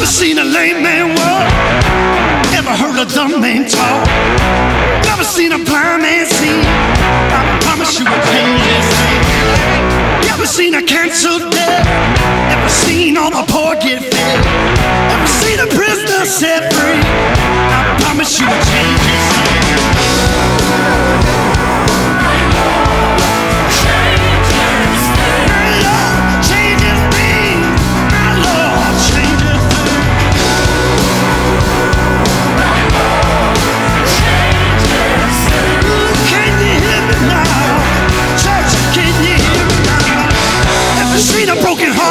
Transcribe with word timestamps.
Never 0.00 0.12
seen 0.12 0.38
a 0.38 0.44
lame 0.44 0.82
man 0.82 1.08
walk. 1.14 1.52
Never 2.50 2.70
heard 2.70 2.96
a 2.96 3.04
dumb 3.04 3.38
man 3.38 3.68
talk. 3.68 4.06
Never 5.04 5.22
seen 5.22 5.52
a 5.52 5.58
blind 5.58 6.00
man 6.00 6.24
see. 6.24 6.62
I 6.64 7.58
promise 7.60 7.98
you 7.98 8.06
change 8.06 8.62
this 8.64 8.88
thing. 8.96 9.20
Never 10.24 10.46
seen 10.46 10.74
a 10.74 10.82
cancer 10.82 11.38
death. 11.50 11.84
Never 12.48 12.70
seen 12.70 13.18
all 13.18 13.30
the 13.30 13.44
poor 13.52 13.74
get 13.74 14.00
fed. 14.00 14.40
Never 15.12 15.26
seen 15.26 15.60
a 15.60 15.66
prisoner 15.66 16.24
set 16.24 16.72
free. 16.72 17.04
I 17.04 17.94
promise 18.00 18.40
you 18.40 18.46
will 18.46 18.64
change 18.72 19.00
this 19.04 19.24
thing. 19.36 21.19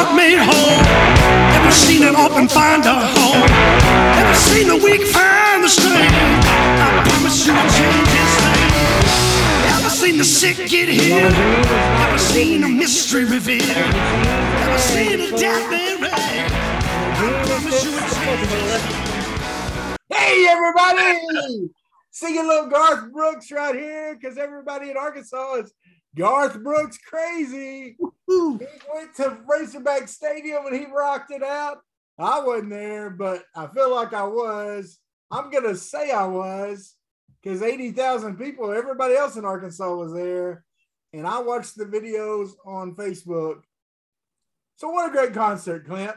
Heart 0.00 0.16
made 0.16 0.38
whole? 0.38 1.70
Seen 1.70 2.02
an 2.02 2.16
orphan 2.16 2.48
find 2.48 2.84
a 2.84 2.94
home? 2.94 3.48
Ever 4.18 4.34
seen 4.34 4.66
the 4.68 4.76
weak 4.76 5.02
find 5.06 5.62
the 5.62 5.68
strength? 5.68 6.12
I 6.12 7.02
promise 7.06 7.46
you 7.46 7.52
I'll 7.52 7.70
change 7.70 8.08
this 8.10 8.34
thing. 8.42 8.70
Ever 9.76 9.90
seen 9.90 10.18
the 10.18 10.24
sick 10.24 10.56
get 10.68 10.88
healed? 10.88 11.32
Ever 11.32 12.18
seen 12.18 12.64
a 12.64 12.68
mystery 12.68 13.24
revealed? 13.24 13.70
Ever 13.70 14.78
seen 14.78 15.20
a 15.20 15.30
death 15.38 15.70
man 15.70 16.00
raised? 16.02 16.16
I 16.16 17.44
promise 17.46 17.84
you 17.84 17.90
I'll 17.94 18.08
change. 18.18 18.90
Hey, 20.12 20.46
everybody! 20.48 21.70
Singing 22.10 22.46
little 22.48 22.68
Garth 22.68 23.12
Brooks 23.12 23.52
right 23.52 23.74
here 23.74 24.16
because 24.16 24.38
everybody 24.38 24.90
in 24.90 24.96
Arkansas 24.96 25.54
is 25.54 25.72
Garth 26.16 26.62
Brooks 26.62 26.98
crazy. 26.98 27.96
He 28.26 28.58
went 28.92 29.14
to 29.16 29.38
Razorback 29.46 30.08
Stadium 30.08 30.66
and 30.66 30.76
he 30.76 30.86
rocked 30.86 31.30
it 31.30 31.42
out. 31.42 31.78
I 32.18 32.40
wasn't 32.40 32.70
there, 32.70 33.10
but 33.10 33.44
I 33.54 33.66
feel 33.68 33.94
like 33.94 34.12
I 34.12 34.24
was. 34.24 34.98
I'm 35.30 35.50
going 35.50 35.64
to 35.64 35.76
say 35.76 36.10
I 36.10 36.26
was 36.26 36.94
because 37.42 37.62
80,000 37.62 38.36
people, 38.36 38.72
everybody 38.72 39.14
else 39.14 39.36
in 39.36 39.44
Arkansas 39.44 39.94
was 39.94 40.12
there. 40.12 40.64
And 41.12 41.26
I 41.26 41.40
watched 41.40 41.76
the 41.76 41.86
videos 41.86 42.50
on 42.66 42.94
Facebook. 42.94 43.62
So, 44.76 44.90
what 44.90 45.08
a 45.08 45.12
great 45.12 45.34
concert, 45.34 45.86
Clint. 45.86 46.16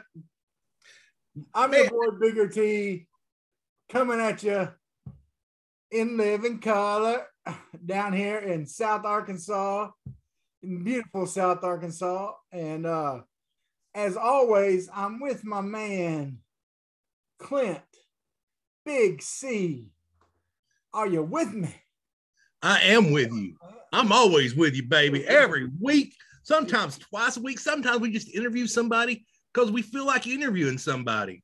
I'm 1.54 1.74
your 1.74 1.90
boy, 1.90 2.18
Bigger 2.20 2.48
T, 2.48 3.08
coming 3.90 4.20
at 4.20 4.44
you 4.44 4.70
in 5.92 6.18
living 6.18 6.60
color 6.60 7.26
down 7.86 8.14
here 8.14 8.40
in 8.40 8.66
South 8.66 9.06
Arkansas, 9.06 9.90
in 10.62 10.84
beautiful 10.84 11.26
South 11.26 11.64
Arkansas. 11.64 12.34
And 12.52 12.86
uh, 12.86 13.22
as 13.94 14.18
always, 14.18 14.90
I'm 14.94 15.20
with 15.20 15.44
my 15.44 15.62
man, 15.62 16.40
Clint, 17.40 17.80
Big 18.86 19.22
C. 19.22 19.90
Are 20.94 21.08
you 21.08 21.24
with 21.24 21.54
me? 21.54 21.76
I 22.62 22.80
am 22.82 23.12
with 23.12 23.32
you. 23.34 23.56
I'm 23.92 24.12
always 24.12 24.56
with 24.56 24.76
you, 24.76 24.84
baby. 24.84 25.26
Every 25.28 25.70
week, 25.82 26.16
sometimes 26.44 26.98
twice 26.98 27.38
a 27.38 27.42
week. 27.42 27.60
Sometimes 27.60 28.00
we 28.00 28.12
just 28.12 28.34
interview 28.34 28.68
somebody 28.68 29.26
because 29.54 29.72
we 29.72 29.82
feel 29.82 30.06
like 30.06 30.28
interviewing 30.28 30.78
somebody. 30.78 31.44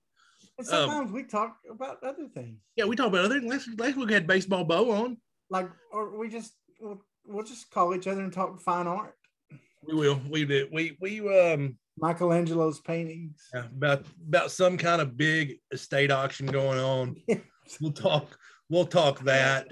And 0.57 0.67
sometimes 0.67 1.11
we 1.11 1.23
talk 1.23 1.57
about 1.69 2.03
other 2.03 2.27
things, 2.33 2.59
Yeah, 2.75 2.85
we 2.85 2.95
talk 2.95 3.07
about 3.07 3.25
other 3.25 3.39
things. 3.39 3.51
Last, 3.51 3.79
last 3.79 3.95
week 3.95 4.07
we 4.07 4.13
had 4.13 4.27
baseball 4.27 4.63
bow 4.63 4.91
on. 4.91 5.17
Like, 5.49 5.69
or 5.91 6.17
we 6.17 6.29
just, 6.29 6.53
we'll, 6.79 7.01
we'll 7.25 7.43
just 7.45 7.69
call 7.71 7.95
each 7.95 8.07
other 8.07 8.21
and 8.21 8.31
talk 8.33 8.59
fine 8.61 8.87
art. 8.87 9.15
We 9.85 9.93
will. 9.95 10.19
We 10.29 10.45
did. 10.45 10.69
We 10.71 10.97
we 10.99 11.19
um 11.39 11.77
Michelangelo's 11.97 12.81
paintings. 12.81 13.47
Yeah, 13.53 13.65
about 13.65 14.05
about 14.27 14.51
some 14.51 14.77
kind 14.77 15.01
of 15.01 15.15
big 15.17 15.59
estate 15.71 16.11
auction 16.11 16.47
going 16.47 16.79
on. 16.79 17.15
We'll 17.79 17.91
talk. 17.91 18.35
We'll 18.71 18.87
talk 18.87 19.19
that. 19.25 19.67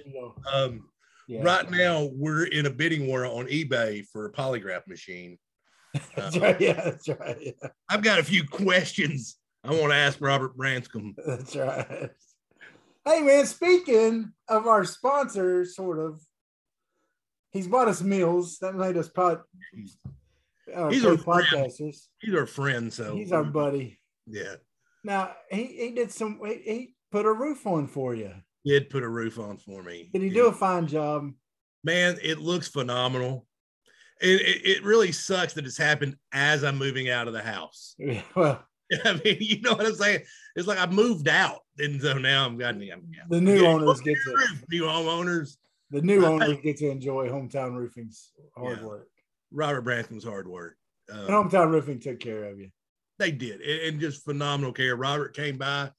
Um, 0.54 0.88
Yeah. 1.28 1.42
Right 1.44 1.70
now, 1.72 2.10
we're 2.14 2.46
in 2.46 2.68
a 2.68 2.70
bidding 2.70 3.08
war 3.08 3.26
on 3.26 3.48
eBay 3.48 4.06
for 4.14 4.28
a 4.28 4.32
polygraph 4.32 4.86
machine. 4.88 5.40
That's 6.16 6.38
Uh, 6.38 6.42
right. 6.42 6.62
Yeah, 6.62 6.74
that's 6.74 7.10
right. 7.10 7.38
Yeah, 7.42 7.70
I've 7.90 8.04
got 8.04 8.20
a 8.20 8.24
few 8.24 8.46
questions 8.46 9.38
I 9.64 9.72
want 9.72 9.92
to 9.92 9.96
ask 9.96 10.22
Robert 10.22 10.56
Branscombe. 10.56 11.16
that's 11.26 11.56
right. 11.56 12.12
Hey 13.07 13.22
man, 13.22 13.45
speaking 13.45 14.34
of 14.50 14.68
our 14.68 14.84
sponsor, 14.84 15.63
sort 15.63 15.97
of, 15.97 16.19
he's 17.53 17.66
bought 17.66 17.88
us 17.88 18.01
meals 18.01 18.57
that 18.59 18.75
made 18.75 18.97
us 18.97 19.07
pod. 19.07 19.40
Uh, 20.75 20.90
He's 20.90 21.06
our 21.06 21.18
friend. 21.18 21.45
podcasters. 21.50 22.07
He's 22.19 22.35
our 22.35 22.45
friend, 22.45 22.91
so 22.91 23.16
He's 23.16 23.31
our 23.31 23.45
buddy. 23.45 24.01
yeah. 24.25 24.56
Now 25.06 25.31
he, 25.50 25.63
he 25.68 25.91
did 25.91 26.12
some. 26.12 26.41
He, 26.45 26.56
he 26.56 26.95
put 27.09 27.25
a 27.25 27.31
roof 27.31 27.66
on 27.66 27.88
for 27.88 28.13
you. 28.13 28.34
Did 28.66 28.90
put 28.90 29.03
a 29.03 29.09
roof 29.09 29.39
on 29.39 29.56
for 29.56 29.81
me. 29.81 30.09
Did 30.12 30.24
he 30.24 30.29
do 30.29 30.47
a 30.47 30.51
fine 30.51 30.85
job? 30.85 31.31
Man, 31.85 32.18
it 32.22 32.39
looks 32.39 32.68
phenomenal. 32.68 33.47
It, 34.19 34.41
it, 34.41 34.66
it 34.66 34.84
really 34.84 35.13
sucks 35.13 35.53
that 35.53 35.66
it's 35.66 35.78
happened 35.78 36.18
as 36.34 36.66
I'm 36.66 36.78
moving 36.78 37.09
out 37.09 37.28
of 37.28 37.34
the 37.34 37.41
house. 37.41 37.95
Well, 38.35 38.66
I 39.06 39.13
mean, 39.24 39.38
you 39.39 39.62
know 39.62 39.75
what 39.75 39.85
I'm 39.85 39.95
saying? 39.95 40.24
It's 40.57 40.68
like 40.68 40.79
I 40.79 40.88
moved 40.88 41.29
out, 41.29 41.59
and 41.80 42.02
so 42.02 42.14
now 42.18 42.46
I'm 42.46 42.58
got 42.58 42.76
I'm, 42.76 42.82
the 43.30 43.42
new 43.42 43.62
Yeah, 43.62 43.70
owners 43.70 44.02
get 44.02 44.16
to 44.26 44.48
new 44.70 44.84
homeowners. 44.84 45.58
the 45.92 46.02
new 46.02 46.26
owners 46.26 46.58
get 46.64 46.78
to 46.78 46.90
enjoy 46.90 47.28
hometown 47.30 47.76
roofing's 47.76 48.32
hard 48.56 48.80
Yeah. 48.80 48.86
work. 48.86 49.08
Robert 49.52 49.82
Branscome's 49.82 50.24
hard 50.24 50.48
work. 50.48 50.76
Uh, 51.12 51.28
hometown 51.28 51.72
roofing 51.72 52.00
took 52.00 52.20
care 52.20 52.46
of 52.46 52.60
you. 52.60 52.70
they 53.20 53.32
did, 53.32 53.62
and, 53.62 53.82
and 53.82 54.00
just 54.02 54.24
phenomenal 54.24 54.74
care. 54.74 54.96
Robert 54.96 55.36
came 55.36 55.58
by, 55.58 55.90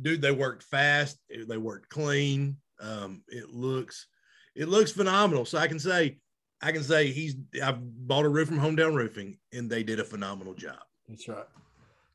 dude. 0.00 0.20
They 0.22 0.30
worked 0.32 0.62
fast. 0.64 1.18
They 1.30 1.56
worked 1.56 1.88
clean. 1.88 2.56
Um, 2.80 3.22
it 3.28 3.50
looks, 3.50 4.06
it 4.54 4.68
looks 4.68 4.92
phenomenal. 4.92 5.44
So 5.44 5.58
I 5.58 5.68
can 5.68 5.78
say, 5.78 6.18
I 6.60 6.70
can 6.72 6.82
say 6.82 7.10
he's. 7.10 7.36
I 7.62 7.72
bought 7.72 8.24
a 8.26 8.28
roof 8.28 8.48
from 8.48 8.60
Hometown 8.60 8.94
Roofing, 8.94 9.38
and 9.52 9.70
they 9.70 9.82
did 9.82 9.98
a 10.00 10.04
phenomenal 10.04 10.54
job. 10.54 10.78
That's 11.08 11.26
right. 11.28 11.44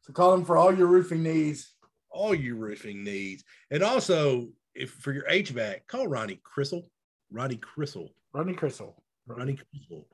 So 0.01 0.13
call 0.13 0.31
them 0.31 0.45
for 0.45 0.57
all 0.57 0.73
your 0.77 0.87
roofing 0.87 1.23
needs. 1.23 1.73
All 2.17 2.33
your 2.33 2.55
roofing 2.55 3.03
needs, 3.03 3.43
and 3.69 3.83
also 3.83 4.47
if 4.73 4.89
for 4.89 5.13
your 5.13 5.23
HVAC, 5.29 5.85
call 5.87 6.07
Ronnie 6.07 6.41
Crissel. 6.43 6.85
Ronnie 7.31 7.57
Crissel. 7.57 8.09
Ronnie 8.33 8.55
Crystal. 8.55 9.03
Ronnie 9.27 9.57
Crissel. 9.57 10.05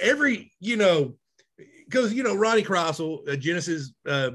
Every 0.00 0.52
you 0.60 0.76
know 0.76 1.16
because 1.88 2.14
you 2.14 2.22
know 2.22 2.36
Ronnie 2.36 2.62
Crossell, 2.62 3.28
uh, 3.28 3.34
Genesis 3.34 3.92
uh, 4.06 4.30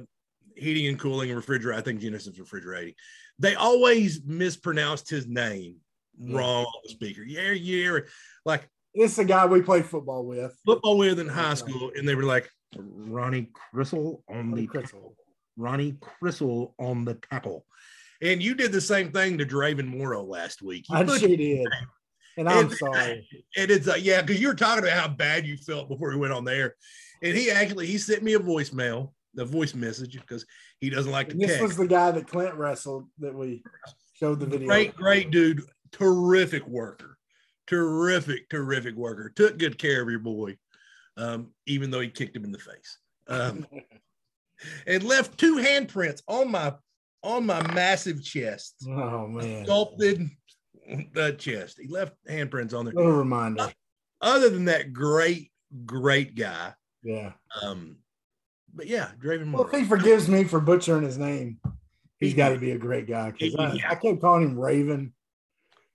heating 0.58 0.88
and 0.88 1.00
cooling 1.00 1.30
and 1.30 1.38
refrigerator. 1.38 1.78
I 1.80 1.82
think 1.82 2.02
Genesis 2.02 2.38
refrigerating. 2.38 2.96
They 3.40 3.56
always 3.56 4.22
mispronounced 4.26 5.10
his 5.10 5.26
name 5.26 5.78
Yeah. 6.18 6.38
wrong 6.38 6.66
on 6.66 6.82
the 6.84 6.90
speaker. 6.90 7.22
Yeah, 7.24 7.52
yeah, 7.52 8.00
like 8.46 8.68
This 8.94 9.12
is 9.12 9.18
the 9.18 9.26
guy 9.26 9.46
we 9.46 9.62
played 9.62 9.86
football 9.86 10.26
with. 10.26 10.54
football 10.66 10.98
with 10.98 11.20
in 11.20 11.30
high 11.30 11.54
school, 11.54 11.92
and 11.96 12.06
they 12.08 12.16
were 12.16 12.24
like 12.24 12.50
Ronnie 12.78 13.52
Crissel 13.74 14.22
on 14.30 14.50
Ronnie 14.52 14.62
the 14.64 14.68
Crystal. 14.68 15.16
Ronnie 15.58 15.94
Crissel 15.94 16.74
on 16.80 17.06
the 17.06 17.16
tackle. 17.32 17.66
And 18.22 18.42
you 18.42 18.56
did 18.56 18.72
the 18.72 18.82
same 18.82 19.12
thing 19.12 19.38
to 19.38 19.46
Draven 19.46 19.88
Morrow 19.88 20.24
last 20.24 20.62
week. 20.62 20.86
You 20.90 20.96
I 20.98 21.06
sure 21.06 21.28
did. 21.30 21.68
And 22.38 22.50
I'm 22.50 22.66
And- 22.68 22.72
sorry. 22.78 23.28
And 23.58 23.72
it's 23.72 23.88
uh, 23.88 23.96
yeah, 24.00 24.22
because 24.22 24.42
you 24.42 24.48
were 24.48 24.56
talking 24.56 24.84
about 24.84 24.98
how 25.00 25.08
bad 25.08 25.46
you 25.46 25.58
felt 25.58 25.90
before 25.90 26.10
we 26.10 26.18
went 26.18 26.34
on 26.34 26.44
there, 26.46 26.76
and 27.22 27.36
he 27.36 27.52
actually 27.52 27.88
he 27.88 27.98
sent 27.98 28.24
me 28.24 28.34
a 28.34 28.40
voicemail, 28.40 29.12
a 29.38 29.46
voice 29.46 29.74
message 29.74 30.14
because 30.20 30.46
he 30.80 30.90
doesn't 30.90 31.12
like 31.12 31.28
to 31.28 31.32
And 31.34 31.42
this 31.42 31.52
text. 31.52 31.64
was 31.64 31.78
the 31.78 31.88
guy 31.88 32.12
that 32.12 32.28
Clint 32.28 32.56
wrestled 32.56 33.08
that 33.20 33.34
we 33.34 33.64
showed 34.14 34.40
the 34.40 34.46
video. 34.46 34.68
great, 34.68 34.96
great 34.96 35.32
dude, 35.32 35.62
terrific 35.92 36.66
worker, 36.68 37.18
terrific, 37.68 38.50
terrific 38.50 38.96
worker. 38.96 39.32
Took 39.36 39.58
good 39.58 39.78
care 39.78 40.02
of 40.02 40.10
your 40.10 40.20
boy, 40.20 40.58
um, 41.18 41.52
even 41.68 41.92
though 41.92 42.02
he 42.02 42.10
kicked 42.10 42.36
him 42.36 42.44
in 42.46 42.52
the 42.52 42.60
face, 42.60 42.98
um, 43.28 43.66
and 44.88 45.04
left 45.04 45.38
two 45.38 45.58
handprints 45.58 46.22
on 46.28 46.52
my 46.52 46.74
on 47.24 47.46
my 47.46 47.62
massive 47.74 48.24
chest, 48.24 48.76
Oh 48.88 49.28
man. 49.28 49.66
sculpted 49.66 50.30
uh, 51.16 51.32
chest. 51.32 51.80
He 51.82 51.88
left 51.88 52.14
handprints 52.30 52.74
on 52.74 52.86
there. 52.86 52.94
Little 52.94 53.14
reminder. 53.14 53.72
Other 54.22 54.50
than 54.50 54.66
that, 54.66 54.94
great, 54.94 55.52
great 55.86 56.36
guy. 56.36 56.74
Yeah. 57.04 57.32
Um, 57.64 57.98
but 58.74 58.88
yeah, 58.88 59.10
Draven 59.20 59.52
Well, 59.52 59.66
if 59.68 59.72
he 59.72 59.86
forgives 59.86 60.28
me 60.30 60.44
for 60.44 60.60
butchering 60.60 61.04
his 61.04 61.18
name, 61.18 61.60
he's 62.20 62.32
He- 62.32 62.36
got 62.38 62.50
to 62.50 62.58
be 62.60 62.72
a 62.72 62.78
great 62.78 63.08
guy. 63.08 63.32
Because 63.32 63.56
I, 63.56 63.74
Yeah. 63.74 63.90
I 63.92 63.96
kept 63.96 64.22
calling 64.22 64.44
him 64.44 64.60
Raven. 64.60 65.14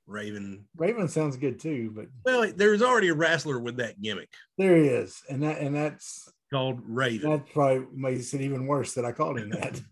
Raven. 0.07 0.67
Raven 0.77 1.07
sounds 1.07 1.37
good 1.37 1.61
too, 1.61 1.93
but 1.95 2.07
Well, 2.25 2.53
there's 2.57 2.83
already 2.83 3.09
a 3.09 3.15
wrestler 3.15 3.61
with 3.61 3.77
that 3.77 4.01
gimmick 4.03 4.29
there 4.59 4.77
he 4.77 4.89
is, 4.89 5.23
and 5.31 5.43
that 5.45 5.61
and 5.61 5.75
that's 5.77 6.29
called 6.51 6.81
Raven. 6.85 7.31
that 7.31 7.53
probably 7.53 7.87
makes 7.95 8.35
it 8.35 8.41
even 8.41 8.67
worse 8.67 8.95
that 8.95 9.05
I 9.05 9.13
called 9.13 9.39
him 9.39 9.51
that. 9.51 9.81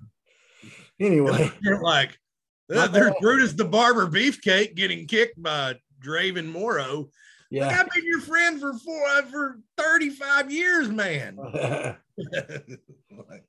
Anyway, 1.00 1.48
You're 1.60 1.80
like, 1.80 2.18
"Uh, 2.74 2.88
there's 2.88 3.12
Brutus 3.20 3.52
the 3.52 3.64
Barber 3.64 4.08
Beefcake 4.08 4.74
getting 4.74 5.06
kicked 5.06 5.40
by 5.40 5.76
Draven 6.04 6.46
Morrow. 6.46 6.96
Like, 7.02 7.08
yeah. 7.50 7.80
I've 7.80 7.90
been 7.90 8.04
your 8.04 8.20
friend 8.20 8.60
for 8.60 8.74
four 8.74 9.06
uh, 9.06 9.22
for 9.22 9.60
35 9.76 10.50
years, 10.50 10.88
man. 10.88 11.36
Like, 11.36 11.98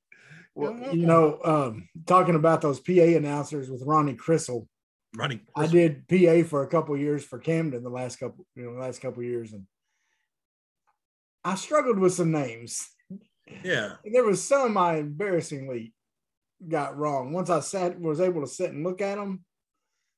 Well, 0.56 0.94
you 0.94 1.06
know, 1.06 1.40
um, 1.44 1.88
talking 2.06 2.36
about 2.36 2.62
those 2.62 2.80
PA 2.80 2.92
announcers 2.92 3.70
with 3.70 3.82
Ronnie 3.84 4.16
Crissel, 4.16 4.68
running. 5.16 5.40
I 5.56 5.68
did 5.68 6.08
PA 6.08 6.44
for 6.48 6.64
a 6.64 6.68
couple 6.68 6.98
years 6.98 7.24
for 7.24 7.40
Camden 7.40 7.82
the 7.82 7.90
last 7.90 8.18
couple, 8.18 8.46
you 8.56 8.66
know, 8.66 8.72
last 8.80 9.00
couple 9.00 9.24
years, 9.24 9.54
and 9.54 9.66
I 11.46 11.56
struggled 11.56 11.98
with 11.98 12.14
some 12.14 12.32
names. 12.32 12.90
Yeah. 13.64 13.94
And 14.04 14.14
There 14.14 14.24
was 14.24 14.46
some 14.46 14.78
I 14.78 14.98
embarrassingly 14.98 15.94
got 16.68 16.98
wrong. 16.98 17.32
Once 17.32 17.50
I 17.50 17.60
sat, 17.60 18.00
was 18.00 18.22
able 18.22 18.42
to 18.42 18.48
sit 18.48 18.72
and 18.72 18.84
look 18.84 19.02
at 19.02 19.16
them, 19.16 19.44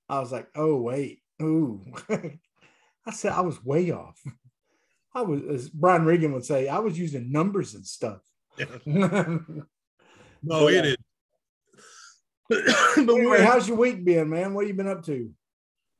I 0.10 0.19
was 0.19 0.31
like, 0.31 0.48
"Oh 0.56 0.75
wait, 0.78 1.22
ooh." 1.42 1.81
I 2.10 3.12
said 3.12 3.31
I 3.33 3.42
was 3.42 3.63
way 3.63 3.92
off. 3.92 4.22
I 5.13 5.22
was, 5.22 5.42
as 5.50 5.69
Brian 5.69 6.06
Regan 6.06 6.33
would 6.33 6.45
say, 6.45 6.68
I 6.68 6.80
was 6.80 6.98
using 6.98 7.31
numbers 7.31 7.74
and 7.75 7.86
stuff. 7.86 8.19
No, 10.44 10.69
it 10.69 10.86
is. 10.86 10.98
but 12.50 12.68
Anyway, 12.98 13.44
how's 13.44 13.68
your 13.68 13.77
week 13.77 14.04
been, 14.04 14.27
man? 14.27 14.56
What 14.56 14.62
have 14.62 14.69
you 14.69 14.74
been 14.75 14.88
up 14.88 15.06
to? 15.06 15.31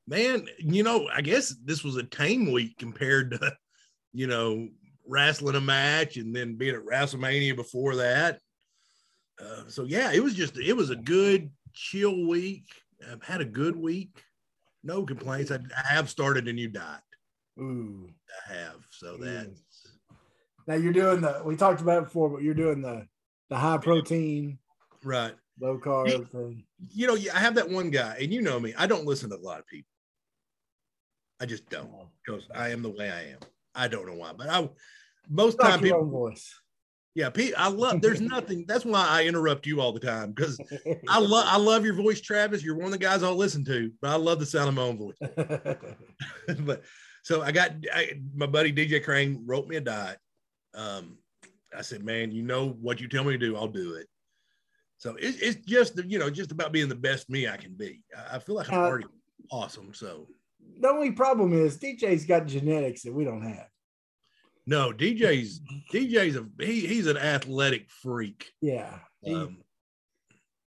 man, 0.08 0.46
you 0.60 0.84
know, 0.84 1.08
I 1.14 1.22
guess 1.22 1.56
this 1.64 1.84
was 1.84 1.96
a 1.96 2.04
tame 2.04 2.52
week 2.52 2.78
compared 2.78 3.32
to, 3.32 3.54
you 4.14 4.28
know, 4.28 4.68
wrestling 5.08 5.56
a 5.56 5.62
match 5.62 6.18
and 6.18 6.36
then 6.36 6.56
being 6.56 6.76
at 6.76 6.86
WrestleMania 6.86 7.56
before 7.56 7.96
that. 7.98 8.40
Uh, 9.40 9.64
so 9.68 9.84
yeah, 9.84 10.12
it 10.12 10.24
was 10.24 10.34
just 10.34 10.58
it 10.58 10.74
was 10.74 10.90
a 10.90 10.96
good 10.96 11.50
chill 11.74 12.28
week. 12.28 12.66
I've 13.12 13.24
had 13.24 13.42
a 13.42 13.46
good 13.46 13.76
week. 13.76 14.22
No 14.84 15.04
complaints. 15.04 15.52
I, 15.52 15.56
I 15.56 15.94
have 15.94 16.10
started 16.10 16.48
a 16.48 16.54
new 16.54 16.68
diet. 16.68 17.02
Ooh. 17.60 18.10
I 18.50 18.54
have. 18.54 18.86
So 18.90 19.18
that 19.18 19.52
Now 20.68 20.76
you're 20.76 20.94
doing 20.94 21.22
the 21.22 21.42
we 21.44 21.56
talked 21.56 21.82
about 21.82 22.00
it 22.00 22.06
before, 22.06 22.30
but 22.30 22.44
you're 22.44 22.54
doing 22.54 22.82
the 22.82 23.08
the 23.50 23.58
high 23.58 23.78
protein, 23.78 24.58
right. 25.04 25.34
low 25.60 25.78
carb 25.78 26.30
thing. 26.30 26.64
You 26.90 27.08
know, 27.08 27.18
I 27.34 27.40
have 27.40 27.56
that 27.56 27.70
one 27.70 27.90
guy, 27.90 28.18
and 28.22 28.34
you 28.34 28.42
know 28.42 28.60
me. 28.60 28.74
I 28.78 28.88
don't 28.88 29.06
listen 29.06 29.30
to 29.32 29.36
a 29.36 29.38
lot 29.38 29.60
of 29.60 29.68
people. 29.68 29.90
I 31.42 31.46
just 31.46 31.70
don't 31.70 31.92
because 32.26 32.48
I 32.56 32.70
am 32.70 32.82
the 32.82 32.90
way 32.90 33.10
I 33.10 33.32
am. 33.32 33.40
I 33.76 33.88
don't 33.88 34.06
know 34.06 34.16
why, 34.16 34.34
but 34.34 34.50
I 34.50 34.70
most 35.30 35.60
Like 35.60 35.72
time 35.72 35.82
people 35.82 36.00
own 36.02 36.12
voice. 36.12 36.54
Yeah, 37.14 37.30
Pete, 37.30 37.54
I 37.58 37.68
love. 37.68 38.02
There's 38.02 38.22
nothing. 38.36 38.66
That's 38.68 38.86
why 38.86 39.06
I 39.06 39.26
interrupt 39.26 39.66
you 39.66 39.82
all 39.82 39.92
the 39.92 40.00
time 40.00 40.32
because 40.32 40.58
I 41.10 41.20
love. 41.20 41.46
I 41.48 41.58
love 41.58 41.84
your 41.84 41.94
voice, 41.94 42.22
Travis. 42.22 42.64
You're 42.64 42.76
one 42.76 42.86
of 42.86 42.92
the 42.92 42.98
guys 42.98 43.24
I'll 43.24 43.36
listen 43.36 43.66
to, 43.66 43.92
but 44.02 44.12
I 44.12 44.16
love 44.16 44.40
the 44.40 44.46
sound 44.46 44.70
of 44.70 44.76
my 44.76 44.82
own 44.84 44.98
voice. 44.98 45.18
but 46.60 46.84
so 47.24 47.42
I 47.42 47.52
got 47.52 47.72
I, 47.94 48.14
my 48.34 48.46
buddy 48.46 48.72
DJ 48.72 49.04
Crane 49.04 49.44
wrote 49.46 49.68
me 49.68 49.76
a 49.76 49.82
diet. 49.82 50.18
Um, 50.74 51.18
I 51.78 51.82
said, 51.82 52.04
man, 52.04 52.32
you 52.32 52.44
know 52.44 52.70
what 52.70 53.02
you 53.02 53.08
tell 53.08 53.24
me 53.24 53.34
to 53.34 53.38
do, 53.38 53.56
I'll 53.56 53.68
do 53.68 53.96
it. 53.96 54.08
So 54.98 55.16
it, 55.16 55.36
it's 55.42 55.66
just 55.66 56.02
you 56.06 56.18
know 56.20 56.30
just 56.30 56.52
about 56.52 56.72
being 56.72 56.90
the 56.90 56.96
best 56.96 57.30
me 57.30 57.48
I 57.48 57.58
can 57.58 57.74
be. 57.74 58.04
I, 58.18 58.36
I 58.36 58.40
feel 58.40 58.56
like 58.56 58.70
I'm 58.72 58.80
Uh, 58.80 58.88
already 58.88 59.06
awesome. 59.52 59.94
So 59.94 60.28
the 60.82 60.90
only 60.90 61.12
problem 61.12 61.54
is 61.54 61.78
DJ's 61.78 62.26
got 62.26 62.48
genetics 62.48 63.04
that 63.04 63.14
we 63.14 63.24
don't 63.24 63.44
have. 63.44 63.68
no, 64.66 64.92
DJ's 64.92 65.62
DJ's 65.94 66.36
a 66.36 66.46
he, 66.64 66.82
he's 66.88 67.08
an 67.08 67.18
athletic 67.18 67.90
freak. 67.90 68.52
Yeah. 68.62 69.00
He- 69.22 69.34
Um, 69.34 69.58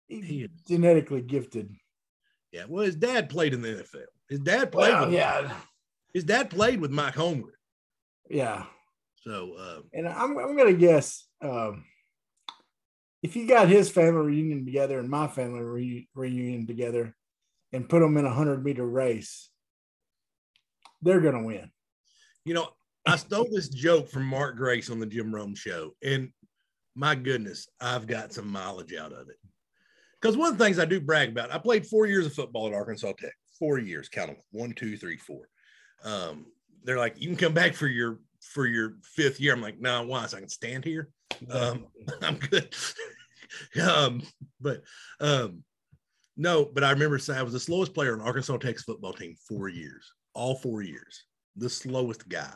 he's 0.08 0.24
he 0.26 0.48
genetically 0.68 1.22
gifted. 1.22 1.74
yeah, 2.52 2.64
well, 2.68 2.84
his 2.84 2.96
dad 2.96 3.28
played 3.28 3.54
in 3.54 3.62
the 3.62 3.68
NFL. 3.68 4.04
His 4.28 4.40
dad 4.40 4.70
played. 4.72 4.92
Well, 4.92 5.06
with, 5.06 5.14
yeah. 5.14 5.52
His 6.12 6.24
dad 6.24 6.50
played 6.50 6.80
with 6.80 6.90
Mike 6.90 7.14
Holmgren. 7.14 7.50
Yeah. 8.30 8.64
So 9.22 9.54
uh, 9.58 9.80
And 9.92 10.06
I'm, 10.08 10.36
I'm 10.38 10.56
going 10.56 10.72
to 10.72 10.78
guess 10.78 11.26
um, 11.42 11.84
if 13.22 13.34
you 13.36 13.48
got 13.48 13.68
his 13.68 13.90
family 13.90 14.26
reunion 14.26 14.64
together 14.66 14.98
and 14.98 15.08
my 15.08 15.26
family 15.28 15.60
re- 15.62 16.08
reunion 16.14 16.66
together 16.66 17.14
and 17.72 17.88
put 17.88 18.00
them 18.00 18.16
in 18.18 18.24
a 18.24 18.28
100 18.28 18.62
meter 18.64 18.86
race, 18.86 19.48
they're 21.04 21.20
going 21.20 21.38
to 21.38 21.44
win. 21.44 21.70
you 22.44 22.54
know, 22.54 22.68
I 23.06 23.16
stole 23.16 23.46
this 23.50 23.68
joke 23.68 24.08
from 24.08 24.24
Mark 24.24 24.56
Grace 24.56 24.90
on 24.90 24.98
the 24.98 25.06
Jim 25.06 25.34
Rome 25.34 25.54
show, 25.54 25.92
and 26.02 26.30
my 26.96 27.14
goodness, 27.14 27.68
I've 27.80 28.06
got 28.06 28.32
some 28.32 28.48
mileage 28.48 28.94
out 28.94 29.12
of 29.12 29.28
it. 29.28 29.36
Because 30.20 30.36
one 30.36 30.52
of 30.52 30.58
the 30.58 30.64
things 30.64 30.78
I 30.78 30.86
do 30.86 31.00
brag 31.00 31.30
about, 31.30 31.52
I 31.52 31.58
played 31.58 31.86
four 31.86 32.06
years 32.06 32.24
of 32.24 32.32
football 32.32 32.66
at 32.66 32.72
Arkansas 32.72 33.12
Tech. 33.18 33.34
Four 33.58 33.78
years, 33.78 34.08
count 34.08 34.28
them 34.28 34.36
one, 34.52 34.72
two, 34.72 34.96
three, 34.96 35.18
four. 35.18 35.48
Um, 36.02 36.46
they're 36.82 36.98
like, 36.98 37.20
you 37.20 37.28
can 37.28 37.36
come 37.36 37.54
back 37.54 37.74
for 37.74 37.86
your 37.86 38.20
for 38.40 38.66
your 38.66 38.96
fifth 39.02 39.40
year. 39.40 39.52
I'm 39.52 39.60
like, 39.60 39.80
no, 39.80 40.02
why? 40.06 40.26
So 40.26 40.36
I 40.36 40.40
can 40.40 40.48
stand 40.48 40.84
here. 40.84 41.08
Um, 41.50 41.86
I'm 42.22 42.36
good. 42.36 42.74
um, 43.82 44.22
but 44.60 44.82
um, 45.20 45.62
no, 46.36 46.64
but 46.64 46.84
I 46.84 46.90
remember 46.90 47.18
saying 47.18 47.38
I 47.38 47.42
was 47.42 47.52
the 47.52 47.60
slowest 47.60 47.94
player 47.94 48.14
on 48.14 48.26
Arkansas 48.26 48.56
Tech's 48.56 48.82
football 48.82 49.12
team 49.12 49.36
four 49.48 49.68
years, 49.68 50.10
all 50.34 50.54
four 50.54 50.82
years, 50.82 51.24
the 51.56 51.70
slowest 51.70 52.28
guy. 52.28 52.52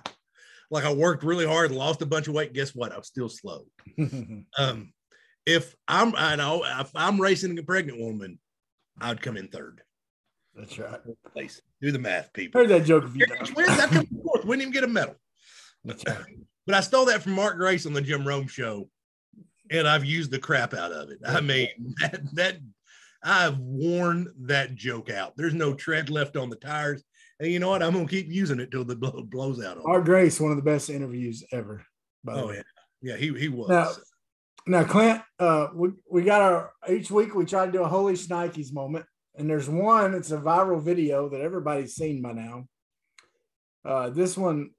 Like 0.71 0.85
I 0.85 0.93
worked 0.93 1.25
really 1.25 1.47
hard, 1.47 1.71
lost 1.71 2.03
a 2.03 2.07
bunch 2.07 2.29
of 2.29 2.35
weight. 2.35 2.53
Guess 2.53 2.75
what? 2.75 2.93
I'm 2.93 3.03
still 3.03 3.29
slow. 3.29 3.67
Um, 4.59 4.93
if 5.47 5.75
I'm, 5.87 6.15
I 6.15 6.37
know 6.37 6.63
if 6.65 6.91
I'm 6.95 7.19
racing 7.19 7.59
a 7.59 7.63
pregnant 7.63 7.99
woman, 7.99 8.39
I'd 9.01 9.23
come 9.23 9.39
in 9.39 9.49
third 9.49 9.81
That's 10.55 10.79
right. 10.79 11.01
place. 11.33 11.63
Do 11.81 11.91
the 11.91 11.99
math, 11.99 12.33
people. 12.35 12.61
Heard 12.61 12.71
that 12.71 12.85
joke 12.85 13.05
a 13.05 13.09
few 13.09 13.25
times. 13.25 13.49
Twins, 13.49 13.71
I'd 13.71 13.89
come 13.89 14.07
fourth. 14.23 14.45
Wouldn't 14.45 14.61
even 14.61 14.73
get 14.73 14.85
a 14.85 14.89
medal. 14.89 15.15
That's 15.85 16.05
right. 16.07 16.19
But 16.67 16.75
I 16.75 16.81
stole 16.81 17.07
that 17.07 17.23
from 17.23 17.33
Mark 17.33 17.57
Grace 17.57 17.87
on 17.87 17.95
the 17.95 18.03
Jim 18.03 18.29
Rome 18.29 18.47
show, 18.47 18.91
and 19.71 19.89
I've 19.89 20.05
used 20.05 20.31
the 20.31 20.39
crap 20.39 20.75
out 20.75 20.93
of 20.93 21.09
it. 21.09 21.17
I 21.27 21.41
mean, 21.41 21.69
that, 22.03 22.21
that 22.35 22.59
I've 23.23 23.57
worn 23.57 24.31
that 24.41 24.75
joke 24.75 25.09
out. 25.09 25.33
There's 25.35 25.55
no 25.55 25.73
tread 25.73 26.11
left 26.11 26.37
on 26.37 26.51
the 26.51 26.57
tires. 26.57 27.03
And 27.41 27.51
you 27.53 27.59
know 27.61 27.69
what? 27.71 27.83
I'm 27.83 27.93
gonna 27.93 28.07
keep 28.09 28.29
using 28.29 28.59
it 28.61 28.71
till 28.71 28.85
the 28.85 28.97
blow, 28.97 29.23
blows 29.23 29.63
out. 29.65 29.79
Art 29.85 30.05
Grace, 30.05 30.41
one 30.41 30.51
of 30.51 30.57
the 30.57 30.63
best 30.63 30.91
interviews 30.91 31.45
ever. 31.53 31.85
By 32.25 32.35
the 32.35 32.43
Oh 32.43 32.47
way. 32.49 32.57
yeah, 33.03 33.13
yeah. 33.13 33.17
He 33.17 33.33
he 33.39 33.49
was. 33.49 33.69
Now- 33.69 33.91
Now, 34.67 34.85
Clint, 34.85 35.23
uh, 35.39 35.69
we, 35.75 35.91
we 36.11 36.23
got 36.25 36.43
our 36.43 36.73
each 36.91 37.11
week 37.11 37.35
we 37.35 37.47
try 37.47 37.65
to 37.65 37.73
do 37.73 37.83
a 37.85 37.89
holy 37.89 38.13
shnikes 38.15 38.71
moment, 38.73 39.07
and 39.37 39.49
there's 39.49 39.69
one. 39.69 40.13
It's 40.15 40.31
a 40.31 40.37
viral 40.37 40.83
video 40.83 41.29
that 41.31 41.41
everybody's 41.41 41.95
seen 41.95 42.21
by 42.21 42.33
now. 42.33 42.67
Uh, 43.85 44.11
this 44.11 44.37
one 44.37 44.71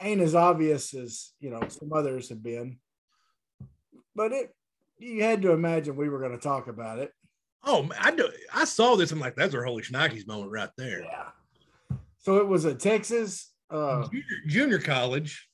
ain't 0.00 0.22
as 0.22 0.34
obvious 0.34 0.94
as 0.94 1.32
you 1.40 1.50
know 1.50 1.60
some 1.68 1.92
others 1.92 2.28
have 2.30 2.42
been, 2.42 2.78
but 4.14 4.32
it 4.32 4.54
you 4.98 5.22
had 5.22 5.42
to 5.42 5.50
imagine 5.52 5.94
we 5.96 6.08
were 6.08 6.20
going 6.20 6.32
to 6.32 6.38
talk 6.38 6.66
about 6.68 6.98
it. 6.98 7.12
oh, 7.64 7.88
I 8.00 8.10
do. 8.12 8.28
I 8.54 8.64
saw 8.64 8.96
this. 8.96 9.12
I'm 9.12 9.20
like, 9.20 9.36
that's 9.36 9.54
our 9.54 9.64
holy 9.64 9.82
schnikes 9.82 10.26
moment 10.26 10.50
right 10.52 10.70
there. 10.78 11.02
Yeah. 11.02 11.28
So 12.20 12.38
it 12.38 12.46
was 12.48 12.64
a 12.64 12.74
Texas. 12.74 13.52
Uh, 13.70 14.02
Junior, 14.08 14.24
junior 14.46 14.78
college. 14.78 15.48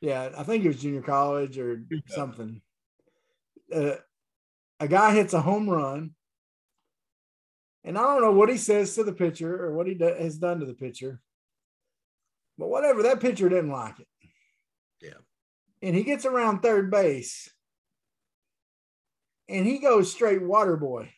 yeah, 0.00 0.30
I 0.36 0.42
think 0.42 0.64
it 0.64 0.68
was 0.68 0.80
junior 0.82 1.02
college 1.02 1.58
or 1.58 1.82
something. 2.08 2.60
Uh, 3.72 3.96
a 4.80 4.88
guy 4.88 5.14
hits 5.14 5.32
a 5.34 5.40
home 5.40 5.68
run, 5.68 6.12
and 7.84 7.96
I 7.98 8.02
don't 8.02 8.22
know 8.22 8.32
what 8.32 8.48
he 8.48 8.56
says 8.56 8.94
to 8.94 9.04
the 9.04 9.12
pitcher 9.12 9.64
or 9.64 9.72
what 9.74 9.86
he 9.86 9.94
do- 9.94 10.04
has 10.18 10.38
done 10.38 10.60
to 10.60 10.66
the 10.66 10.74
pitcher, 10.74 11.20
but 12.58 12.68
whatever, 12.68 13.02
that 13.04 13.20
pitcher 13.20 13.48
didn't 13.48 13.70
like 13.70 14.00
it. 14.00 14.08
Yeah. 15.00 15.20
And 15.82 15.94
he 15.94 16.02
gets 16.04 16.24
around 16.24 16.60
third 16.60 16.90
base, 16.90 17.50
and 19.48 19.66
he 19.66 19.78
goes 19.78 20.10
straight 20.10 20.42
water 20.42 20.76
boy. 20.76 21.12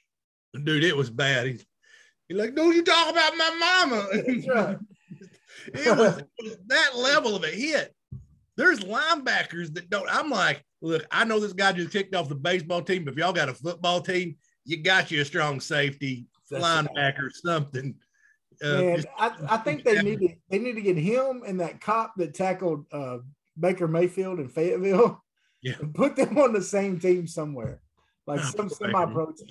Dude, 0.52 0.84
it 0.84 0.96
was 0.96 1.10
bad. 1.10 1.46
He's, 1.46 1.66
he's 2.28 2.38
like, 2.38 2.54
no, 2.54 2.70
you 2.70 2.82
talk 2.82 3.10
about 3.10 3.36
my 3.36 3.50
mama. 3.58 4.08
That's 4.12 4.48
right. 4.48 4.76
it, 5.66 5.98
was, 5.98 6.18
it 6.18 6.26
was 6.42 6.56
that 6.66 6.96
level 6.96 7.36
of 7.36 7.44
a 7.44 7.48
hit. 7.48 7.94
There's 8.56 8.80
linebackers 8.80 9.74
that 9.74 9.90
don't. 9.90 10.08
I'm 10.08 10.30
like, 10.30 10.64
look, 10.80 11.04
I 11.10 11.24
know 11.24 11.40
this 11.40 11.52
guy 11.52 11.72
just 11.72 11.90
kicked 11.90 12.14
off 12.14 12.28
the 12.28 12.36
baseball 12.36 12.82
team, 12.82 13.04
but 13.04 13.14
if 13.14 13.18
y'all 13.18 13.32
got 13.32 13.48
a 13.48 13.54
football 13.54 14.00
team, 14.00 14.36
you 14.64 14.82
got 14.82 15.10
you 15.10 15.20
a 15.20 15.24
strong 15.24 15.60
safety, 15.60 16.26
That's 16.50 16.62
right. 16.62 16.86
linebacker, 16.86 17.30
something. 17.32 17.94
Uh, 18.62 18.66
And 18.66 19.06
I, 19.18 19.32
I 19.48 19.56
think 19.56 19.82
they 19.82 20.00
need 20.02 20.20
to 20.20 20.28
they 20.48 20.58
need 20.60 20.74
to 20.74 20.80
get 20.82 20.96
him 20.96 21.42
and 21.44 21.58
that 21.60 21.80
cop 21.80 22.14
that 22.18 22.34
tackled 22.34 22.86
uh, 22.92 23.18
Baker 23.58 23.88
Mayfield 23.88 24.38
in 24.38 24.48
Fayetteville. 24.48 25.20
Yeah. 25.62 25.72
and 25.80 25.94
put 25.94 26.14
them 26.14 26.36
on 26.36 26.52
the 26.52 26.60
same 26.62 27.00
team 27.00 27.26
somewhere, 27.26 27.80
like 28.26 28.40
some 28.40 28.68
semi-pro 28.68 29.32
team. 29.32 29.48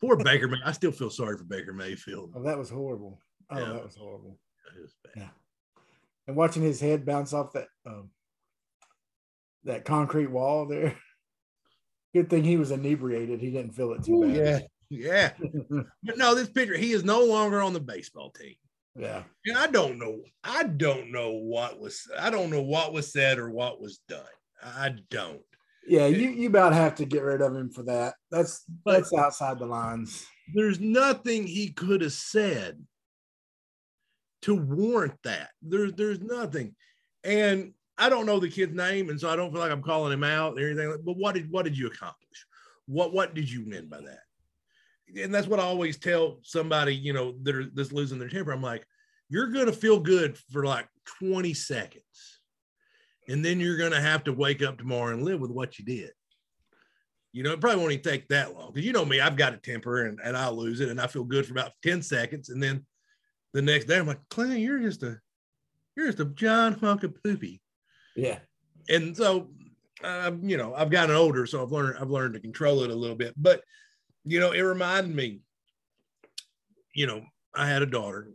Poor 0.00 0.16
Baker. 0.16 0.48
May- 0.48 0.62
I 0.64 0.72
still 0.72 0.92
feel 0.92 1.10
sorry 1.10 1.36
for 1.36 1.44
Baker 1.44 1.72
Mayfield. 1.72 2.32
Oh, 2.34 2.42
that 2.42 2.58
was 2.58 2.70
horrible. 2.70 3.20
Oh, 3.50 3.58
Yeah. 3.58 3.72
that 3.72 3.84
was 3.84 3.96
horrible. 3.96 4.38
It 4.76 4.80
was 4.82 4.94
bad. 5.14 5.30
And 6.26 6.36
watching 6.36 6.62
his 6.62 6.80
head 6.80 7.04
bounce 7.04 7.32
off 7.32 7.52
that 7.54 7.68
um, 7.86 8.10
that 9.64 9.84
concrete 9.84 10.30
wall 10.30 10.66
there. 10.66 10.96
Good 12.14 12.28
thing 12.30 12.42
he 12.44 12.56
was 12.56 12.70
inebriated. 12.72 13.40
He 13.40 13.50
didn't 13.50 13.72
feel 13.74 13.92
it 13.92 14.02
too 14.04 14.22
Ooh, 14.24 14.32
bad. 14.34 14.66
yeah. 14.90 15.32
Yeah. 15.40 15.82
But 16.02 16.16
no, 16.18 16.34
this 16.34 16.48
picture, 16.48 16.76
he 16.76 16.90
is 16.92 17.04
no 17.04 17.24
longer 17.24 17.60
on 17.60 17.72
the 17.72 17.80
baseball 17.80 18.30
team. 18.30 18.54
yeah. 18.96 19.22
And 19.46 19.56
I 19.56 19.68
don't 19.68 19.98
know. 19.98 20.22
I 20.42 20.64
don't 20.64 21.12
know 21.12 21.32
what 21.32 21.78
was. 21.78 22.08
I 22.18 22.30
don't 22.30 22.50
know 22.50 22.62
what 22.62 22.92
was 22.92 23.12
said 23.12 23.38
or 23.38 23.50
what 23.50 23.80
was 23.80 24.00
done. 24.08 24.24
I 24.62 24.94
don't. 25.10 25.40
Yeah, 25.86 26.06
you 26.06 26.28
you 26.30 26.48
about 26.48 26.72
have 26.72 26.94
to 26.96 27.04
get 27.04 27.22
rid 27.22 27.40
of 27.40 27.54
him 27.54 27.70
for 27.70 27.82
that. 27.84 28.14
That's 28.30 28.64
that's 28.84 29.12
outside 29.12 29.58
the 29.58 29.66
lines. 29.66 30.26
There's 30.54 30.80
nothing 30.80 31.46
he 31.46 31.70
could 31.70 32.02
have 32.02 32.12
said 32.12 32.84
to 34.42 34.54
warrant 34.54 35.14
that. 35.24 35.50
There's 35.62 35.92
there's 35.94 36.20
nothing. 36.20 36.74
And 37.24 37.72
I 37.98 38.08
don't 38.08 38.26
know 38.26 38.40
the 38.40 38.48
kid's 38.48 38.74
name, 38.74 39.10
and 39.10 39.20
so 39.20 39.28
I 39.28 39.36
don't 39.36 39.52
feel 39.52 39.60
like 39.60 39.72
I'm 39.72 39.82
calling 39.82 40.12
him 40.12 40.24
out 40.24 40.58
or 40.58 40.66
anything. 40.66 40.96
But 41.04 41.16
what 41.16 41.34
did 41.34 41.50
what 41.50 41.64
did 41.64 41.76
you 41.76 41.86
accomplish? 41.86 42.46
What 42.86 43.12
what 43.12 43.34
did 43.34 43.50
you 43.50 43.64
win 43.66 43.88
by 43.88 44.00
that? 44.00 44.20
And 45.22 45.34
that's 45.34 45.46
what 45.46 45.60
I 45.60 45.64
always 45.64 45.98
tell 45.98 46.38
somebody, 46.42 46.94
you 46.94 47.12
know, 47.12 47.34
that 47.42 47.54
are 47.54 47.64
that's 47.74 47.92
losing 47.92 48.18
their 48.18 48.28
temper. 48.28 48.52
I'm 48.52 48.62
like, 48.62 48.86
you're 49.28 49.48
gonna 49.48 49.72
feel 49.72 50.00
good 50.00 50.38
for 50.50 50.64
like 50.64 50.88
20 51.18 51.52
seconds. 51.52 52.39
And 53.30 53.44
then 53.44 53.60
you're 53.60 53.76
gonna 53.76 54.00
have 54.00 54.24
to 54.24 54.32
wake 54.32 54.62
up 54.62 54.78
tomorrow 54.78 55.12
and 55.12 55.22
live 55.22 55.40
with 55.40 55.50
what 55.50 55.78
you 55.78 55.84
did. 55.84 56.10
You 57.32 57.44
know, 57.44 57.52
it 57.52 57.60
probably 57.60 57.78
won't 57.78 57.92
even 57.92 58.02
take 58.02 58.28
that 58.28 58.54
long 58.54 58.72
because 58.72 58.84
you 58.84 58.92
know 58.92 59.04
me, 59.04 59.20
I've 59.20 59.36
got 59.36 59.54
a 59.54 59.56
temper 59.56 60.06
and, 60.06 60.18
and 60.24 60.36
I'll 60.36 60.56
lose 60.56 60.80
it 60.80 60.88
and 60.88 61.00
I 61.00 61.06
feel 61.06 61.22
good 61.22 61.46
for 61.46 61.52
about 61.52 61.72
10 61.84 62.02
seconds. 62.02 62.48
And 62.48 62.60
then 62.60 62.84
the 63.52 63.62
next 63.62 63.84
day 63.84 63.98
I'm 63.98 64.06
like, 64.06 64.28
Clint, 64.30 64.58
you're 64.58 64.80
just 64.80 65.02
a 65.04 65.18
you're 65.96 66.06
just 66.06 66.20
a 66.20 66.24
John 66.24 66.74
hunk 66.74 67.04
of 67.04 67.22
poopy. 67.22 67.60
Yeah. 68.16 68.38
And 68.88 69.16
so 69.16 69.50
um, 70.02 70.48
you 70.48 70.56
know, 70.56 70.74
I've 70.74 70.90
gotten 70.90 71.14
older, 71.14 71.46
so 71.46 71.62
I've 71.62 71.72
learned 71.72 71.98
I've 71.98 72.10
learned 72.10 72.34
to 72.34 72.40
control 72.40 72.82
it 72.82 72.90
a 72.90 72.94
little 72.94 73.16
bit. 73.16 73.34
But 73.36 73.62
you 74.24 74.40
know, 74.40 74.52
it 74.52 74.60
reminded 74.60 75.14
me, 75.14 75.40
you 76.94 77.06
know, 77.06 77.22
I 77.54 77.68
had 77.68 77.82
a 77.82 77.86
daughter, 77.86 78.28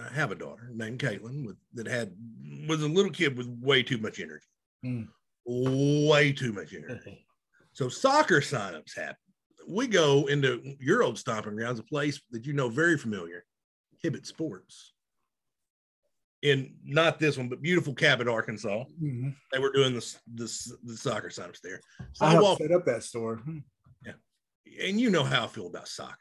I 0.00 0.12
have 0.14 0.30
a 0.30 0.34
daughter 0.34 0.70
named 0.72 0.98
Caitlin 1.00 1.46
with 1.46 1.56
that 1.74 1.86
had 1.86 2.14
was 2.68 2.82
a 2.82 2.88
little 2.88 3.10
kid 3.12 3.36
with 3.36 3.48
way 3.60 3.82
too 3.82 3.98
much 3.98 4.20
energy. 4.20 4.46
Hmm. 4.82 5.02
Way 5.46 6.32
too 6.32 6.52
much 6.52 6.74
energy. 6.74 7.26
So 7.72 7.88
soccer 7.88 8.40
signups 8.40 8.96
happen. 8.96 9.16
We 9.68 9.86
go 9.86 10.26
into 10.26 10.74
your 10.80 11.04
old 11.04 11.16
stomping 11.16 11.54
grounds, 11.54 11.78
a 11.78 11.84
place 11.84 12.20
that 12.32 12.44
you 12.44 12.52
know 12.52 12.68
very 12.68 12.98
familiar, 12.98 13.44
Hibbett 14.04 14.26
Sports. 14.26 14.92
In 16.42 16.74
not 16.84 17.20
this 17.20 17.38
one, 17.38 17.48
but 17.48 17.62
beautiful 17.62 17.94
Cabot, 17.94 18.26
Arkansas. 18.26 18.84
Mhm. 19.00 19.36
They 19.52 19.60
were 19.60 19.70
doing 19.72 19.94
this 19.94 20.18
this 20.26 20.74
the 20.82 20.96
soccer 20.96 21.28
signups 21.28 21.60
there. 21.62 21.80
So 22.12 22.24
I 22.24 22.28
I 22.28 22.32
helped 22.32 22.44
walk, 22.44 22.58
set 22.58 22.72
up 22.72 22.84
that 22.86 23.04
store. 23.04 23.40
Yeah, 24.04 24.14
and 24.82 25.00
you 25.00 25.10
know 25.10 25.22
how 25.24 25.44
I 25.44 25.46
feel 25.46 25.68
about 25.68 25.86
soccer. 25.86 26.16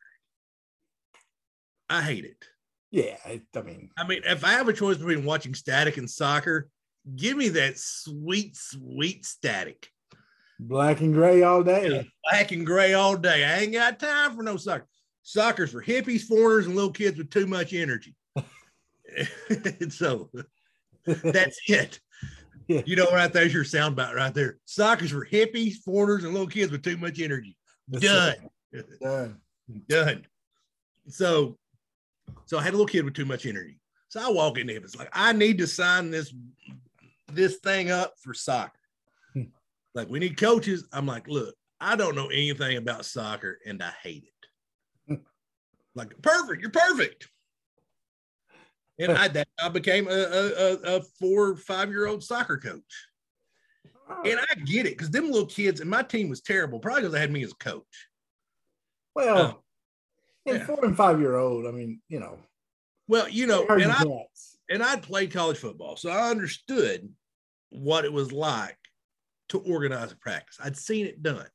I 1.90 2.04
hate 2.04 2.26
it. 2.26 2.46
Yeah, 2.92 3.18
I, 3.26 3.42
I 3.56 3.62
mean, 3.62 3.90
I 3.98 4.08
mean, 4.08 4.22
if 4.26 4.44
I 4.44 4.52
have 4.54 4.68
a 4.68 4.74
choice 4.74 4.98
between 4.98 5.24
watching 5.24 5.54
static 5.54 5.98
and 5.98 6.10
soccer, 6.10 6.70
give 7.16 7.38
me 7.38 7.50
that 7.50 7.78
sweet, 7.78 8.56
sweet 8.56 9.26
static. 9.26 9.90
black 10.60 11.00
and 11.02 11.14
gray 11.14 11.44
all 11.44 11.64
day. 11.64 11.88
Yeah. 11.88 12.02
Black 12.30 12.52
and 12.52 12.66
gray 12.66 12.94
all 12.94 13.16
day. 13.16 13.46
I 13.46 13.60
ain't 13.60 13.74
got 13.74 14.00
time 14.00 14.36
for 14.36 14.42
no 14.42 14.58
soccer. 14.58 14.88
Soccer's 15.22 15.72
for 15.72 15.84
hippies, 15.84 16.24
foreigners, 16.24 16.66
and 16.66 16.76
little 16.76 16.92
kids 16.92 17.18
with 17.18 17.30
too 17.30 17.46
much 17.46 17.74
energy. 17.74 18.16
so 19.90 20.32
that's 21.06 21.60
it. 21.68 22.00
Yeah. 22.68 22.82
You 22.86 22.96
know, 22.96 23.06
right 23.12 23.32
there's 23.32 23.54
your 23.54 23.64
soundbite 23.64 24.16
right 24.16 24.34
there. 24.34 24.58
Soccer's 24.66 25.12
for 25.12 25.26
hippies, 25.26 25.76
foreigners, 25.86 26.24
and 26.24 26.34
little 26.34 26.48
kids 26.48 26.72
with 26.72 26.82
too 26.82 26.98
much 26.98 27.20
energy. 27.20 27.56
That's 27.88 28.04
Done. 28.04 28.36
it. 28.72 29.00
Done. 29.00 29.38
Done. 29.88 30.26
So, 31.08 31.59
so 32.46 32.58
I 32.58 32.64
had 32.64 32.74
a 32.74 32.78
little 32.78 32.86
kid 32.86 33.06
with 33.06 33.14
too 33.14 33.26
much 33.26 33.46
energy. 33.46 33.80
So 34.10 34.20
I 34.22 34.30
walk 34.32 34.58
into 34.58 34.74
him. 34.74 34.84
It's 34.84 34.96
like 34.96 35.10
I 35.14 35.34
need 35.34 35.60
to 35.60 35.68
sign 35.68 36.10
this 36.12 36.34
this 37.32 37.58
thing 37.58 37.92
up 37.92 38.16
for 38.24 38.34
soccer. 38.34 38.72
Hmm. 39.34 39.44
like 39.94 40.10
we 40.10 40.20
need 40.20 40.38
coaches. 40.38 40.88
I'm 40.92 41.06
like, 41.06 41.28
look, 41.28 41.54
I 41.80 41.96
don't 41.96 42.16
know 42.16 42.28
anything 42.28 42.78
about 42.78 43.06
soccer, 43.06 43.60
and 43.66 43.82
I 43.84 43.92
hate 44.04 44.24
it. 44.26 45.14
Hmm. 45.14 45.22
like 45.96 46.20
perfect, 46.22 46.62
you're 46.62 46.72
perfect. 46.72 47.30
And 48.98 49.12
I 49.12 49.28
that 49.30 49.48
I 49.62 49.70
became 49.70 50.08
a, 50.08 50.12
a, 50.12 50.74
a- 50.98 51.02
four 51.20 51.56
five 51.56 51.90
year 51.90 52.08
old 52.08 52.24
soccer 52.24 52.58
coach. 52.58 53.06
And 54.26 54.40
I 54.40 54.56
get 54.66 54.88
it 54.88 54.98
because 54.98 55.12
them 55.12 55.30
little 55.30 55.46
kids 55.46 55.82
and 55.82 55.90
my 55.90 56.02
team 56.02 56.30
was 56.30 56.42
terrible, 56.42 56.80
probably 56.80 57.04
because 57.04 57.14
I 57.16 57.20
had 57.20 57.32
me 57.32 57.44
as 57.44 57.52
a 57.52 57.64
coach. 57.64 58.08
Well, 59.14 59.64
in 60.46 60.56
yeah. 60.56 60.66
four 60.66 60.84
and 60.84 60.96
five 60.96 61.20
year 61.20 61.36
old, 61.36 61.66
I 61.66 61.72
mean, 61.72 62.02
you 62.08 62.20
know, 62.20 62.38
Well, 63.08 63.28
you 63.30 63.48
know, 63.48 63.66
and 63.68 63.92
I 63.92 64.04
cats. 64.04 64.58
and 64.70 64.84
I'd 64.84 65.04
played 65.04 65.32
college 65.32 65.58
football, 65.58 65.96
so 65.98 66.10
I 66.10 66.30
understood 66.30 67.10
what 67.70 68.06
it 68.06 68.14
was 68.14 68.32
like 68.32 68.78
to 69.50 69.60
organize 69.60 70.12
a 70.12 70.16
practice. 70.18 70.58
I'd 70.64 70.78
seen 70.78 71.06
it 71.06 71.22
done. 71.22 71.48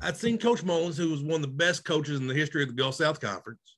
I'd 0.00 0.16
seen 0.16 0.38
Coach 0.38 0.62
Mullins, 0.64 0.96
who 0.96 1.10
was 1.10 1.22
one 1.22 1.36
of 1.36 1.42
the 1.42 1.48
best 1.48 1.84
coaches 1.84 2.18
in 2.18 2.26
the 2.26 2.34
history 2.34 2.62
of 2.62 2.68
the 2.68 2.74
Gulf 2.74 2.96
South 2.96 3.20
Conference, 3.20 3.76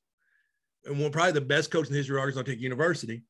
and 0.85 0.99
one 0.99 1.12
probably 1.12 1.33
the 1.33 1.40
best 1.40 1.71
coach 1.71 1.87
in 1.87 1.92
the 1.92 1.99
history 1.99 2.16
of 2.16 2.21
Arkansas 2.21 2.42
Tech 2.42 2.59
University. 2.59 3.23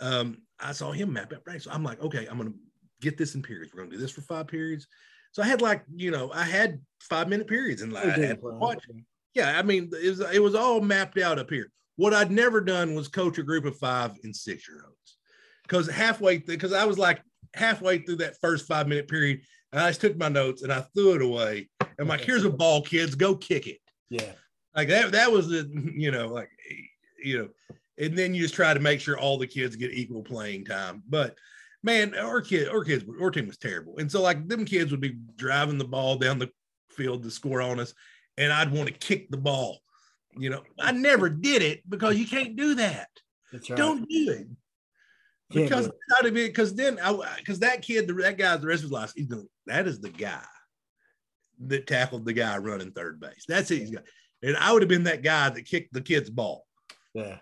Um, 0.00 0.42
I 0.58 0.72
saw 0.72 0.92
him 0.92 1.12
map 1.12 1.32
out 1.32 1.44
practice. 1.44 1.64
So 1.64 1.70
I'm 1.72 1.84
like, 1.84 2.00
okay, 2.02 2.26
I'm 2.26 2.38
gonna 2.38 2.52
get 3.00 3.18
this 3.18 3.34
in 3.34 3.42
periods. 3.42 3.72
We're 3.72 3.80
gonna 3.82 3.92
do 3.92 3.98
this 3.98 4.12
for 4.12 4.22
five 4.22 4.46
periods. 4.46 4.86
So 5.32 5.42
I 5.42 5.46
had 5.46 5.60
like, 5.60 5.84
you 5.94 6.10
know, 6.10 6.30
I 6.32 6.44
had 6.44 6.80
five 7.00 7.28
minute 7.28 7.46
periods 7.46 7.82
and 7.82 7.92
like, 7.92 8.06
I 8.06 8.10
had 8.10 8.40
to 8.40 8.48
watch 8.58 8.84
yeah, 9.34 9.58
I 9.58 9.62
mean, 9.62 9.90
it 9.92 10.08
was, 10.08 10.20
it 10.20 10.42
was 10.42 10.54
all 10.54 10.80
mapped 10.80 11.18
out 11.18 11.38
up 11.38 11.50
here. 11.50 11.70
What 11.96 12.14
I'd 12.14 12.30
never 12.30 12.60
done 12.60 12.94
was 12.94 13.08
coach 13.08 13.38
a 13.38 13.42
group 13.42 13.64
of 13.64 13.76
five 13.76 14.12
and 14.24 14.34
six 14.34 14.68
year 14.68 14.82
olds 14.86 15.16
because 15.62 15.88
halfway, 15.88 16.38
because 16.38 16.72
I 16.72 16.84
was 16.84 16.98
like 16.98 17.22
halfway 17.54 17.98
through 17.98 18.16
that 18.16 18.40
first 18.40 18.66
five 18.66 18.88
minute 18.88 19.08
period, 19.08 19.40
and 19.72 19.80
I 19.80 19.90
just 19.90 20.00
took 20.00 20.16
my 20.16 20.28
notes 20.28 20.62
and 20.62 20.72
I 20.72 20.80
threw 20.94 21.14
it 21.14 21.22
away. 21.22 21.68
I'm 21.98 22.08
like, 22.08 22.22
here's 22.22 22.44
a 22.44 22.50
ball, 22.50 22.82
kids, 22.82 23.14
go 23.14 23.34
kick 23.36 23.66
it. 23.66 23.78
Yeah. 24.08 24.32
Like 24.74 24.88
that, 24.88 25.12
that 25.12 25.30
was 25.30 25.48
the, 25.48 25.70
you 25.94 26.10
know, 26.10 26.28
like, 26.28 26.50
you 27.22 27.38
know, 27.38 27.48
and 27.98 28.16
then 28.16 28.34
you 28.34 28.42
just 28.42 28.54
try 28.54 28.72
to 28.72 28.80
make 28.80 29.00
sure 29.00 29.18
all 29.18 29.38
the 29.38 29.46
kids 29.46 29.76
get 29.76 29.92
equal 29.92 30.22
playing 30.22 30.64
time. 30.64 31.02
But 31.08 31.36
man, 31.82 32.16
our 32.16 32.40
kid, 32.40 32.68
our 32.68 32.82
kids, 32.84 33.04
our 33.20 33.30
team 33.30 33.46
was 33.46 33.58
terrible. 33.58 33.98
And 33.98 34.10
so 34.10 34.22
like 34.22 34.48
them 34.48 34.64
kids 34.64 34.90
would 34.90 35.00
be 35.00 35.18
driving 35.36 35.78
the 35.78 35.84
ball 35.84 36.16
down 36.16 36.38
the 36.38 36.50
field 36.90 37.22
to 37.22 37.30
score 37.30 37.60
on 37.60 37.78
us, 37.78 37.94
and 38.36 38.52
I'd 38.52 38.72
want 38.72 38.88
to 38.88 38.94
kick 38.94 39.30
the 39.30 39.36
ball. 39.36 39.78
You 40.36 40.50
know, 40.50 40.62
I 40.78 40.92
never 40.92 41.28
did 41.28 41.62
it 41.62 41.82
because 41.88 42.16
you 42.18 42.26
can't 42.26 42.56
do 42.56 42.74
that. 42.76 43.08
That's 43.52 43.68
right. 43.68 43.76
Don't 43.76 44.08
do 44.08 44.30
it. 44.30 44.46
Can't 45.52 45.68
Because 45.68 45.86
do 45.86 45.92
how 46.14 46.22
to 46.22 46.30
be 46.30 46.46
because 46.46 46.74
then 46.74 46.98
I 47.02 47.12
because 47.38 47.58
that 47.60 47.82
kid, 47.82 48.06
the, 48.06 48.14
that 48.14 48.38
guy, 48.38 48.56
the 48.56 48.66
rest 48.68 48.80
of 48.80 48.84
his 48.84 48.92
life, 48.92 49.12
he's 49.16 49.26
doing 49.26 49.48
that 49.66 49.88
is 49.88 50.00
the 50.00 50.10
guy 50.10 50.44
that 51.66 51.86
tackled 51.88 52.24
the 52.24 52.32
guy 52.32 52.56
running 52.58 52.92
third 52.92 53.18
base. 53.20 53.44
That's 53.48 53.70
it. 53.72 53.80
He's 53.80 53.90
got, 53.90 54.04
and 54.42 54.56
I 54.56 54.72
would 54.72 54.82
have 54.82 54.88
been 54.88 55.02
that 55.04 55.22
guy 55.22 55.50
that 55.50 55.64
kicked 55.66 55.92
the 55.92 56.00
kid's 56.00 56.30
ball. 56.30 56.64
yeah. 57.14 57.38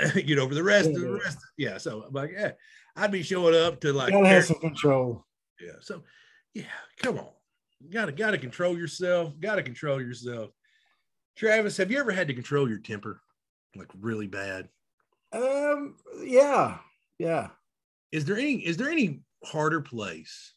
you 0.16 0.34
know, 0.34 0.48
for 0.48 0.54
the 0.54 0.62
rest 0.62 0.88
of 0.88 0.94
the 1.00 1.12
rest. 1.12 1.38
Yeah. 1.58 1.76
So 1.76 2.04
I'm 2.08 2.14
like, 2.14 2.30
yeah, 2.32 2.52
I'd 2.96 3.12
be 3.12 3.22
showing 3.22 3.54
up 3.54 3.78
to 3.82 3.92
like, 3.92 4.12
Gotta 4.12 4.26
have 4.26 4.44
some 4.46 4.58
control. 4.58 5.26
yeah. 5.60 5.72
So, 5.82 6.02
yeah, 6.54 6.64
come 7.02 7.18
on, 7.18 7.28
gotta 7.90 8.12
gotta 8.12 8.38
control 8.38 8.76
yourself. 8.76 9.34
Gotta 9.40 9.62
control 9.62 10.00
yourself. 10.00 10.50
Travis, 11.36 11.76
have 11.76 11.90
you 11.90 11.98
ever 11.98 12.12
had 12.12 12.28
to 12.28 12.34
control 12.34 12.68
your 12.68 12.78
temper, 12.78 13.20
like 13.74 13.88
really 13.98 14.26
bad? 14.26 14.68
Um, 15.32 15.96
yeah, 16.22 16.78
yeah. 17.18 17.48
Is 18.10 18.24
there 18.24 18.36
any 18.36 18.56
is 18.56 18.76
there 18.76 18.90
any 18.90 19.20
harder 19.44 19.80
place 19.80 20.52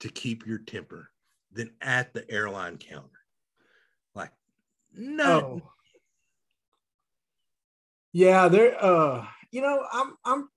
to 0.00 0.08
keep 0.08 0.46
your 0.46 0.58
temper 0.58 1.10
than 1.52 1.70
at 1.80 2.12
the 2.12 2.28
airline 2.30 2.78
counter? 2.78 3.08
Like, 4.14 4.32
no. 4.92 5.62
Oh. 5.62 5.72
Yeah, 8.12 8.48
there 8.48 8.82
uh 8.82 9.26
you 9.50 9.62
know, 9.62 9.84
I'm 9.92 10.14
I'm 10.24 10.48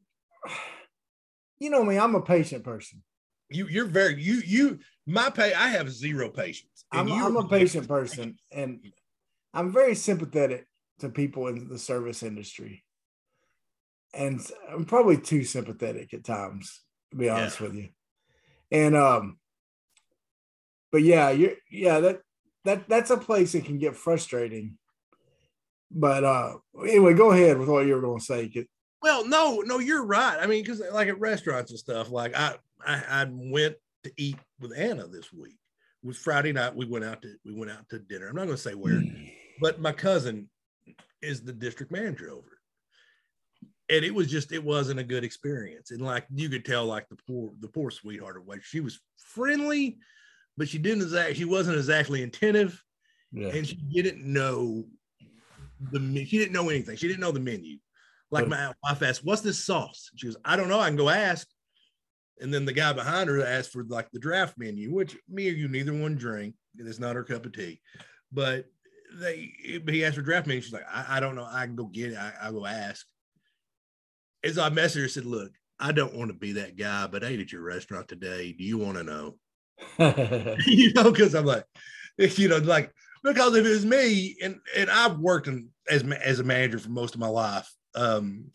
you 1.60 1.70
know 1.70 1.84
me, 1.84 2.00
I'm 2.00 2.16
a 2.16 2.22
patient 2.22 2.64
person. 2.64 3.04
You 3.50 3.68
you're 3.68 3.86
very 3.86 4.22
you 4.22 4.42
you 4.46 4.80
my 5.06 5.30
pay. 5.30 5.54
I 5.54 5.68
have 5.70 5.90
zero 5.92 6.30
patience. 6.30 6.86
and 6.92 7.02
I'm, 7.02 7.08
I'm 7.28 7.36
a 7.38 7.40
patient 7.50 7.88
person 7.88 8.38
and 8.52 8.80
I'm 9.54 9.72
very 9.72 9.96
sympathetic 9.96 10.68
to 11.00 11.10
people 11.10 11.48
in 11.48 11.68
the 11.68 11.80
service 11.80 12.24
industry. 12.24 12.84
And 14.14 14.40
I'm 14.70 14.86
probably 14.86 15.18
too 15.18 15.44
sympathetic 15.44 16.14
at 16.14 16.24
times, 16.24 16.82
to 17.12 17.18
be 17.18 17.30
honest 17.30 17.60
with 17.62 17.76
you. 17.76 17.90
And 18.72 18.96
um 18.96 19.38
but 20.92 21.02
yeah, 21.04 21.30
you're 21.32 21.54
yeah, 21.70 22.00
that 22.02 22.22
that 22.66 22.88
that's 22.90 23.10
a 23.10 23.18
place 23.18 23.54
that 23.54 23.66
can 23.66 23.80
get 23.80 23.96
frustrating. 23.96 24.78
But 25.90 26.24
uh 26.24 26.54
anyway, 26.86 27.14
go 27.14 27.32
ahead 27.32 27.58
with 27.58 27.70
what 27.70 27.86
you 27.88 27.96
were 27.96 28.02
gonna 28.02 28.20
say. 28.20 28.50
'cause- 28.50 28.66
Well, 29.02 29.26
no, 29.26 29.62
no, 29.66 29.80
you're 29.80 30.06
right. 30.06 30.38
I 30.40 30.46
mean, 30.46 30.64
because 30.64 30.82
like 30.92 31.08
at 31.08 31.20
restaurants 31.20 31.72
and 31.72 31.80
stuff, 31.80 32.12
like 32.12 32.36
I, 32.36 32.56
I, 32.86 33.04
I 33.24 33.28
went 33.32 33.76
to 34.04 34.12
eat 34.18 34.38
with 34.60 34.74
Anna 34.76 35.08
this 35.08 35.32
week. 35.32 35.58
It 36.04 36.08
was 36.08 36.18
Friday 36.18 36.52
night. 36.52 36.76
We 36.76 36.86
went 36.86 37.06
out 37.06 37.22
to 37.22 37.36
we 37.46 37.54
went 37.54 37.72
out 37.72 37.88
to 37.90 38.00
dinner. 38.00 38.28
I'm 38.28 38.36
not 38.36 38.46
going 38.46 38.58
to 38.58 38.62
say 38.62 38.74
where, 38.74 39.02
but 39.60 39.80
my 39.80 39.92
cousin 39.92 40.50
is 41.22 41.44
the 41.44 41.54
district 41.54 41.92
manager 41.92 42.30
over 42.32 42.48
it. 42.48 43.68
And 43.96 44.06
it 44.06 44.14
was 44.14 44.28
just 44.28 44.52
it 44.52 44.64
wasn't 44.64 45.00
a 45.00 45.04
good 45.04 45.24
experience. 45.24 45.92
And 45.92 46.02
like 46.02 46.26
you 46.34 46.50
could 46.50 46.66
tell, 46.66 46.86
like 46.86 47.08
the 47.10 47.18
poor 47.28 47.52
the 47.60 47.68
poor 47.68 47.92
sweetheart 47.92 48.38
of 48.38 48.44
she 48.64 48.80
was 48.80 49.00
friendly, 49.18 49.98
but 50.58 50.68
she 50.68 50.80
didn't 50.80 51.04
exactly 51.04 51.36
she 51.36 51.46
wasn't 51.46 51.78
exactly 51.78 52.24
attentive, 52.24 52.82
Yeah. 53.32 53.50
and 53.50 53.68
she 53.68 53.76
didn't 53.76 54.24
know 54.26 54.86
the 55.92 56.26
she 56.26 56.38
didn't 56.38 56.54
know 56.54 56.70
anything. 56.70 56.96
She 56.96 57.08
didn't 57.08 57.22
know 57.22 57.32
the 57.32 57.40
menu. 57.40 57.78
Like 58.32 58.48
my 58.48 58.74
wife 58.84 59.04
asked, 59.04 59.26
"What's 59.26 59.42
this 59.42 59.64
sauce?" 59.64 60.10
She 60.16 60.28
goes, 60.28 60.38
"I 60.46 60.56
don't 60.56 60.70
know. 60.70 60.80
I 60.80 60.88
can 60.88 60.96
go 60.96 61.10
ask." 61.10 61.48
And 62.42 62.54
then 62.54 62.66
the 62.66 62.74
guy 62.74 62.92
behind 62.92 63.30
her 63.30 63.46
asked 63.46 63.72
for 63.72 63.84
like 63.84 64.10
the 64.12 64.20
draft 64.20 64.58
menu, 64.58 64.92
which 64.94 65.16
me 65.30 65.48
or 65.48 65.54
you 65.54 65.68
neither 65.68 65.94
one 65.94 66.16
drink, 66.16 66.56
it's 66.76 67.00
not 67.00 67.16
her 67.16 67.24
cup 67.24 67.46
of 67.46 67.54
tea. 67.54 67.80
But 68.32 68.66
they, 69.14 69.54
he 69.88 70.04
asked 70.04 70.16
for 70.16 70.22
draft 70.22 70.48
menu. 70.48 70.62
She's 70.62 70.74
like, 70.74 70.88
"I, 70.92 71.18
I 71.18 71.20
don't 71.20 71.36
know. 71.36 71.48
I 71.50 71.66
can 71.66 71.76
go 71.76 71.86
get 71.86 72.14
it. 72.14 72.18
I, 72.18 72.34
I'll 72.42 72.54
go 72.54 72.66
ask." 72.66 73.06
As 74.44 74.58
I 74.58 74.70
messaged 74.70 75.02
her, 75.02 75.08
said, 75.08 75.26
"Look, 75.26 75.52
I 75.80 75.92
don't 75.92 76.16
want 76.16 76.32
to 76.32 76.38
be 76.38 76.54
that 76.54 76.78
guy, 76.78 77.08
but 77.08 77.24
I 77.24 77.28
ate 77.28 77.42
at 77.42 77.52
your 77.52 77.62
restaurant 77.62 78.08
today. 78.08 78.54
Do 78.54 78.64
you 78.64 78.78
want 78.78 78.98
to 78.98 79.04
know?" 79.04 79.36
you 80.66 80.94
know, 80.94 81.12
because 81.12 81.36
I'm 81.36 81.46
like, 81.46 81.66
you 82.18 82.48
know, 82.48 82.58
like 82.58 82.92
because 83.24 83.56
if 83.56 83.66
it 83.66 83.70
was 83.70 83.86
me, 83.86 84.36
and 84.42 84.60
and 84.76 84.90
I've 84.90 85.20
worked 85.20 85.48
in, 85.48 85.70
as 85.90 86.04
as 86.04 86.40
a 86.40 86.44
manager 86.44 86.80
for 86.80 86.90
most 86.90 87.14
of 87.14 87.22
my 87.22 87.28
life, 87.28 87.72
um, 87.94 88.46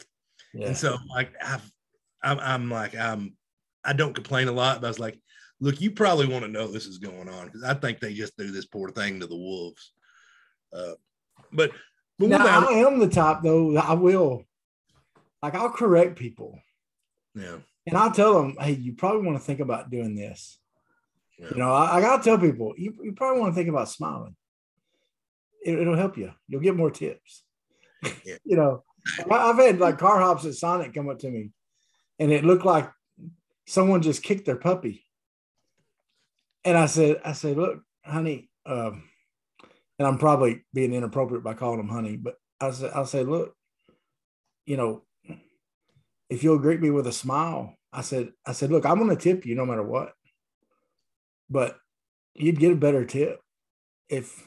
yeah. 0.52 0.68
and 0.68 0.76
so 0.76 0.96
like 1.08 1.32
I've, 1.44 1.70
I'm 2.22 2.40
I'm 2.40 2.70
like 2.70 2.96
I'm 2.96 3.36
I 3.86 3.92
don't 3.92 4.14
complain 4.14 4.48
a 4.48 4.52
lot, 4.52 4.80
but 4.80 4.86
I 4.86 4.90
was 4.90 4.98
like, 4.98 5.18
look, 5.60 5.80
you 5.80 5.90
probably 5.90 6.26
want 6.26 6.44
to 6.44 6.50
know 6.50 6.66
this 6.66 6.86
is 6.86 6.98
going 6.98 7.28
on 7.28 7.46
because 7.46 7.62
I 7.62 7.74
think 7.74 8.00
they 8.00 8.12
just 8.12 8.36
do 8.36 8.50
this 8.50 8.66
poor 8.66 8.90
thing 8.90 9.20
to 9.20 9.26
the 9.26 9.36
wolves. 9.36 9.92
Uh, 10.72 10.92
but 11.52 11.70
but 12.18 12.28
now 12.28 12.44
one 12.44 12.74
I 12.74 12.78
am 12.78 12.98
the 12.98 13.08
type 13.08 13.38
though. 13.42 13.76
I 13.76 13.94
will, 13.94 14.44
like, 15.42 15.54
I'll 15.54 15.70
correct 15.70 16.18
people, 16.18 16.58
yeah, 17.34 17.56
and 17.86 17.96
I'll 17.96 18.10
tell 18.10 18.34
them, 18.34 18.56
"Hey, 18.58 18.72
you 18.72 18.94
probably 18.94 19.26
want 19.26 19.38
to 19.38 19.44
think 19.44 19.60
about 19.60 19.90
doing 19.90 20.16
this." 20.16 20.58
yeah, 21.38 21.48
You 21.50 21.56
know, 21.58 21.72
I, 21.72 21.96
I 21.96 22.00
gotta 22.00 22.22
tell 22.22 22.38
people, 22.38 22.74
you, 22.76 22.94
you 23.02 23.12
probably 23.12 23.40
want 23.40 23.52
to 23.52 23.56
think 23.56 23.68
about 23.68 23.88
smiling. 23.88 24.34
It, 25.64 25.78
it'll 25.78 25.96
help 25.96 26.16
you. 26.16 26.32
You'll 26.48 26.62
get 26.62 26.76
more 26.76 26.90
tips. 26.90 27.42
Yeah. 28.24 28.36
you 28.44 28.56
know, 28.56 28.82
I, 29.30 29.50
I've 29.50 29.56
had 29.56 29.78
like 29.78 29.98
car 29.98 30.20
hops 30.20 30.44
at 30.44 30.54
Sonic 30.54 30.94
come 30.94 31.08
up 31.08 31.18
to 31.20 31.30
me, 31.30 31.50
and 32.18 32.32
it 32.32 32.44
looked 32.44 32.64
like 32.64 32.90
someone 33.66 34.02
just 34.02 34.22
kicked 34.22 34.46
their 34.46 34.56
puppy. 34.56 35.04
And 36.64 36.76
I 36.76 36.86
said, 36.86 37.20
I 37.24 37.32
said, 37.32 37.56
look, 37.56 37.82
honey, 38.04 38.48
um, 38.64 39.04
and 39.98 40.06
I'm 40.06 40.18
probably 40.18 40.64
being 40.74 40.92
inappropriate 40.92 41.44
by 41.44 41.54
calling 41.54 41.78
them 41.78 41.88
honey, 41.88 42.16
but 42.16 42.34
I 42.60 42.70
said, 42.70 42.92
I'll 42.94 43.06
say, 43.06 43.22
look, 43.22 43.54
you 44.64 44.76
know, 44.76 45.02
if 46.28 46.42
you'll 46.42 46.58
greet 46.58 46.80
me 46.80 46.90
with 46.90 47.06
a 47.06 47.12
smile, 47.12 47.74
I 47.92 48.00
said, 48.00 48.32
I 48.44 48.52
said, 48.52 48.70
look, 48.70 48.84
I'm 48.84 48.98
going 48.98 49.10
to 49.10 49.16
tip 49.16 49.46
you 49.46 49.54
no 49.54 49.64
matter 49.64 49.82
what, 49.82 50.12
but 51.48 51.78
you'd 52.34 52.58
get 52.58 52.72
a 52.72 52.76
better 52.76 53.04
tip 53.04 53.40
if, 54.08 54.46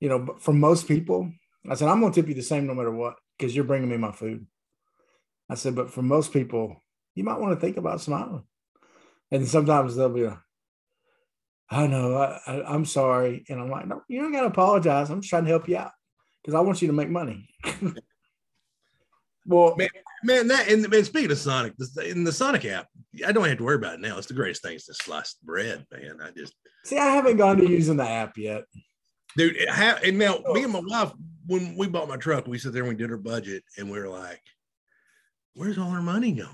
you 0.00 0.08
know, 0.08 0.36
for 0.38 0.52
most 0.52 0.88
people, 0.88 1.32
I 1.68 1.74
said, 1.74 1.88
I'm 1.88 2.00
going 2.00 2.12
to 2.12 2.20
tip 2.20 2.28
you 2.28 2.34
the 2.34 2.42
same 2.42 2.66
no 2.66 2.74
matter 2.74 2.90
what, 2.90 3.14
because 3.38 3.54
you're 3.54 3.64
bringing 3.64 3.88
me 3.88 3.96
my 3.96 4.12
food. 4.12 4.46
I 5.48 5.54
said, 5.54 5.76
but 5.76 5.90
for 5.90 6.02
most 6.02 6.32
people, 6.32 6.81
you 7.14 7.24
might 7.24 7.38
want 7.38 7.54
to 7.54 7.60
think 7.60 7.76
about 7.76 8.00
smiling. 8.00 8.44
And 9.30 9.46
sometimes 9.48 9.96
they'll 9.96 10.08
be 10.08 10.26
like, 10.26 10.38
I 11.70 11.86
know, 11.86 12.16
I, 12.16 12.62
I'm 12.64 12.84
sorry. 12.84 13.44
And 13.48 13.60
I'm 13.60 13.70
like, 13.70 13.86
no, 13.86 14.02
you 14.08 14.20
don't 14.20 14.32
got 14.32 14.42
to 14.42 14.48
apologize. 14.48 15.08
I'm 15.08 15.20
just 15.20 15.30
trying 15.30 15.44
to 15.44 15.50
help 15.50 15.68
you 15.68 15.78
out 15.78 15.92
because 16.42 16.54
I 16.54 16.60
want 16.60 16.82
you 16.82 16.88
to 16.88 16.92
make 16.92 17.08
money. 17.08 17.48
well, 19.46 19.74
Man. 19.76 19.88
man. 20.22 20.48
That 20.48 20.68
and, 20.68 20.92
and 20.92 21.06
speaking 21.06 21.30
of 21.30 21.38
Sonic, 21.38 21.72
in 22.04 22.24
the 22.24 22.32
Sonic 22.32 22.66
app, 22.66 22.88
I 23.26 23.32
don't 23.32 23.48
have 23.48 23.58
to 23.58 23.64
worry 23.64 23.76
about 23.76 23.94
it 23.94 24.00
now. 24.00 24.18
It's 24.18 24.26
the 24.26 24.34
greatest 24.34 24.62
thing 24.62 24.76
to 24.76 24.94
slice 24.94 25.34
bread, 25.42 25.86
man. 25.90 26.18
I 26.22 26.30
just 26.30 26.54
see, 26.84 26.98
I 26.98 27.06
haven't 27.06 27.38
gone 27.38 27.56
to 27.56 27.66
using 27.68 27.96
the 27.96 28.08
app 28.08 28.36
yet. 28.36 28.64
dude 29.36 29.56
it 29.56 29.68
ha- 29.68 29.98
and 30.04 30.18
now 30.18 30.40
oh. 30.44 30.52
me 30.52 30.64
and 30.64 30.72
my 30.72 30.82
wife 30.84 31.12
when 31.46 31.76
we 31.76 31.88
bought 31.88 32.08
my 32.08 32.16
truck 32.16 32.46
we 32.46 32.58
sat 32.58 32.72
there 32.72 32.82
and 32.82 32.90
we 32.90 32.94
did 32.94 33.10
our 33.10 33.16
budget 33.16 33.62
and 33.78 33.90
we 33.90 33.98
were 33.98 34.08
like 34.08 34.40
where's 35.54 35.78
all 35.78 35.90
our 35.90 36.02
money 36.02 36.32
going 36.32 36.48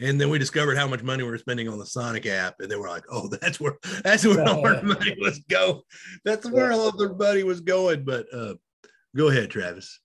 and 0.00 0.20
then 0.20 0.28
we 0.28 0.38
discovered 0.38 0.76
how 0.76 0.88
much 0.88 1.02
money 1.02 1.22
we 1.22 1.30
were 1.30 1.38
spending 1.38 1.68
on 1.68 1.78
the 1.78 1.86
sonic 1.86 2.26
app 2.26 2.54
and 2.60 2.70
then 2.70 2.80
we're 2.80 2.88
like 2.88 3.04
oh 3.10 3.28
that's 3.40 3.60
where 3.60 3.76
that's 4.02 4.26
where 4.26 4.46
all 4.48 4.66
our 4.66 4.82
money 4.82 5.16
was 5.20 5.38
going 5.48 5.80
that's 6.24 6.50
where 6.50 6.72
all 6.72 6.88
of 6.88 6.98
their 6.98 7.14
money 7.14 7.42
was 7.44 7.60
going 7.60 8.04
but 8.04 8.26
uh 8.34 8.54
go 9.16 9.28
ahead 9.28 9.50
travis 9.50 10.00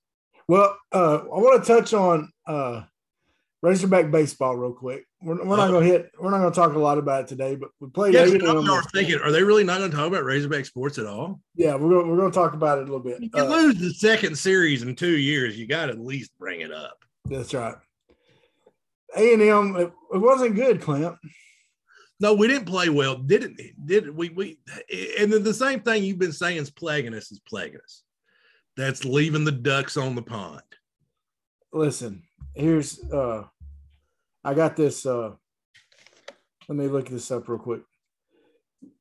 Well, 0.47 0.75
uh, 0.91 1.17
I 1.17 1.39
want 1.39 1.63
to 1.63 1.67
touch 1.73 1.93
on 1.93 2.31
uh, 2.47 2.83
Razorback 3.61 4.09
baseball 4.09 4.55
real 4.55 4.73
quick. 4.73 5.05
We're, 5.21 5.43
we're 5.45 5.57
not 5.57 5.67
going 5.69 5.85
to 5.85 5.91
hit. 5.91 6.11
We're 6.19 6.31
not 6.31 6.39
going 6.39 6.51
to 6.51 6.55
talk 6.55 6.73
a 6.73 6.79
lot 6.79 6.97
about 6.97 7.23
it 7.23 7.27
today, 7.27 7.55
but 7.55 7.69
we 7.79 7.89
played. 7.89 8.13
yeah, 8.13 8.23
was 8.23 8.87
thinking, 8.93 9.19
are 9.19 9.31
they 9.31 9.43
really 9.43 9.63
not 9.65 9.79
going 9.79 9.91
to 9.91 9.95
talk 9.97 10.07
about 10.07 10.23
Razorback 10.23 10.65
sports 10.65 10.97
at 10.97 11.05
all? 11.05 11.39
Yeah, 11.55 11.75
we're 11.75 11.89
going 11.89 12.09
we're 12.09 12.17
going 12.17 12.31
to 12.31 12.35
talk 12.35 12.53
about 12.53 12.77
it 12.77 12.83
a 12.83 12.85
little 12.85 13.01
bit. 13.01 13.21
If 13.21 13.29
you 13.35 13.43
Uh, 13.43 13.47
lose 13.47 13.75
the 13.75 13.91
second 13.93 14.37
series 14.37 14.81
in 14.81 14.95
two 14.95 15.17
years, 15.17 15.59
you 15.59 15.67
got 15.67 15.87
to 15.87 15.91
at 15.91 15.99
least 15.99 16.31
bring 16.39 16.61
it 16.61 16.71
up. 16.71 16.97
that's 17.25 17.53
right. 17.53 17.75
A 19.17 19.33
and 19.33 19.41
M. 19.41 19.75
It, 19.75 19.91
it 20.13 20.17
wasn't 20.17 20.55
good, 20.55 20.81
Clint. 20.81 21.15
No, 22.19 22.33
we 22.33 22.47
didn't 22.47 22.65
play 22.65 22.89
well. 22.89 23.15
Didn't 23.15 23.59
did 23.85 24.09
we? 24.15 24.29
We 24.29 24.59
and 25.17 25.31
then 25.31 25.43
the 25.43 25.53
same 25.53 25.79
thing 25.79 26.03
you've 26.03 26.19
been 26.19 26.33
saying 26.33 26.57
is 26.57 26.69
plaguing 26.69 27.13
us 27.13 27.31
is 27.31 27.39
plaguing 27.39 27.79
us. 27.81 28.03
That's 28.75 29.05
leaving 29.05 29.45
the 29.45 29.51
ducks 29.51 29.97
on 29.97 30.15
the 30.15 30.21
pond. 30.21 30.61
Listen, 31.71 32.23
here's. 32.55 32.99
uh 33.11 33.43
I 34.43 34.53
got 34.53 34.75
this. 34.75 35.05
uh 35.05 35.31
Let 36.67 36.77
me 36.77 36.87
look 36.87 37.07
this 37.09 37.31
up 37.31 37.47
real 37.47 37.59
quick. 37.59 37.81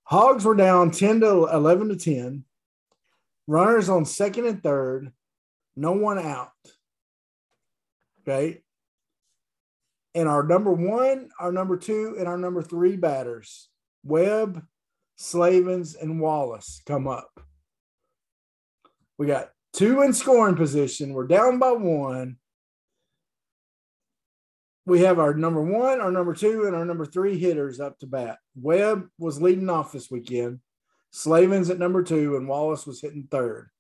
Hogs 0.05 0.44
were 0.44 0.55
down 0.55 0.90
ten 0.90 1.21
to 1.21 1.49
eleven 1.53 1.88
to 1.88 1.97
ten. 1.97 2.44
Runners 3.47 3.88
on 3.88 4.05
second 4.05 4.47
and 4.47 4.62
third. 4.62 5.12
No 5.75 5.92
one 5.92 6.18
out. 6.18 6.51
Okay. 8.21 8.62
And 10.18 10.28
our 10.28 10.42
number 10.42 10.72
one, 10.72 11.28
our 11.38 11.52
number 11.52 11.76
two, 11.76 12.16
and 12.18 12.26
our 12.26 12.37
number 12.37 12.61
three 12.61 12.96
batters, 12.96 13.68
Webb, 14.02 14.66
Slavens, 15.14 15.94
and 15.94 16.20
Wallace, 16.20 16.83
come 16.85 17.07
up. 17.07 17.40
We 19.16 19.28
got 19.28 19.50
two 19.72 20.02
in 20.02 20.12
scoring 20.12 20.57
position. 20.57 21.12
We're 21.12 21.28
down 21.28 21.61
by 21.61 21.70
one. 21.70 22.38
We 24.87 25.02
have 25.02 25.20
our 25.20 25.35
number 25.35 25.62
one, 25.62 26.00
our 26.00 26.11
number 26.11 26.35
two, 26.35 26.66
and 26.66 26.74
our 26.74 26.85
number 26.85 27.07
three 27.07 27.38
hitters 27.38 27.78
up 27.78 28.00
to 28.00 28.09
bat. 28.09 28.38
Webb 28.57 29.07
was 29.20 29.40
leading 29.40 29.70
off 29.70 29.92
this 29.92 30.11
weekend. 30.11 30.59
Slavens 31.12 31.70
at 31.70 31.78
number 31.78 32.02
two, 32.02 32.37
and 32.37 32.48
Wallace 32.48 32.88
was 32.88 33.00
hitting 33.00 33.28
third. 33.31 33.70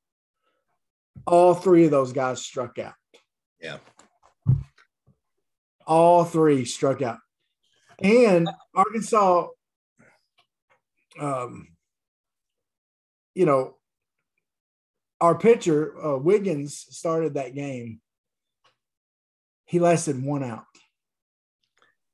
All 1.26 1.54
three 1.54 1.86
of 1.86 1.90
those 1.90 2.12
guys 2.12 2.40
struck 2.40 2.78
out. 2.78 2.94
Yeah. 3.60 3.78
All 5.88 6.24
three 6.24 6.64
struck 6.66 7.02
out. 7.02 7.18
And 8.00 8.48
Arkansas, 8.74 9.48
um, 11.18 11.68
you 13.34 13.46
know, 13.46 13.76
our 15.20 15.36
pitcher, 15.36 15.94
uh, 16.04 16.18
Wiggins, 16.18 16.86
started 16.90 17.34
that 17.34 17.54
game. 17.54 18.00
He 19.64 19.80
lasted 19.80 20.22
one 20.22 20.44
out, 20.44 20.64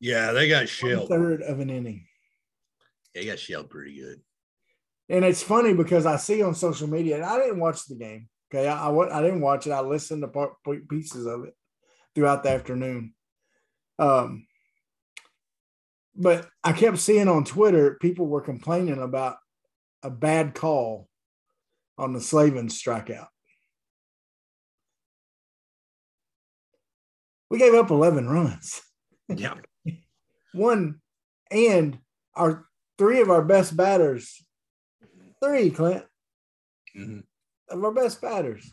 Yeah, 0.00 0.32
they 0.32 0.48
got 0.48 0.68
shelled. 0.68 1.08
third 1.08 1.42
of 1.42 1.60
an 1.60 1.68
inning. 1.70 2.06
They 3.14 3.26
got 3.26 3.38
shelled 3.38 3.70
pretty 3.70 3.96
good. 3.96 4.20
And 5.08 5.24
it's 5.24 5.42
funny 5.42 5.74
because 5.74 6.06
I 6.06 6.16
see 6.16 6.42
on 6.42 6.54
social 6.54 6.88
media, 6.88 7.16
and 7.16 7.24
I 7.24 7.38
didn't 7.38 7.60
watch 7.60 7.86
the 7.86 7.94
game. 7.96 8.28
Okay, 8.52 8.66
I, 8.66 8.88
I, 8.88 9.18
I 9.18 9.22
didn't 9.22 9.40
watch 9.40 9.66
it. 9.66 9.70
I 9.72 9.80
listened 9.80 10.22
to 10.22 10.28
part, 10.28 10.52
pieces 10.88 11.26
of 11.26 11.44
it 11.44 11.54
throughout 12.14 12.42
the 12.42 12.50
afternoon. 12.50 13.13
Um, 13.98 14.46
but 16.16 16.48
I 16.62 16.72
kept 16.72 16.98
seeing 16.98 17.28
on 17.28 17.44
Twitter 17.44 17.96
people 18.00 18.26
were 18.26 18.40
complaining 18.40 19.00
about 19.02 19.36
a 20.02 20.10
bad 20.10 20.54
call 20.54 21.08
on 21.98 22.12
the 22.12 22.20
Slavin 22.20 22.68
strikeout. 22.68 23.28
We 27.50 27.58
gave 27.58 27.74
up 27.74 27.90
11 27.90 28.28
runs. 28.28 28.80
Yeah. 29.28 29.54
One, 30.52 31.00
and 31.50 31.98
our 32.34 32.66
three 32.98 33.20
of 33.20 33.30
our 33.30 33.42
best 33.42 33.76
batters, 33.76 34.44
three, 35.42 35.70
Clint, 35.70 36.04
Mhm. 36.96 37.24
of 37.68 37.84
our 37.84 37.92
best 37.92 38.20
batters 38.20 38.72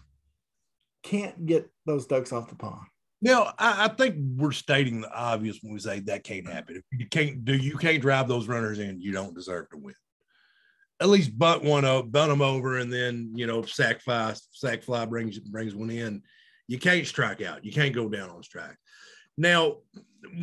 can't 1.03 1.45
get 1.45 1.71
those 1.85 2.05
ducks 2.05 2.31
off 2.31 2.49
the 2.49 2.55
pond. 2.55 2.87
Now, 3.21 3.53
I, 3.59 3.85
I 3.85 3.87
think 3.89 4.15
we're 4.35 4.51
stating 4.51 5.01
the 5.01 5.13
obvious 5.13 5.59
when 5.61 5.73
we 5.73 5.79
say 5.79 5.99
that 6.01 6.23
can't 6.23 6.47
happen. 6.47 6.77
If 6.77 6.99
you 6.99 7.07
can't 7.07 7.45
do, 7.45 7.55
you 7.55 7.77
can't 7.77 8.01
drive 8.01 8.27
those 8.27 8.47
runners 8.47 8.79
in. 8.79 8.99
You 8.99 9.11
don't 9.11 9.35
deserve 9.35 9.69
to 9.69 9.77
win. 9.77 9.93
at 10.99 11.09
least 11.09 11.37
bunt 11.37 11.63
one 11.63 11.85
up, 11.85 12.11
bunt 12.11 12.29
them 12.29 12.41
over, 12.41 12.77
and 12.77 12.91
then 12.91 13.31
you 13.35 13.47
know 13.47 13.63
sack 13.63 14.01
fly, 14.01 14.33
sack 14.51 14.83
fly 14.83 15.05
brings 15.05 15.39
brings 15.39 15.75
one 15.75 15.89
in. 15.89 16.23
You 16.67 16.79
can't 16.79 17.05
strike 17.05 17.41
out. 17.41 17.65
You 17.65 17.71
can't 17.71 17.93
go 17.93 18.07
down 18.09 18.29
on 18.29 18.43
strike. 18.43 18.77
Now, 19.37 19.77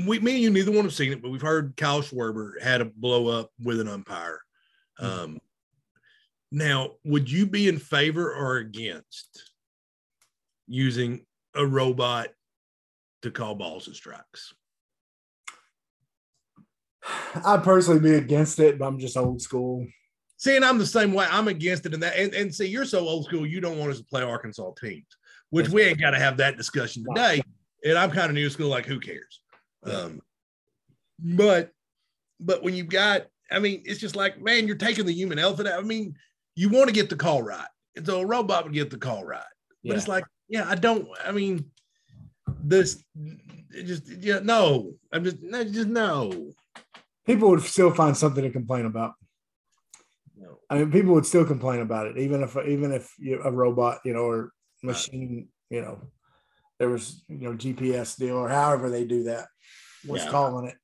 we, 0.07 0.19
me 0.19 0.33
and 0.33 0.43
you, 0.43 0.51
neither 0.51 0.73
one 0.73 0.85
have 0.85 0.95
seen 0.95 1.13
it, 1.13 1.23
but 1.23 1.31
we've 1.31 1.41
heard 1.41 1.77
Kyle 1.77 2.03
Schwarber 2.03 2.61
had 2.61 2.81
a 2.81 2.87
blow 2.87 3.29
up 3.29 3.51
with 3.63 3.81
an 3.81 3.89
umpire. 3.89 4.41
Um, 4.99 5.39
now, 6.51 6.93
would 7.05 7.31
you 7.31 7.47
be 7.47 7.69
in 7.69 7.79
favor 7.79 8.35
or 8.35 8.57
against 8.57 9.53
using 10.67 11.25
a 11.55 11.65
robot 11.65 12.29
to 13.23 13.31
call 13.31 13.55
balls 13.55 13.87
and 13.87 13.97
strikes? 13.97 14.53
I'd 17.45 17.63
personally 17.63 18.01
be 18.01 18.15
against 18.15 18.59
it, 18.59 18.79
but 18.79 18.87
I'm 18.87 18.99
just 18.99 19.17
old 19.17 19.41
school. 19.41 19.87
See, 20.37 20.55
and 20.55 20.65
I'm 20.65 20.79
the 20.79 20.87
same 20.87 21.13
way. 21.13 21.27
I'm 21.31 21.49
against 21.49 21.87
it 21.87 21.95
in 21.95 22.01
that. 22.01 22.17
And, 22.17 22.33
and 22.35 22.55
see, 22.55 22.67
you're 22.67 22.85
so 22.85 23.01
old 23.01 23.25
school, 23.25 23.47
you 23.47 23.61
don't 23.61 23.79
want 23.79 23.91
us 23.91 23.99
to 23.99 24.05
play 24.05 24.23
Arkansas 24.23 24.73
teams, 24.81 25.07
which 25.51 25.69
we 25.69 25.83
ain't 25.83 26.01
got 26.01 26.11
to 26.11 26.19
have 26.19 26.37
that 26.37 26.57
discussion 26.57 27.05
today. 27.09 27.43
And 27.85 27.99
I'm 27.99 28.11
kind 28.11 28.29
of 28.29 28.35
new 28.35 28.51
school, 28.51 28.69
like 28.69 28.87
who 28.87 29.01
cares? 29.01 29.41
Um, 29.85 30.21
but 31.19 31.73
but 32.41 32.63
when 32.63 32.75
you've 32.75 32.89
got, 32.89 33.27
I 33.51 33.59
mean, 33.59 33.83
it's 33.85 34.01
just 34.01 34.17
like, 34.17 34.41
man, 34.41 34.67
you're 34.67 34.77
taking 34.77 35.07
the 35.07 35.13
human 35.13 35.39
elephant 35.39 35.69
out. 35.69 35.81
I 35.81 35.83
mean, 35.83 36.15
you 36.55 36.69
want 36.69 36.89
to 36.89 36.95
get 36.95 37.11
the 37.11 37.17
call 37.17 37.43
right. 37.43 37.67
And 37.97 38.07
so 38.07 38.21
a 38.21 38.27
robot 38.27 38.65
would 38.65 38.73
get 38.73 38.91
the 38.91 38.99
call 38.99 39.25
right. 39.25 39.43
But 39.85 39.97
it's 39.97 40.09
like, 40.09 40.25
yeah, 40.49 40.69
I 40.69 40.75
don't, 40.75 41.09
I 41.25 41.33
mean, 41.33 41.71
this 42.63 43.05
just 43.85 44.09
yeah, 44.23 44.41
no. 44.43 44.95
I'm 45.13 45.25
just 45.25 45.43
no, 45.43 45.65
just 45.65 45.89
no. 45.89 46.53
people 47.27 47.51
would 47.51 47.63
still 47.63 47.93
find 47.93 48.17
something 48.17 48.43
to 48.43 48.51
complain 48.51 48.87
about. 48.87 49.15
No. 50.37 50.59
I 50.71 50.79
mean, 50.79 50.91
people 50.91 51.15
would 51.15 51.27
still 51.27 51.45
complain 51.45 51.81
about 51.81 52.07
it, 52.07 52.19
even 52.19 52.43
if 52.43 52.57
even 52.57 52.93
if 52.93 53.13
you, 53.19 53.41
a 53.43 53.51
robot, 53.51 54.01
you 54.05 54.13
know, 54.13 54.23
or 54.23 54.53
machine, 54.83 55.49
you 55.71 55.83
know, 55.83 56.01
there 56.79 56.89
was 56.89 57.23
you 57.29 57.39
know 57.39 57.55
GPS 57.55 58.17
deal 58.17 58.37
or 58.37 58.49
however 58.49 58.91
they 58.91 59.05
do 59.05 59.25
that. 59.25 59.49
What's 60.05 60.25
Yeah. 60.25 60.31
calling 60.31 60.69
it? 60.69 60.77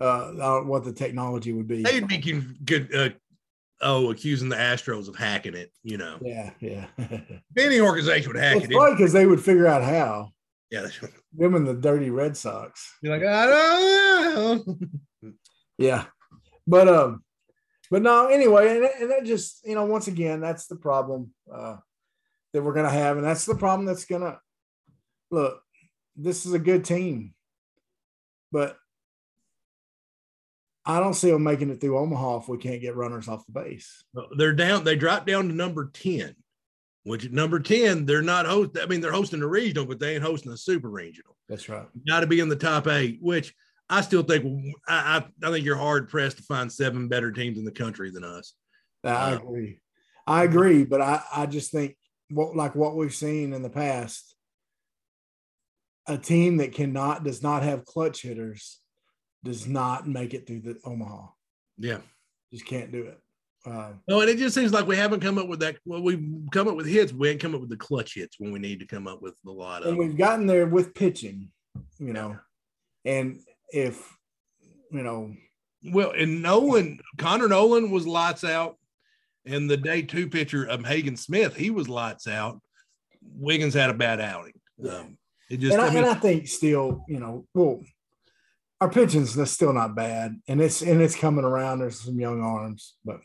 Uh, 0.00 0.32
uh, 0.40 0.60
what 0.62 0.84
the 0.84 0.92
technology 0.92 1.52
would 1.52 1.66
be. 1.66 1.82
They'd 1.82 2.06
be 2.06 2.18
good 2.64 2.94
uh, 2.94 3.10
oh, 3.80 4.10
accusing 4.10 4.48
the 4.48 4.56
Astros 4.56 5.08
of 5.08 5.16
hacking 5.16 5.54
it, 5.54 5.72
you 5.82 5.98
know. 5.98 6.18
Yeah, 6.20 6.50
yeah. 6.60 6.86
Any 7.58 7.80
organization 7.80 8.32
would 8.32 8.40
hack 8.40 8.56
it's 8.56 8.66
it. 8.66 8.70
because 8.70 9.12
they 9.12 9.26
would 9.26 9.42
figure 9.42 9.66
out 9.66 9.82
how. 9.82 10.30
Yeah, 10.70 10.82
they- 10.82 11.08
Them 11.32 11.54
and 11.54 11.66
the 11.66 11.74
dirty 11.74 12.10
Red 12.10 12.36
Sox. 12.36 12.94
you're 13.02 13.16
like, 13.16 13.26
I 13.26 13.46
don't 13.46 14.66
know. 14.66 14.78
Yeah, 15.78 16.06
but 16.66 16.88
um, 16.88 17.22
but 17.90 18.00
no. 18.00 18.28
Anyway, 18.28 18.76
and, 18.76 18.84
and 19.02 19.10
that 19.10 19.24
just 19.26 19.60
you 19.66 19.74
know, 19.74 19.84
once 19.84 20.08
again, 20.08 20.40
that's 20.40 20.66
the 20.68 20.76
problem 20.76 21.32
uh, 21.52 21.76
that 22.54 22.62
we're 22.62 22.72
gonna 22.72 22.88
have, 22.88 23.18
and 23.18 23.26
that's 23.26 23.44
the 23.44 23.54
problem 23.54 23.84
that's 23.84 24.06
gonna 24.06 24.38
look. 25.30 25.60
This 26.16 26.46
is 26.46 26.54
a 26.54 26.58
good 26.58 26.82
team, 26.86 27.34
but 28.50 28.78
I 30.86 30.98
don't 30.98 31.12
see 31.14 31.30
them 31.30 31.42
making 31.42 31.68
it 31.68 31.80
through 31.80 31.98
Omaha 31.98 32.38
if 32.38 32.48
we 32.48 32.56
can't 32.56 32.80
get 32.80 32.96
runners 32.96 33.28
off 33.28 33.44
the 33.44 33.52
base. 33.52 34.02
They're 34.38 34.54
down, 34.54 34.84
they 34.84 34.96
dropped 34.96 35.26
down 35.26 35.48
to 35.48 35.54
number 35.54 35.90
10, 35.92 36.34
which 37.06 37.30
number 37.30 37.60
10, 37.60 38.04
they're 38.04 38.20
not 38.20 38.46
host. 38.46 38.72
I 38.82 38.86
mean, 38.86 39.00
they're 39.00 39.12
hosting 39.12 39.38
the 39.38 39.46
regional, 39.46 39.86
but 39.86 40.00
they 40.00 40.14
ain't 40.14 40.24
hosting 40.24 40.50
the 40.50 40.58
super 40.58 40.90
regional. 40.90 41.36
That's 41.48 41.68
right. 41.68 41.86
got 42.08 42.20
to 42.20 42.26
be 42.26 42.40
in 42.40 42.48
the 42.48 42.56
top 42.56 42.88
eight, 42.88 43.18
which 43.22 43.54
I 43.88 44.00
still 44.00 44.24
think 44.24 44.44
I, 44.88 45.22
I, 45.42 45.46
I 45.46 45.50
think 45.52 45.64
you're 45.64 45.76
hard 45.76 46.08
pressed 46.08 46.38
to 46.38 46.42
find 46.42 46.70
seven 46.70 47.06
better 47.06 47.30
teams 47.30 47.58
in 47.58 47.64
the 47.64 47.70
country 47.70 48.10
than 48.10 48.24
us. 48.24 48.54
I 49.04 49.34
Uh, 49.34 49.36
agree. 49.36 49.80
I 50.26 50.42
agree, 50.42 50.84
but 50.84 51.00
I 51.00 51.22
I 51.32 51.46
just 51.46 51.70
think 51.70 51.96
what 52.30 52.56
like 52.56 52.74
what 52.74 52.96
we've 52.96 53.14
seen 53.14 53.52
in 53.52 53.62
the 53.62 53.70
past, 53.70 54.34
a 56.08 56.18
team 56.18 56.56
that 56.56 56.72
cannot 56.72 57.22
does 57.22 57.40
not 57.44 57.62
have 57.62 57.84
clutch 57.84 58.22
hitters 58.22 58.80
does 59.44 59.68
not 59.68 60.08
make 60.08 60.34
it 60.34 60.44
through 60.48 60.62
the 60.62 60.76
Omaha. 60.84 61.28
Yeah. 61.78 61.98
Just 62.52 62.66
can't 62.66 62.90
do 62.90 63.04
it. 63.04 63.20
Uh, 63.66 63.92
No, 64.08 64.20
and 64.20 64.30
it 64.30 64.38
just 64.38 64.54
seems 64.54 64.72
like 64.72 64.86
we 64.86 64.96
haven't 64.96 65.20
come 65.20 65.38
up 65.38 65.48
with 65.48 65.60
that. 65.60 65.76
Well, 65.84 66.02
we've 66.02 66.24
come 66.52 66.68
up 66.68 66.76
with 66.76 66.86
hits. 66.86 67.12
We 67.12 67.28
ain't 67.30 67.40
come 67.40 67.54
up 67.54 67.60
with 67.60 67.70
the 67.70 67.76
clutch 67.76 68.14
hits 68.14 68.36
when 68.38 68.52
we 68.52 68.58
need 68.58 68.78
to 68.80 68.86
come 68.86 69.06
up 69.08 69.20
with 69.20 69.34
a 69.46 69.50
lot 69.50 69.82
of. 69.82 69.88
and 69.88 69.98
we've 69.98 70.16
gotten 70.16 70.46
there 70.46 70.66
with 70.66 70.94
pitching, 70.94 71.50
you 71.98 72.12
know, 72.12 72.38
and 73.04 73.40
if 73.70 74.16
you 74.92 75.02
know, 75.02 75.34
Well, 75.82 76.12
and 76.12 76.42
Noland, 76.42 77.00
Connor 77.18 77.48
Noland 77.48 77.90
was 77.90 78.06
lights 78.06 78.44
out, 78.44 78.76
and 79.44 79.68
the 79.68 79.76
day 79.76 80.02
two 80.02 80.28
pitcher 80.28 80.64
of 80.64 80.84
Hagen 80.86 81.16
Smith, 81.16 81.56
he 81.56 81.70
was 81.70 81.88
lights 81.88 82.28
out. 82.28 82.60
Wiggins 83.22 83.74
had 83.74 83.90
a 83.90 83.94
bad 83.94 84.20
outing. 84.20 84.52
Um, 84.88 85.18
it 85.50 85.58
just, 85.58 85.72
and 85.72 85.82
I, 85.82 85.86
I 85.86 85.90
mean, 85.90 85.98
and 85.98 86.06
I 86.06 86.14
think 86.14 86.46
still, 86.46 87.04
you 87.08 87.18
know, 87.18 87.46
well, 87.54 87.82
our 88.80 88.88
pitching's 88.88 89.34
that's 89.34 89.50
still 89.50 89.72
not 89.72 89.96
bad, 89.96 90.40
and 90.46 90.60
it's 90.60 90.82
and 90.82 91.00
it's 91.02 91.16
coming 91.16 91.44
around. 91.44 91.80
There's 91.80 92.00
some 92.00 92.20
young 92.20 92.40
arms, 92.42 92.94
but 93.04 93.20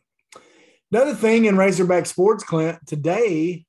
another 0.92 1.14
thing 1.16 1.46
in 1.46 1.58
Razorback 1.58 2.06
sports, 2.06 2.44
Clint, 2.44 2.80
today, 2.86 3.66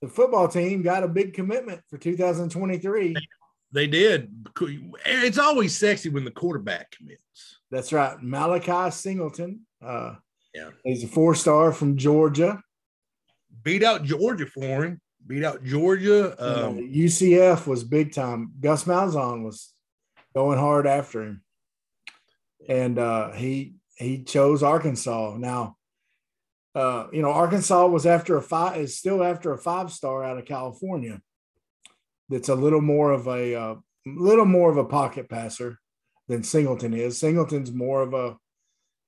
the 0.00 0.08
football 0.08 0.48
team 0.48 0.82
got 0.82 1.02
a 1.02 1.08
big 1.08 1.34
commitment 1.34 1.80
for 1.88 1.98
2023. 1.98 3.16
they 3.72 3.86
did. 3.86 4.32
It's 5.06 5.38
always 5.38 5.76
sexy 5.76 6.08
when 6.08 6.24
the 6.24 6.30
quarterback 6.30 6.92
commits. 6.92 7.22
That's 7.70 7.92
right, 7.92 8.16
Malachi 8.22 8.90
Singleton. 8.90 9.66
Uh, 9.82 10.14
Yeah. 10.54 10.70
he's 10.84 11.04
a 11.04 11.08
four 11.08 11.34
star 11.34 11.72
from 11.72 11.96
Georgia. 11.96 12.62
Beat 13.62 13.82
out 13.82 14.04
Georgia 14.04 14.46
for 14.46 14.84
him. 14.84 15.00
Beat 15.26 15.44
out 15.44 15.62
Georgia. 15.64 16.30
Um, 16.42 16.78
UCF 16.78 17.66
was 17.66 17.84
big 17.84 18.12
time. 18.14 18.52
Gus 18.60 18.84
Malzahn 18.84 19.44
was 19.44 19.74
going 20.34 20.58
hard 20.58 20.86
after 20.86 21.22
him, 21.22 21.42
and 22.68 22.98
uh, 22.98 23.32
he 23.32 23.74
he 23.96 24.22
chose 24.22 24.62
Arkansas. 24.62 25.36
Now, 25.38 25.76
uh, 26.74 27.06
you 27.12 27.22
know, 27.22 27.30
Arkansas 27.30 27.86
was 27.86 28.06
after 28.06 28.36
a 28.36 28.42
five 28.42 28.76
is 28.76 28.96
still 28.96 29.22
after 29.22 29.52
a 29.52 29.58
five 29.58 29.90
star 29.90 30.22
out 30.24 30.38
of 30.38 30.44
California. 30.44 31.20
That's 32.28 32.48
a 32.48 32.54
little 32.54 32.82
more 32.82 33.10
of 33.12 33.26
a 33.26 33.54
uh, 33.54 33.74
little 34.06 34.44
more 34.44 34.70
of 34.70 34.76
a 34.76 34.84
pocket 34.84 35.28
passer 35.28 35.78
than 36.28 36.42
Singleton 36.42 36.94
is. 36.94 37.18
Singleton's 37.18 37.72
more 37.72 38.02
of 38.02 38.14
a 38.14 38.36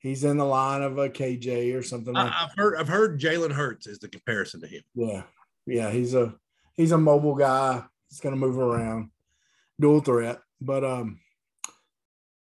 he's 0.00 0.24
in 0.24 0.38
the 0.38 0.44
line 0.44 0.82
of 0.82 0.98
a 0.98 1.08
KJ 1.08 1.78
or 1.78 1.82
something 1.82 2.14
like. 2.14 2.32
I've 2.32 2.54
heard. 2.56 2.76
I've 2.76 2.88
heard 2.88 3.20
Jalen 3.20 3.52
Hurts 3.52 3.86
is 3.86 3.98
the 3.98 4.08
comparison 4.08 4.60
to 4.62 4.66
him. 4.66 4.82
Yeah, 4.94 5.22
yeah, 5.66 5.90
he's 5.90 6.14
a 6.14 6.34
he's 6.74 6.92
a 6.92 6.98
mobile 6.98 7.36
guy. 7.36 7.84
He's 8.08 8.20
going 8.20 8.34
to 8.34 8.40
move 8.40 8.58
around, 8.58 9.10
dual 9.78 10.00
threat. 10.00 10.40
But 10.60 10.84
um, 10.84 11.20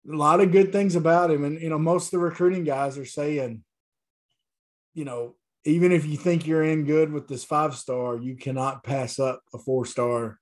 a 0.09 0.15
lot 0.15 0.39
of 0.39 0.51
good 0.51 0.71
things 0.71 0.95
about 0.95 1.31
him, 1.31 1.43
and 1.43 1.59
you 1.61 1.69
know, 1.69 1.79
most 1.79 2.05
of 2.05 2.11
the 2.11 2.19
recruiting 2.19 2.63
guys 2.63 2.97
are 2.97 3.05
saying, 3.05 3.63
you 4.93 5.05
know, 5.05 5.35
even 5.65 5.91
if 5.91 6.05
you 6.05 6.17
think 6.17 6.47
you're 6.47 6.63
in 6.63 6.85
good 6.85 7.11
with 7.11 7.27
this 7.27 7.43
five 7.43 7.75
star, 7.75 8.17
you 8.17 8.35
cannot 8.35 8.83
pass 8.83 9.19
up 9.19 9.41
a 9.53 9.57
four 9.57 9.85
star 9.85 10.39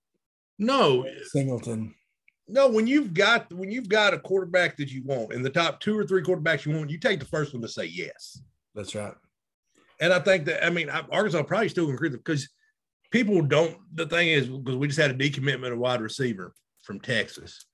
No, 0.60 1.05
Singleton. 1.25 1.93
no. 2.47 2.67
When 2.69 2.88
you've 2.88 3.13
got 3.13 3.51
when 3.53 3.71
you've 3.71 3.89
got 3.89 4.13
a 4.13 4.19
quarterback 4.19 4.77
that 4.77 4.91
you 4.91 5.03
want 5.03 5.33
in 5.33 5.41
the 5.41 5.49
top 5.49 5.79
two 5.79 5.97
or 5.97 6.05
three 6.05 6.21
quarterbacks 6.21 6.65
you 6.65 6.75
want, 6.75 6.89
you 6.89 6.99
take 6.99 7.19
the 7.19 7.25
first 7.25 7.53
one 7.53 7.62
to 7.62 7.67
say 7.67 7.86
yes. 7.86 8.41
That's 8.75 8.93
right. 8.95 9.13
And 9.99 10.13
I 10.13 10.19
think 10.19 10.45
that 10.45 10.65
I 10.65 10.69
mean 10.69 10.89
Arkansas 10.89 11.43
probably 11.43 11.69
still 11.69 11.89
increase 11.89 12.13
because 12.13 12.47
people 13.12 13.41
don't. 13.41 13.75
The 13.95 14.05
thing 14.05 14.29
is 14.29 14.47
because 14.47 14.75
we 14.75 14.88
just 14.88 14.99
had 14.99 15.12
a 15.12 15.15
decommitment 15.15 15.71
of 15.73 15.79
wide 15.79 16.01
receiver 16.01 16.53
from 16.83 16.99
Texas, 16.99 17.65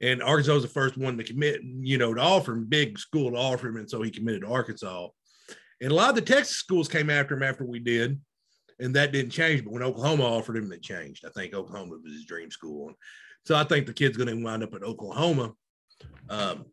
and 0.00 0.22
Arkansas 0.22 0.54
was 0.54 0.62
the 0.64 0.68
first 0.68 0.98
one 0.98 1.16
to 1.16 1.24
commit. 1.24 1.60
You 1.62 1.98
know, 1.98 2.12
to 2.12 2.20
offer 2.20 2.52
him 2.52 2.64
big 2.66 2.98
school 2.98 3.30
to 3.30 3.36
offer 3.36 3.68
him, 3.68 3.76
and 3.76 3.88
so 3.88 4.02
he 4.02 4.10
committed 4.10 4.42
to 4.42 4.48
Arkansas. 4.48 5.08
And 5.80 5.90
a 5.90 5.94
lot 5.94 6.10
of 6.10 6.14
the 6.14 6.22
Texas 6.22 6.56
schools 6.56 6.88
came 6.88 7.10
after 7.10 7.34
him 7.34 7.42
after 7.42 7.64
we 7.64 7.78
did, 7.78 8.20
and 8.78 8.94
that 8.96 9.12
didn't 9.12 9.30
change. 9.30 9.64
But 9.64 9.72
when 9.72 9.82
Oklahoma 9.82 10.24
offered 10.24 10.56
him, 10.56 10.72
it 10.72 10.82
changed. 10.82 11.24
I 11.24 11.30
think 11.30 11.54
Oklahoma 11.54 11.96
was 12.02 12.12
his 12.12 12.26
dream 12.26 12.50
school, 12.50 12.88
and 12.88 12.96
so 13.44 13.56
I 13.56 13.64
think 13.64 13.86
the 13.86 13.92
kid's 13.92 14.16
going 14.16 14.28
to 14.28 14.44
wind 14.44 14.62
up 14.62 14.74
at 14.74 14.82
Oklahoma. 14.82 15.52
Um, 16.28 16.66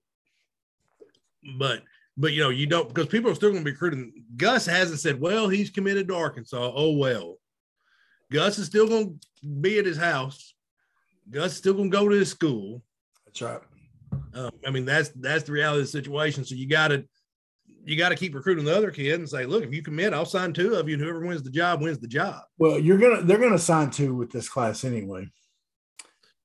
but 1.57 1.83
but 2.17 2.33
you 2.33 2.41
know 2.41 2.49
you 2.49 2.65
don't 2.65 2.87
because 2.87 3.07
people 3.07 3.31
are 3.31 3.35
still 3.35 3.51
going 3.51 3.63
to 3.63 3.65
be 3.65 3.71
recruiting. 3.71 4.25
Gus 4.35 4.65
hasn't 4.65 4.99
said, 4.99 5.21
well, 5.21 5.47
he's 5.47 5.69
committed 5.69 6.07
to 6.07 6.15
Arkansas. 6.15 6.71
Oh 6.75 6.97
well, 6.97 7.37
Gus 8.31 8.57
is 8.57 8.67
still 8.67 8.87
going 8.87 9.19
to 9.41 9.47
be 9.47 9.79
at 9.79 9.85
his 9.85 9.97
house. 9.97 10.53
Gus 11.29 11.51
is 11.51 11.57
still 11.57 11.73
going 11.73 11.91
to 11.91 11.97
go 11.97 12.07
to 12.07 12.15
his 12.15 12.29
school. 12.29 12.81
That's 13.25 13.41
right. 13.41 13.61
Um, 14.33 14.51
I 14.65 14.71
mean, 14.71 14.85
that's 14.85 15.09
that's 15.09 15.43
the 15.43 15.51
reality 15.51 15.81
of 15.81 15.85
the 15.85 15.91
situation. 15.91 16.43
So 16.43 16.55
you 16.55 16.67
got 16.67 16.89
to 16.89 17.05
you 17.87 17.95
got 17.95 18.09
to 18.09 18.15
keep 18.15 18.35
recruiting 18.35 18.65
the 18.65 18.75
other 18.75 18.91
kid 18.91 19.19
and 19.19 19.29
say, 19.29 19.45
look, 19.45 19.63
if 19.63 19.73
you 19.73 19.81
commit, 19.81 20.13
I'll 20.13 20.25
sign 20.25 20.51
two 20.51 20.75
of 20.75 20.89
you, 20.89 20.95
and 20.95 21.03
whoever 21.03 21.25
wins 21.25 21.41
the 21.41 21.49
job 21.49 21.81
wins 21.81 21.99
the 21.99 22.07
job. 22.07 22.41
Well, 22.57 22.77
you're 22.77 22.97
gonna 22.97 23.23
they're 23.23 23.37
gonna 23.37 23.57
sign 23.57 23.91
two 23.91 24.13
with 24.13 24.31
this 24.31 24.49
class 24.49 24.83
anyway. 24.83 25.29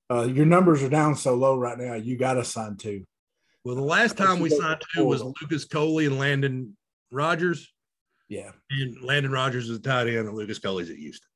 Uh, 0.09 0.25
your 0.25 0.47
numbers 0.47 0.83
are 0.83 0.89
down 0.89 1.17
so 1.17 1.35
low 1.35 1.57
right 1.57 1.79
now. 1.79 1.95
You 1.95 2.17
got 2.17 2.35
to 2.35 2.45
sign 2.45 2.77
two. 2.77 3.05
Well, 3.65 3.75
the 3.75 3.83
last 3.83 4.17
time 4.17 4.41
we 4.41 4.51
signed 4.51 4.83
two 4.95 5.05
was. 5.05 5.23
Lucas 5.23 5.65
Coley 5.65 6.07
and 6.07 6.19
Landon 6.19 6.77
Rogers. 7.11 7.73
Yeah. 8.29 8.51
And 8.71 9.03
Landon 9.03 9.33
Rogers 9.33 9.69
is 9.69 9.79
a 9.79 9.81
tight 9.81 10.09
end, 10.09 10.29
and 10.29 10.35
Lucas 10.35 10.59
Coley's 10.59 10.91
at 10.91 10.97
Houston. 10.97 11.29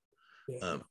Yeah. 0.48 0.58
Um, 0.58 0.84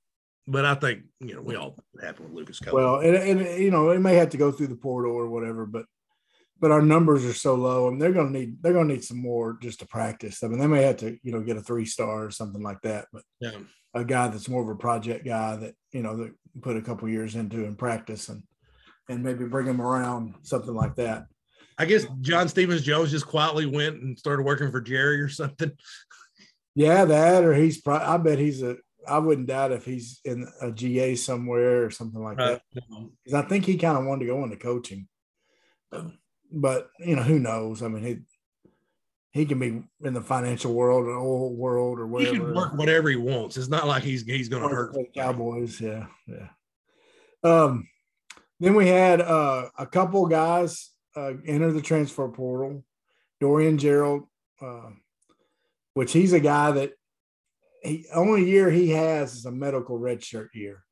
but 0.48 0.66
I 0.66 0.76
think 0.76 1.04
you 1.20 1.36
know 1.36 1.42
we 1.42 1.56
all 1.56 1.76
happen 2.02 2.26
with 2.26 2.34
Lucas 2.34 2.60
Coley. 2.60 2.84
Well, 2.84 3.00
and, 3.00 3.16
and 3.16 3.62
you 3.62 3.72
know, 3.72 3.90
it 3.92 4.00
may 4.00 4.16
have 4.16 4.30
to 4.32 4.38
go 4.38 4.52
through 4.52 4.68
the 4.68 4.76
portal 4.76 5.14
or 5.14 5.28
whatever, 5.28 5.66
but 5.66 5.86
but 6.60 6.72
our 6.72 6.82
numbers 6.82 7.26
are 7.26 7.34
so 7.34 7.56
low, 7.56 7.88
and 7.88 8.02
they're 8.02 8.14
going 8.14 8.32
to 8.32 8.40
need 8.40 8.58
they're 8.62 8.74
going 8.74 8.88
to 8.88 8.94
need 8.94 9.04
some 9.04 9.22
more 9.22 9.58
just 9.62 9.80
to 9.80 9.88
practice. 9.88 10.44
I 10.44 10.48
mean, 10.48 10.60
they 10.60 10.68
may 10.68 10.84
have 10.84 10.98
to 10.98 11.18
you 11.22 11.32
know 11.32 11.42
get 11.42 11.58
a 11.58 11.62
three 11.62 11.86
star 11.86 12.26
or 12.26 12.32
something 12.32 12.64
like 12.64 12.82
that, 12.82 13.08
but 13.12 13.24
yeah. 13.40 13.58
a 13.94 14.04
guy 14.04 14.28
that's 14.28 14.50
more 14.50 14.64
of 14.64 14.70
a 14.70 14.76
project 14.76 15.26
guy 15.26 15.56
that 15.58 15.76
you 15.92 16.02
know 16.02 16.16
that 16.18 16.34
put 16.62 16.78
a 16.78 16.82
couple 16.82 17.10
years 17.10 17.36
into 17.36 17.66
in 17.66 17.76
practice 17.76 18.30
and 18.30 18.44
and 19.10 19.24
maybe 19.24 19.46
bring 19.46 19.68
him 19.68 19.82
around 19.82 20.36
something 20.44 20.74
like 20.74 20.96
that. 20.96 21.26
I 21.78 21.86
guess 21.86 22.06
John 22.22 22.48
Stevens 22.48 22.84
Jones 22.84 23.12
just 23.12 23.28
quietly 23.28 23.66
went 23.66 24.02
and 24.02 24.18
started 24.18 24.44
working 24.44 24.72
for 24.72 24.82
Jerry 24.82 25.22
or 25.22 25.30
something. 25.30 25.72
Yeah, 26.74 27.06
that 27.06 27.44
or 27.44 27.54
he's 27.54 27.82
probably. 27.82 28.08
I 28.08 28.18
bet 28.18 28.40
he's 28.40 28.62
a. 28.62 28.78
I 29.08 29.20
wouldn't 29.20 29.48
doubt 29.48 29.72
if 29.72 29.86
he's 29.86 30.20
in 30.26 30.48
a 30.62 30.72
GA 30.72 31.16
somewhere 31.16 31.86
or 31.86 31.92
something 31.92 32.22
like 32.22 32.38
that. 32.38 32.62
Because 32.74 33.34
I 33.34 33.44
think 33.44 33.66
he 33.66 33.78
kind 33.78 33.98
of 33.98 34.06
wanted 34.06 34.26
to 34.26 34.32
go 34.32 34.44
into 34.44 34.58
coaching, 34.58 35.08
but 36.52 36.90
you 37.00 37.16
know 37.16 37.24
who 37.24 37.40
knows? 37.40 37.82
I 37.82 37.88
mean, 37.88 38.04
he 38.04 38.20
he 39.32 39.46
can 39.46 39.60
be 39.60 39.84
in 40.08 40.14
the 40.14 40.22
financial 40.22 40.74
world 40.74 41.06
or 41.06 41.18
oil 41.18 41.54
world 41.54 42.00
or 42.00 42.08
whatever. 42.08 42.34
He 42.34 42.40
can 42.40 42.54
work 42.54 42.74
whatever 42.74 43.10
he 43.10 43.18
wants. 43.18 43.58
It's 43.58 43.68
not 43.68 43.88
like 43.88 44.04
he's 44.04 44.24
he's 44.24 44.50
going 44.50 44.64
to 44.64 44.70
hurt. 44.70 44.96
Cowboys. 45.14 45.80
Yeah, 45.82 46.06
yeah. 46.28 46.48
Um, 47.44 47.88
then 48.60 48.76
we 48.76 48.88
had 48.88 49.22
uh, 49.22 49.70
a 49.78 49.86
couple 49.86 50.26
guys 50.28 50.92
uh, 51.16 51.34
enter 51.46 51.72
the 51.72 51.82
transfer 51.82 52.28
portal. 52.30 52.84
Dorian 53.42 53.78
Gerald, 53.78 54.24
uh, 54.62 54.90
which 55.94 56.14
he's 56.14 56.32
a 56.32 56.40
guy 56.40 56.72
that 56.72 56.94
he 57.84 58.06
only 58.14 58.50
year 58.50 58.72
he 58.72 58.92
has 58.92 59.36
is 59.36 59.46
a 59.46 59.52
medical 59.52 60.00
redshirt 60.00 60.48
year. 60.54 60.84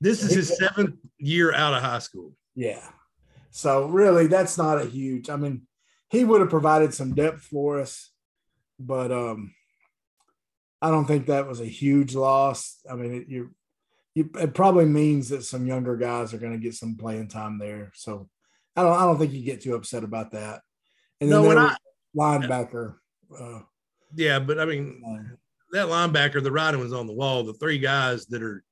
This 0.00 0.22
is 0.22 0.34
his 0.34 0.58
seventh 0.58 0.96
year 1.18 1.54
out 1.54 1.72
of 1.72 1.82
high 1.82 2.00
school. 2.00 2.34
Yeah. 2.54 2.86
So 3.56 3.86
really, 3.86 4.26
that's 4.26 4.58
not 4.58 4.82
a 4.82 4.84
huge. 4.84 5.30
I 5.30 5.36
mean, 5.36 5.62
he 6.10 6.26
would 6.26 6.42
have 6.42 6.50
provided 6.50 6.92
some 6.92 7.14
depth 7.14 7.40
for 7.40 7.80
us, 7.80 8.10
but 8.78 9.10
um, 9.10 9.54
I 10.82 10.90
don't 10.90 11.06
think 11.06 11.24
that 11.26 11.48
was 11.48 11.62
a 11.62 11.64
huge 11.64 12.14
loss. 12.14 12.76
I 12.88 12.96
mean, 12.96 13.14
it, 13.14 13.28
you, 13.28 13.54
you, 14.14 14.28
it 14.38 14.52
probably 14.52 14.84
means 14.84 15.30
that 15.30 15.42
some 15.42 15.66
younger 15.66 15.96
guys 15.96 16.34
are 16.34 16.38
going 16.38 16.52
to 16.52 16.58
get 16.58 16.74
some 16.74 16.98
playing 16.98 17.28
time 17.28 17.58
there. 17.58 17.92
So 17.94 18.28
I 18.76 18.82
don't, 18.82 18.92
I 18.92 19.06
don't 19.06 19.18
think 19.18 19.32
you 19.32 19.42
get 19.42 19.62
too 19.62 19.74
upset 19.74 20.04
about 20.04 20.32
that. 20.32 20.60
And 21.22 21.32
then 21.32 21.42
No, 21.42 21.48
when 21.48 21.56
I 21.56 21.74
linebacker. 22.14 22.96
Uh, 23.34 23.60
yeah, 24.14 24.38
but 24.38 24.60
I 24.60 24.66
mean 24.66 25.00
line. 25.02 25.38
that 25.72 25.86
linebacker, 25.86 26.42
the 26.42 26.52
writing 26.52 26.80
was 26.80 26.92
on 26.92 27.06
the 27.06 27.14
wall. 27.14 27.42
The 27.42 27.54
three 27.54 27.78
guys 27.78 28.26
that 28.26 28.42
are 28.42 28.62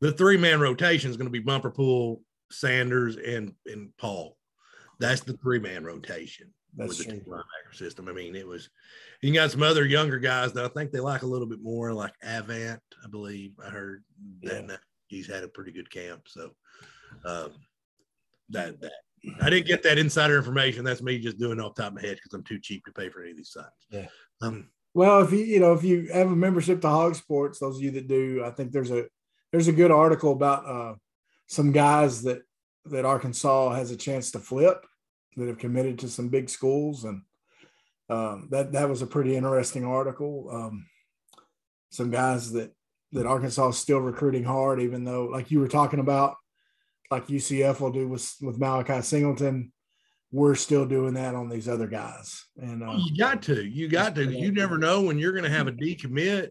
the 0.00 0.12
three 0.12 0.38
man 0.38 0.60
rotation 0.60 1.10
is 1.10 1.18
going 1.18 1.26
to 1.26 1.30
be 1.30 1.40
Bumper 1.40 1.70
Pool, 1.70 2.22
Sanders, 2.50 3.16
and 3.16 3.54
and 3.66 3.90
Paul. 3.98 4.36
That's 5.00 5.22
the 5.22 5.32
three 5.38 5.58
man 5.58 5.84
rotation 5.84 6.52
That's 6.76 6.88
with 6.90 6.98
the 6.98 7.04
true. 7.04 7.20
two 7.20 7.30
linebacker 7.30 7.74
system. 7.76 8.08
I 8.08 8.12
mean, 8.12 8.36
it 8.36 8.46
was 8.46 8.70
you 9.22 9.32
got 9.34 9.50
some 9.50 9.62
other 9.62 9.84
younger 9.86 10.18
guys 10.18 10.52
that 10.52 10.64
I 10.64 10.68
think 10.68 10.92
they 10.92 11.00
like 11.00 11.22
a 11.22 11.26
little 11.26 11.46
bit 11.48 11.62
more, 11.62 11.92
like 11.92 12.12
Avant, 12.22 12.80
I 13.04 13.08
believe. 13.10 13.52
I 13.64 13.70
heard 13.70 14.04
that 14.42 14.66
Yeah. 14.68 14.76
he's 15.08 15.26
had 15.26 15.42
a 15.44 15.48
pretty 15.48 15.72
good 15.72 15.90
camp. 15.90 16.22
So 16.26 16.50
um, 17.24 17.52
that 18.50 18.80
that 18.80 18.92
I 19.40 19.48
didn't 19.50 19.66
get 19.66 19.82
that 19.82 19.98
insider 19.98 20.36
information. 20.36 20.84
That's 20.84 21.02
me 21.02 21.18
just 21.18 21.38
doing 21.38 21.58
it 21.58 21.62
off 21.64 21.74
the 21.74 21.82
top 21.82 21.92
of 21.92 21.96
my 21.96 22.02
head 22.06 22.16
because 22.16 22.34
I'm 22.34 22.44
too 22.44 22.58
cheap 22.60 22.84
to 22.84 22.92
pay 22.92 23.08
for 23.08 23.22
any 23.22 23.30
of 23.32 23.36
these 23.36 23.50
sites. 23.50 23.86
Yeah. 23.90 24.06
Um, 24.42 24.68
Well, 24.92 25.22
if 25.22 25.32
you 25.32 25.38
you 25.38 25.58
know 25.60 25.72
if 25.72 25.82
you 25.82 26.08
have 26.12 26.30
a 26.30 26.36
membership 26.36 26.80
to 26.82 26.88
Hog 26.88 27.16
Sports, 27.16 27.58
those 27.58 27.78
of 27.78 27.82
you 27.82 27.90
that 27.92 28.06
do, 28.06 28.44
I 28.44 28.50
think 28.50 28.70
there's 28.70 28.90
a 28.92 29.06
there's 29.50 29.68
a 29.68 29.72
good 29.72 29.90
article 29.90 30.32
about 30.32 30.66
uh, 30.66 30.94
some 31.46 31.72
guys 31.72 32.22
that 32.22 32.42
that 32.86 33.04
Arkansas 33.04 33.74
has 33.74 33.90
a 33.90 33.96
chance 33.96 34.30
to 34.32 34.38
flip 34.38 34.84
that 35.36 35.48
have 35.48 35.58
committed 35.58 35.98
to 36.00 36.08
some 36.08 36.28
big 36.28 36.48
schools, 36.48 37.04
and 37.04 37.22
um, 38.08 38.48
that 38.50 38.72
that 38.72 38.88
was 38.88 39.02
a 39.02 39.06
pretty 39.06 39.36
interesting 39.36 39.84
article. 39.84 40.48
Um, 40.50 40.86
some 41.90 42.10
guys 42.10 42.52
that 42.52 42.72
that 43.12 43.26
Arkansas 43.26 43.68
is 43.68 43.78
still 43.78 44.00
recruiting 44.00 44.44
hard, 44.44 44.80
even 44.80 45.04
though, 45.04 45.26
like 45.26 45.50
you 45.50 45.60
were 45.60 45.68
talking 45.68 46.00
about, 46.00 46.36
like 47.10 47.28
UCF 47.28 47.80
will 47.80 47.92
do 47.92 48.08
with 48.08 48.34
with 48.40 48.58
Malachi 48.58 49.02
Singleton. 49.02 49.72
We're 50.32 50.56
still 50.56 50.84
doing 50.84 51.14
that 51.14 51.36
on 51.36 51.48
these 51.48 51.68
other 51.68 51.86
guys, 51.86 52.44
and 52.56 52.82
uh, 52.82 52.96
You 52.98 53.16
got 53.16 53.42
to. 53.42 53.64
You 53.64 53.88
got 53.88 54.16
to. 54.16 54.26
You 54.26 54.50
never 54.50 54.78
know 54.78 55.00
when 55.02 55.18
you're 55.18 55.32
going 55.32 55.44
to 55.44 55.50
have 55.50 55.68
a 55.68 55.72
decommit. 55.72 56.50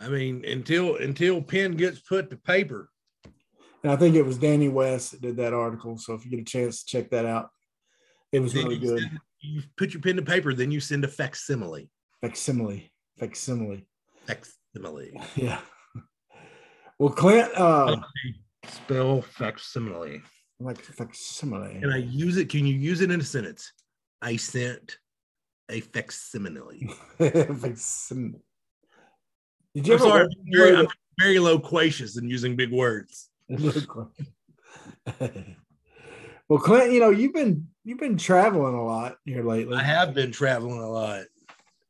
I 0.00 0.08
mean, 0.08 0.44
until 0.44 0.96
until 0.96 1.40
pen 1.40 1.72
gets 1.76 2.00
put 2.00 2.30
to 2.30 2.36
paper. 2.36 2.90
And 3.82 3.92
I 3.92 3.96
think 3.96 4.14
it 4.16 4.22
was 4.22 4.38
Danny 4.38 4.68
West 4.68 5.12
that 5.12 5.20
did 5.20 5.36
that 5.36 5.52
article. 5.54 5.96
So 5.98 6.14
if 6.14 6.24
you 6.24 6.30
get 6.30 6.40
a 6.40 6.44
chance 6.44 6.82
to 6.82 6.86
check 6.86 7.10
that 7.10 7.24
out, 7.24 7.50
it 8.32 8.40
was 8.40 8.52
Then 8.52 8.64
really 8.64 8.76
you, 8.76 8.88
good. 8.90 9.00
send- 9.00 9.20
you 9.40 9.62
put 9.76 9.92
your 9.92 10.02
pen 10.02 10.16
to 10.16 10.22
paper, 10.22 10.54
then 10.54 10.70
you 10.72 10.80
send 10.80 11.04
a 11.04 11.08
facsimile. 11.08 11.88
Facsimile. 12.20 12.90
Facsimile. 13.18 13.86
Facsimile. 14.26 15.20
Yeah. 15.36 15.60
Well, 16.98 17.10
Clint, 17.10 17.50
uh, 17.54 17.96
Spell 18.66 19.20
facsimile. 19.22 20.22
like 20.60 20.80
facsimile. 20.80 21.78
Can 21.80 21.92
I 21.92 21.98
use 21.98 22.38
it? 22.38 22.48
Can 22.48 22.66
you 22.66 22.74
use 22.74 23.02
it 23.02 23.10
in 23.10 23.20
a 23.20 23.24
sentence? 23.24 23.72
I 24.22 24.36
sent 24.36 24.98
a 25.70 25.80
facsimile. 25.82 26.88
Facsim- 27.20 28.40
Did 29.74 29.86
you 29.86 29.94
I'm 29.94 30.00
ever 30.00 30.08
sorry, 30.08 30.22
I'm 30.22 30.28
very, 30.52 30.76
I'm 30.76 30.86
very 31.20 31.38
loquacious 31.38 32.16
in 32.18 32.28
using 32.30 32.56
big 32.56 32.72
words. 32.72 33.28
Well, 36.48 36.58
Clint, 36.58 36.92
you 36.92 37.00
know 37.00 37.10
you've 37.10 37.34
been 37.34 37.68
you've 37.84 37.98
been 37.98 38.16
traveling 38.18 38.74
a 38.74 38.84
lot 38.84 39.16
here 39.24 39.44
lately. 39.44 39.76
I 39.76 39.82
have 39.82 40.14
been 40.14 40.32
traveling 40.32 40.78
a 40.80 40.88
lot. 40.88 41.24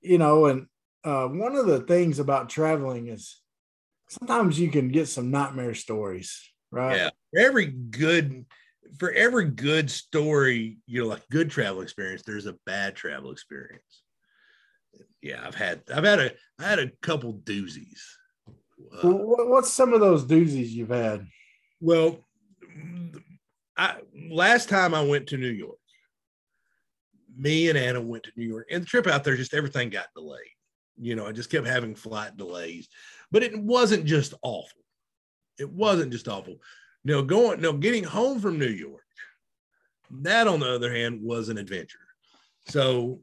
you 0.00 0.18
know, 0.18 0.46
and 0.46 0.66
uh, 1.04 1.26
one 1.28 1.56
of 1.56 1.66
the 1.66 1.80
things 1.80 2.18
about 2.18 2.48
traveling 2.48 3.08
is 3.08 3.40
sometimes 4.08 4.58
you 4.58 4.70
can 4.70 4.88
get 4.88 5.08
some 5.08 5.30
nightmare 5.30 5.74
stories, 5.74 6.40
right? 6.70 6.96
Yeah. 6.96 7.10
For 7.32 7.40
every 7.40 7.66
good 7.66 8.44
for 8.98 9.10
every 9.12 9.46
good 9.46 9.90
story, 9.90 10.78
you 10.86 11.02
know, 11.02 11.08
like 11.08 11.22
good 11.30 11.50
travel 11.50 11.82
experience, 11.82 12.22
there's 12.22 12.46
a 12.46 12.56
bad 12.66 12.94
travel 12.96 13.30
experience. 13.30 14.02
Yeah, 15.22 15.42
I've 15.44 15.54
had 15.54 15.82
I've 15.92 16.04
had 16.04 16.20
a 16.20 16.32
I 16.58 16.64
had 16.64 16.78
a 16.78 16.90
couple 17.02 17.34
doozies. 17.34 18.00
Uh, 18.48 19.08
Well, 19.08 19.48
what's 19.48 19.72
some 19.72 19.92
of 19.92 20.00
those 20.00 20.24
doozies 20.24 20.68
you've 20.68 20.90
had? 20.90 21.26
Well, 21.80 22.18
I 23.76 23.96
last 24.30 24.68
time 24.68 24.94
I 24.94 25.02
went 25.02 25.28
to 25.28 25.36
New 25.36 25.50
York, 25.50 25.78
me 27.36 27.68
and 27.68 27.78
Anna 27.78 28.00
went 28.00 28.24
to 28.24 28.32
New 28.36 28.46
York, 28.46 28.68
and 28.70 28.82
the 28.82 28.86
trip 28.86 29.06
out 29.06 29.24
there, 29.24 29.36
just 29.36 29.54
everything 29.54 29.90
got 29.90 30.06
delayed. 30.14 30.40
You 30.98 31.14
know, 31.14 31.26
I 31.26 31.32
just 31.32 31.50
kept 31.50 31.66
having 31.66 31.94
flight 31.94 32.36
delays, 32.36 32.88
but 33.30 33.42
it 33.42 33.58
wasn't 33.58 34.06
just 34.06 34.34
awful. 34.42 34.80
It 35.58 35.70
wasn't 35.70 36.12
just 36.12 36.28
awful. 36.28 36.56
No, 37.04 37.22
going, 37.22 37.60
no, 37.60 37.72
getting 37.72 38.04
home 38.04 38.40
from 38.40 38.58
New 38.58 38.66
York, 38.66 39.04
that 40.10 40.48
on 40.48 40.60
the 40.60 40.74
other 40.74 40.92
hand 40.92 41.20
was 41.22 41.48
an 41.48 41.58
adventure. 41.58 41.98
So, 42.68 43.20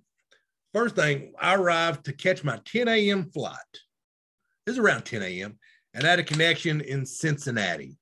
first 0.73 0.95
thing, 0.95 1.33
I 1.39 1.55
arrived 1.55 2.05
to 2.05 2.13
catch 2.13 2.43
my 2.43 2.59
10 2.65 2.87
a.m. 2.87 3.29
flight. 3.31 3.57
It 4.65 4.69
was 4.69 4.77
around 4.77 5.03
10 5.03 5.21
a.m. 5.21 5.57
and 5.93 6.05
I 6.05 6.11
had 6.11 6.19
a 6.19 6.23
connection 6.23 6.81
in 6.81 7.05
Cincinnati. 7.05 7.97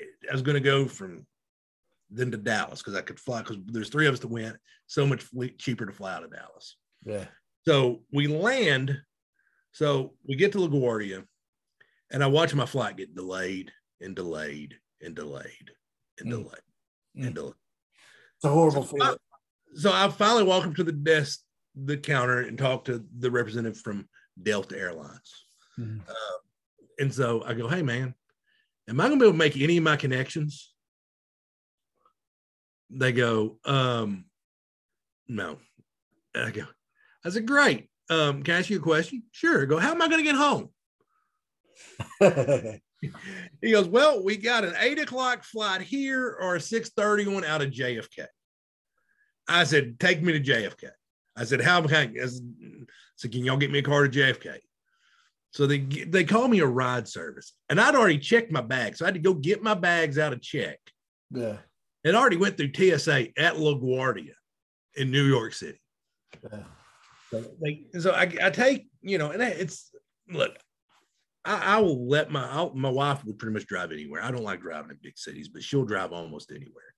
I 0.00 0.32
was 0.32 0.42
going 0.42 0.54
to 0.54 0.60
go 0.60 0.86
from 0.86 1.26
then 2.10 2.30
to 2.30 2.36
Dallas 2.36 2.80
because 2.80 2.94
I 2.94 3.02
could 3.02 3.20
fly 3.20 3.40
because 3.42 3.58
there's 3.66 3.90
three 3.90 4.06
of 4.06 4.14
us 4.14 4.20
that 4.20 4.28
went. 4.28 4.56
So 4.86 5.06
much 5.06 5.26
cheaper 5.58 5.84
to 5.84 5.92
fly 5.92 6.14
out 6.14 6.24
of 6.24 6.32
Dallas. 6.32 6.76
Yeah. 7.04 7.26
So 7.66 8.02
we 8.12 8.26
land. 8.26 8.98
So 9.72 10.14
we 10.26 10.34
get 10.36 10.52
to 10.52 10.58
LaGuardia, 10.58 11.24
and 12.10 12.24
I 12.24 12.26
watch 12.26 12.54
my 12.54 12.64
flight 12.66 12.96
get 12.96 13.14
delayed 13.14 13.70
and 14.00 14.16
delayed 14.16 14.74
and 15.02 15.14
delayed 15.14 15.70
and 16.18 16.28
Mm. 16.28 16.30
delayed 16.30 16.62
Mm. 17.16 17.26
and 17.26 17.34
delayed. 17.34 17.54
It's 18.36 18.44
a 18.44 18.48
horrible 18.48 18.84
So, 18.84 18.96
feeling. 18.96 19.18
So 19.74 19.92
I 19.92 20.08
finally 20.08 20.44
walk 20.44 20.66
up 20.66 20.74
to 20.76 20.84
the 20.84 20.92
desk, 20.92 21.42
the 21.74 21.98
counter, 21.98 22.40
and 22.40 22.56
talk 22.56 22.86
to 22.86 23.06
the 23.18 23.30
representative 23.30 23.78
from 23.80 24.08
Delta 24.42 24.78
Airlines. 24.78 25.46
Mhm. 25.78 26.08
Uh, 26.08 26.38
and 26.98 27.12
so 27.14 27.42
I 27.44 27.52
go, 27.54 27.68
"Hey, 27.68 27.82
man, 27.82 28.14
am 28.88 29.00
I 29.00 29.08
going 29.08 29.18
to 29.18 29.22
be 29.22 29.26
able 29.26 29.34
to 29.34 29.38
make 29.38 29.56
any 29.56 29.76
of 29.76 29.84
my 29.84 29.96
connections?" 29.96 30.72
They 32.90 33.12
go, 33.12 33.58
um, 33.64 34.24
"No." 35.28 35.58
And 36.34 36.44
I 36.44 36.50
go, 36.50 36.64
"I 37.24 37.30
said, 37.30 37.46
great. 37.46 37.90
Um, 38.10 38.42
can 38.42 38.54
I 38.54 38.58
ask 38.58 38.70
you 38.70 38.78
a 38.78 38.82
question?" 38.82 39.24
Sure. 39.32 39.62
I 39.62 39.66
go, 39.66 39.78
"How 39.78 39.92
am 39.92 40.02
I 40.02 40.08
going 40.08 40.24
to 40.24 40.30
get 40.30 40.36
home?" 40.36 40.70
He 43.60 43.72
goes, 43.72 43.88
Well, 43.88 44.22
we 44.22 44.36
got 44.36 44.64
an 44.64 44.74
eight 44.80 44.98
o'clock 44.98 45.44
flight 45.44 45.80
here 45.80 46.36
or 46.40 46.56
a 46.56 46.58
6:30 46.58 47.32
one 47.32 47.44
out 47.44 47.62
of 47.62 47.70
JFK. 47.70 48.26
I 49.46 49.64
said, 49.64 49.98
Take 49.98 50.22
me 50.22 50.32
to 50.32 50.40
JFK. 50.40 50.90
I 51.36 51.44
said, 51.44 51.60
How 51.60 51.82
can 51.82 51.94
I 51.94 52.22
I 52.22 52.26
said, 53.16 53.32
can 53.32 53.44
y'all 53.44 53.56
get 53.56 53.70
me 53.70 53.80
a 53.80 53.82
car 53.82 54.06
to 54.06 54.18
JFK? 54.18 54.58
So 55.52 55.66
they 55.66 55.78
they 55.78 56.24
call 56.24 56.46
me 56.46 56.60
a 56.60 56.66
ride 56.66 57.08
service, 57.08 57.54
and 57.68 57.80
I'd 57.80 57.94
already 57.94 58.18
checked 58.18 58.52
my 58.52 58.60
bag, 58.60 58.96
so 58.96 59.04
I 59.04 59.08
had 59.08 59.14
to 59.14 59.20
go 59.20 59.34
get 59.34 59.62
my 59.62 59.74
bags 59.74 60.18
out 60.18 60.32
of 60.32 60.42
check. 60.42 60.78
Yeah. 61.30 61.56
It 62.04 62.14
already 62.14 62.36
went 62.36 62.56
through 62.56 62.72
TSA 62.74 63.38
at 63.38 63.54
LaGuardia 63.54 64.34
in 64.96 65.10
New 65.10 65.24
York 65.24 65.52
City. 65.52 65.80
Yeah. 66.50 66.62
So, 67.30 67.44
they, 67.60 67.84
so 67.98 68.12
I, 68.12 68.32
I 68.42 68.50
take 68.50 68.88
you 69.02 69.18
know, 69.18 69.30
and 69.30 69.42
it's 69.42 69.90
look, 70.30 70.56
I, 71.44 71.76
I 71.76 71.78
will 71.80 72.08
let 72.08 72.30
my 72.30 72.48
I'll, 72.50 72.74
my 72.74 72.90
wife 72.90 73.24
would 73.24 73.38
pretty 73.38 73.54
much 73.54 73.66
drive 73.66 73.92
anywhere. 73.92 74.22
I 74.22 74.30
don't 74.30 74.44
like 74.44 74.60
driving 74.60 74.90
in 74.90 74.98
big 75.02 75.18
cities, 75.18 75.48
but 75.48 75.62
she'll 75.62 75.84
drive 75.84 76.12
almost 76.12 76.50
anywhere. 76.50 76.94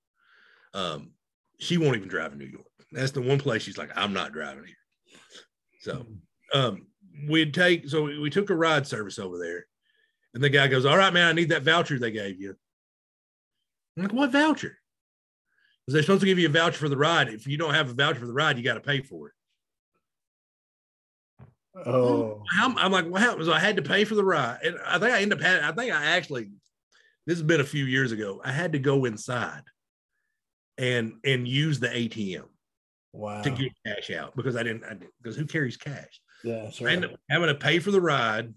Um, 0.75 1.13
she 1.59 1.79
won't 1.79 1.97
even 1.97 2.09
drive 2.09 2.33
in 2.33 2.39
New 2.39 2.47
York. 2.47 2.67
That's 2.93 3.13
the 3.13 3.23
one 3.23 3.39
place 3.39 3.63
she's 3.63 3.79
like, 3.79 3.91
I'm 3.97 4.13
not 4.13 4.33
driving 4.33 4.65
here. 4.65 5.19
So 5.81 6.07
um, 6.53 6.87
we'd 7.29 7.55
take 7.55 7.89
so 7.89 8.05
we, 8.05 8.31
took 8.31 8.51
a 8.51 8.55
ride 8.55 8.87
service 8.87 9.19
over 9.19 9.39
there, 9.39 9.67
and 10.35 10.43
the 10.43 10.51
guy 10.51 10.69
goes, 10.69 10.85
"All 10.85 10.97
right, 10.97 11.13
man, 11.13 11.29
I 11.29 11.33
need 11.33 11.51
that 11.51 11.63
voucher 11.63 11.99
they 11.99 12.11
gave 12.11 12.41
you." 12.41 12.57
I'm 13.97 14.05
like, 14.05 14.13
"What 14.13 14.31
voucher?" 14.31 14.79
Because 15.87 15.95
they're 15.95 16.03
supposed 16.03 16.21
to 16.21 16.27
give 16.27 16.39
you 16.39 16.49
a 16.49 16.53
voucher 16.53 16.79
for 16.79 16.89
the 16.89 16.97
ride. 16.97 17.29
If 17.29 17.47
you 17.47 17.57
don't 17.57 17.75
have 17.75 17.91
a 17.91 17.95
voucher 17.95 18.21
for 18.21 18.27
the 18.27 18.33
ride, 18.33 18.57
you 18.57 18.65
got 18.65 18.75
to 18.75 18.81
pay 18.81 19.03
for 19.03 19.29
it. 19.29 19.35
Oh. 21.87 22.43
How, 22.51 22.75
I'm 22.77 22.93
like, 22.93 23.07
what 23.07 23.23
happened? 23.23 23.45
So 23.47 23.53
I 23.53 23.61
had 23.61 23.77
to 23.77 23.83
pay 23.83 24.05
for 24.05 24.15
the 24.15 24.25
ride, 24.25 24.59
and 24.65 24.77
I 24.87 24.99
think 24.99 25.13
I 25.13 25.23
ended 25.23 25.39
up 25.39 25.45
having. 25.45 25.65
I 25.65 25.73
think 25.73 25.93
I 25.93 26.05
actually, 26.17 26.51
this 27.27 27.39
has 27.39 27.43
been 27.43 27.61
a 27.61 27.65
few 27.65 27.85
years 27.85 28.13
ago. 28.13 28.41
I 28.45 28.53
had 28.53 28.73
to 28.73 28.79
go 28.79 29.05
inside 29.05 29.63
and 30.79 31.15
and 31.25 31.47
use 31.47 31.79
the 31.79 31.89
ATM 31.89 32.45
Wow. 33.13 33.43
to 33.43 33.51
get 33.51 33.73
cash 33.85 34.11
out 34.11 34.37
because 34.37 34.57
I 34.57 34.63
didn't. 34.63 34.85
I 34.85 34.91
didn't 34.91 35.13
because 35.23 35.37
who 35.37 35.47
carries 35.47 35.77
cash? 35.77 36.21
Yeah, 36.45 36.65
that's 36.65 36.81
I 36.81 36.85
right. 36.85 36.93
ended 36.95 37.13
up 37.13 37.21
having 37.29 37.49
to 37.49 37.55
pay 37.55 37.79
for 37.79 37.91
the 37.91 38.01
ride. 38.01 38.53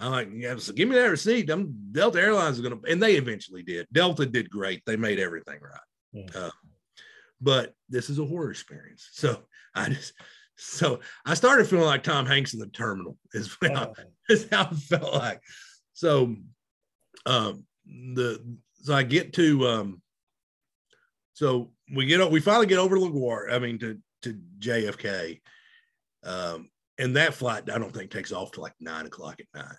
I'm 0.00 0.10
like, 0.10 0.28
yeah, 0.32 0.56
so 0.56 0.72
give 0.72 0.88
me 0.88 0.96
that 0.96 1.10
receipt. 1.10 1.48
I'm 1.48 1.74
Delta 1.92 2.20
Airlines 2.20 2.56
is 2.56 2.62
gonna, 2.62 2.80
and 2.88 3.02
they 3.02 3.14
eventually 3.14 3.62
did. 3.62 3.86
Delta 3.92 4.26
did 4.26 4.50
great. 4.50 4.82
They 4.84 4.96
made 4.96 5.20
everything 5.20 5.60
right. 5.60 5.80
Yeah. 6.12 6.26
Uh, 6.34 6.50
but 7.40 7.74
this 7.88 8.10
is 8.10 8.18
a 8.18 8.24
horror 8.24 8.50
experience. 8.50 9.08
So 9.12 9.42
I 9.74 9.90
just, 9.90 10.12
so 10.56 11.00
I 11.24 11.34
started 11.34 11.66
feeling 11.66 11.86
like 11.86 12.02
Tom 12.02 12.26
Hanks 12.26 12.52
in 12.54 12.60
the 12.60 12.66
terminal. 12.66 13.16
Is 13.32 13.48
when 13.60 13.76
I, 13.76 13.84
Oh, 13.84 13.94
is 14.28 14.48
how 14.50 14.68
it 14.70 14.76
felt 14.76 15.14
like. 15.14 15.40
So, 15.92 16.34
um, 17.26 17.64
the 17.86 18.42
so 18.82 18.94
I 18.94 19.02
get 19.02 19.32
to 19.34 19.68
um, 19.68 20.02
so 21.34 21.70
we 21.94 22.06
get 22.06 22.30
we 22.30 22.40
finally 22.40 22.66
get 22.66 22.78
over 22.78 22.96
to 22.96 23.02
LaGuardia. 23.02 23.52
I 23.52 23.58
mean 23.58 23.78
to 23.80 23.98
to 24.22 24.38
JFK, 24.58 25.40
um, 26.24 26.68
and 26.98 27.16
that 27.16 27.34
flight 27.34 27.70
I 27.70 27.78
don't 27.78 27.92
think 27.92 28.10
takes 28.10 28.32
off 28.32 28.52
till 28.52 28.62
like 28.62 28.74
nine 28.80 29.06
o'clock 29.06 29.40
at 29.40 29.58
night, 29.58 29.76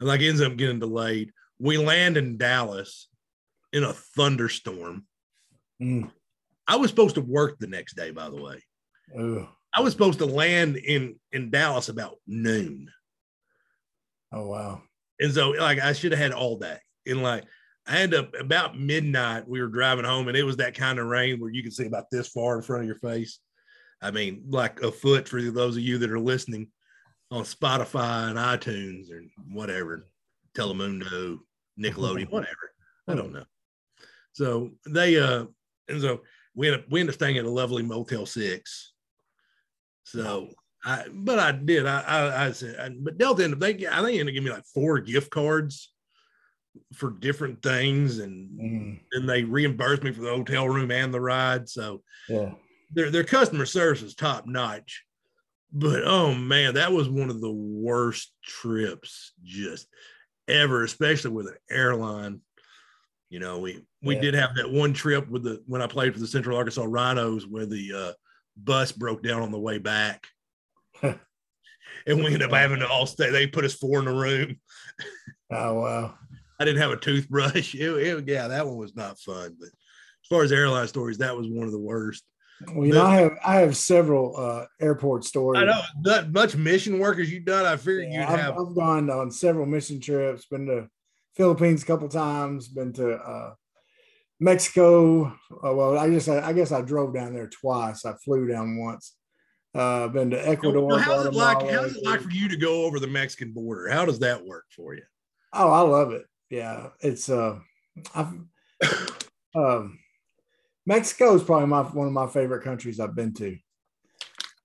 and 0.00 0.08
like 0.08 0.20
ends 0.20 0.40
up 0.40 0.56
getting 0.56 0.80
delayed. 0.80 1.32
We 1.58 1.76
land 1.76 2.16
in 2.16 2.36
Dallas 2.36 3.08
in 3.72 3.84
a 3.84 3.92
thunderstorm. 3.92 5.06
mm, 5.82 6.10
I 6.66 6.76
was 6.76 6.90
supposed 6.90 7.16
to 7.16 7.20
work 7.20 7.58
the 7.58 7.66
next 7.66 7.94
day, 7.94 8.10
by 8.10 8.30
the 8.30 8.40
way. 8.40 8.62
ooh. 9.18 9.48
I 9.74 9.80
was 9.80 9.92
supposed 9.92 10.18
to 10.20 10.26
land 10.26 10.76
in 10.76 11.16
in 11.32 11.50
Dallas 11.50 11.88
about 11.88 12.16
noon. 12.26 12.90
Oh 14.32 14.46
wow. 14.46 14.82
And 15.20 15.32
so 15.32 15.50
like 15.50 15.78
I 15.78 15.92
should 15.92 16.12
have 16.12 16.20
had 16.20 16.32
all 16.32 16.58
day. 16.58 16.78
And 17.06 17.22
like 17.22 17.44
I 17.86 17.98
ended 18.00 18.20
up 18.20 18.34
about 18.38 18.78
midnight, 18.78 19.48
we 19.48 19.60
were 19.60 19.68
driving 19.68 20.04
home 20.04 20.28
and 20.28 20.36
it 20.36 20.42
was 20.42 20.58
that 20.58 20.74
kind 20.74 20.98
of 20.98 21.06
rain 21.06 21.40
where 21.40 21.50
you 21.50 21.62
can 21.62 21.72
see 21.72 21.86
about 21.86 22.10
this 22.10 22.28
far 22.28 22.56
in 22.56 22.62
front 22.62 22.82
of 22.82 22.86
your 22.86 22.98
face. 22.98 23.40
I 24.00 24.10
mean, 24.10 24.44
like 24.48 24.80
a 24.80 24.92
foot 24.92 25.28
for 25.28 25.40
those 25.40 25.76
of 25.76 25.82
you 25.82 25.98
that 25.98 26.10
are 26.10 26.20
listening 26.20 26.68
on 27.30 27.42
Spotify 27.42 28.28
and 28.28 28.38
iTunes 28.38 29.10
or 29.10 29.22
whatever, 29.52 30.06
Telemundo, 30.56 31.38
Nickelodeon, 31.78 32.30
whatever. 32.30 32.72
I 33.06 33.14
don't 33.14 33.32
know. 33.32 33.44
So 34.32 34.70
they 34.86 35.18
uh 35.18 35.46
and 35.88 36.00
so 36.00 36.20
we 36.54 36.68
ended 36.68 36.84
up 36.84 36.90
we 36.90 37.00
ended 37.00 37.14
up 37.14 37.18
staying 37.18 37.38
at 37.38 37.44
a 37.44 37.50
lovely 37.50 37.82
Motel 37.82 38.26
Six. 38.26 38.92
So 40.04 40.48
I 40.84 41.06
but 41.12 41.38
I 41.38 41.52
did. 41.52 41.86
I 41.86 42.00
I, 42.00 42.46
I 42.46 42.52
said 42.52 42.76
I, 42.78 42.90
but 43.00 43.18
Delta 43.18 43.44
ended 43.44 43.56
up 43.56 43.60
they 43.60 43.86
I 43.86 43.96
think 43.96 44.06
they 44.06 44.20
ended 44.20 44.28
up 44.28 44.34
giving 44.34 44.44
me 44.44 44.50
like 44.50 44.64
four 44.74 45.00
gift 45.00 45.30
cards 45.30 45.92
for 46.94 47.10
different 47.10 47.62
things 47.62 48.20
and 48.20 48.48
Mm, 48.58 49.00
and 49.12 49.28
they 49.28 49.44
reimbursed 49.44 50.02
me 50.02 50.12
for 50.12 50.22
the 50.22 50.30
hotel 50.30 50.68
room 50.68 50.90
and 50.90 51.12
the 51.12 51.20
ride. 51.20 51.68
So 51.68 52.02
yeah. 52.28 52.52
Their 52.90 53.10
their 53.10 53.24
customer 53.24 53.66
service 53.66 54.02
is 54.02 54.14
top 54.14 54.46
notch. 54.46 55.04
But 55.72 56.02
oh 56.04 56.34
man, 56.34 56.74
that 56.74 56.92
was 56.92 57.08
one 57.08 57.30
of 57.30 57.40
the 57.40 57.52
worst 57.52 58.32
trips 58.42 59.32
just 59.44 59.86
ever, 60.46 60.84
especially 60.84 61.32
with 61.32 61.46
an 61.46 61.56
airline. 61.70 62.40
You 63.28 63.40
know, 63.40 63.58
we 63.58 63.84
we 64.02 64.14
Yeah. 64.14 64.20
did 64.22 64.34
have 64.34 64.54
that 64.56 64.70
one 64.70 64.94
trip 64.94 65.28
with 65.28 65.42
the 65.44 65.62
when 65.66 65.82
I 65.82 65.86
played 65.86 66.14
for 66.14 66.20
the 66.20 66.26
Central 66.26 66.56
Arkansas 66.56 66.84
Rhinos 66.86 67.46
where 67.46 67.66
the 67.66 67.92
uh, 67.94 68.12
bus 68.56 68.92
broke 68.92 69.22
down 69.22 69.42
on 69.42 69.52
the 69.52 69.58
way 69.58 69.76
back. 69.78 70.26
and 71.02 71.18
we 72.06 72.26
ended 72.26 72.42
up 72.42 72.52
having 72.52 72.78
to 72.78 72.88
all 72.88 73.06
stay. 73.06 73.30
They 73.30 73.46
put 73.46 73.64
us 73.66 73.74
four 73.74 73.98
in 73.98 74.06
the 74.06 74.12
room. 74.12 74.56
Oh 75.50 75.74
wow. 75.80 76.14
I 76.60 76.64
didn't 76.64 76.80
have 76.80 76.90
a 76.90 76.96
toothbrush. 76.96 77.74
It, 77.78 77.82
it- 77.90 78.28
yeah, 78.28 78.48
that 78.48 78.66
one 78.66 78.76
was 78.78 78.96
not 78.96 79.18
fun. 79.20 79.56
But 79.60 79.68
as 79.68 80.28
far 80.30 80.42
as 80.42 80.50
airline 80.52 80.88
stories, 80.88 81.18
that 81.18 81.36
was 81.36 81.46
one 81.48 81.66
of 81.66 81.72
the 81.72 81.78
worst. 81.78 82.24
Well, 82.66 82.86
you 82.86 82.92
know, 82.92 83.06
I 83.06 83.14
have 83.16 83.38
I 83.44 83.54
have 83.56 83.76
several 83.76 84.36
uh, 84.36 84.66
airport 84.80 85.24
stories. 85.24 85.62
I 85.62 85.66
know 85.66 85.80
that 86.04 86.32
much 86.32 86.56
mission 86.56 86.98
work 86.98 87.18
as 87.18 87.30
you've 87.30 87.44
done. 87.44 87.64
I 87.64 87.76
figured 87.76 88.08
Yeah, 88.10 88.20
you'd 88.20 88.28
I've, 88.28 88.40
have. 88.40 88.58
I've 88.58 88.74
gone 88.74 89.10
on 89.10 89.30
several 89.30 89.66
mission 89.66 90.00
trips. 90.00 90.46
Been 90.46 90.66
to 90.66 90.88
Philippines 91.36 91.82
a 91.82 91.86
couple 91.86 92.08
times. 92.08 92.68
Been 92.68 92.92
to 92.94 93.14
uh, 93.14 93.54
Mexico. 94.40 95.26
Uh, 95.26 95.72
well, 95.74 95.96
I 95.96 96.10
guess 96.10 96.28
I, 96.28 96.48
I 96.48 96.52
guess 96.52 96.72
I 96.72 96.80
drove 96.80 97.14
down 97.14 97.32
there 97.32 97.48
twice. 97.48 98.04
I 98.04 98.14
flew 98.14 98.48
down 98.48 98.76
once. 98.76 99.14
Uh, 99.74 100.08
been 100.08 100.30
to 100.30 100.48
Ecuador. 100.48 100.84
Well, 100.84 100.98
how's 100.98 101.26
it 101.26 101.34
like? 101.34 101.70
How's 101.70 101.94
it 101.94 102.04
like 102.04 102.22
for 102.22 102.30
you 102.30 102.48
to 102.48 102.56
go 102.56 102.84
over 102.84 102.98
the 102.98 103.06
Mexican 103.06 103.52
border? 103.52 103.88
How 103.88 104.04
does 104.04 104.18
that 104.20 104.44
work 104.44 104.64
for 104.74 104.94
you? 104.94 105.02
Oh, 105.52 105.70
I 105.70 105.80
love 105.80 106.10
it. 106.12 106.24
Yeah, 106.50 106.88
it's 107.00 107.28
uh, 107.28 107.58
I've 108.14 108.32
um, 109.54 109.98
Mexico 110.88 111.34
is 111.34 111.42
probably 111.42 111.66
my 111.66 111.82
one 111.82 112.06
of 112.06 112.14
my 112.14 112.26
favorite 112.26 112.64
countries 112.64 112.98
I've 112.98 113.14
been 113.14 113.34
to. 113.34 113.58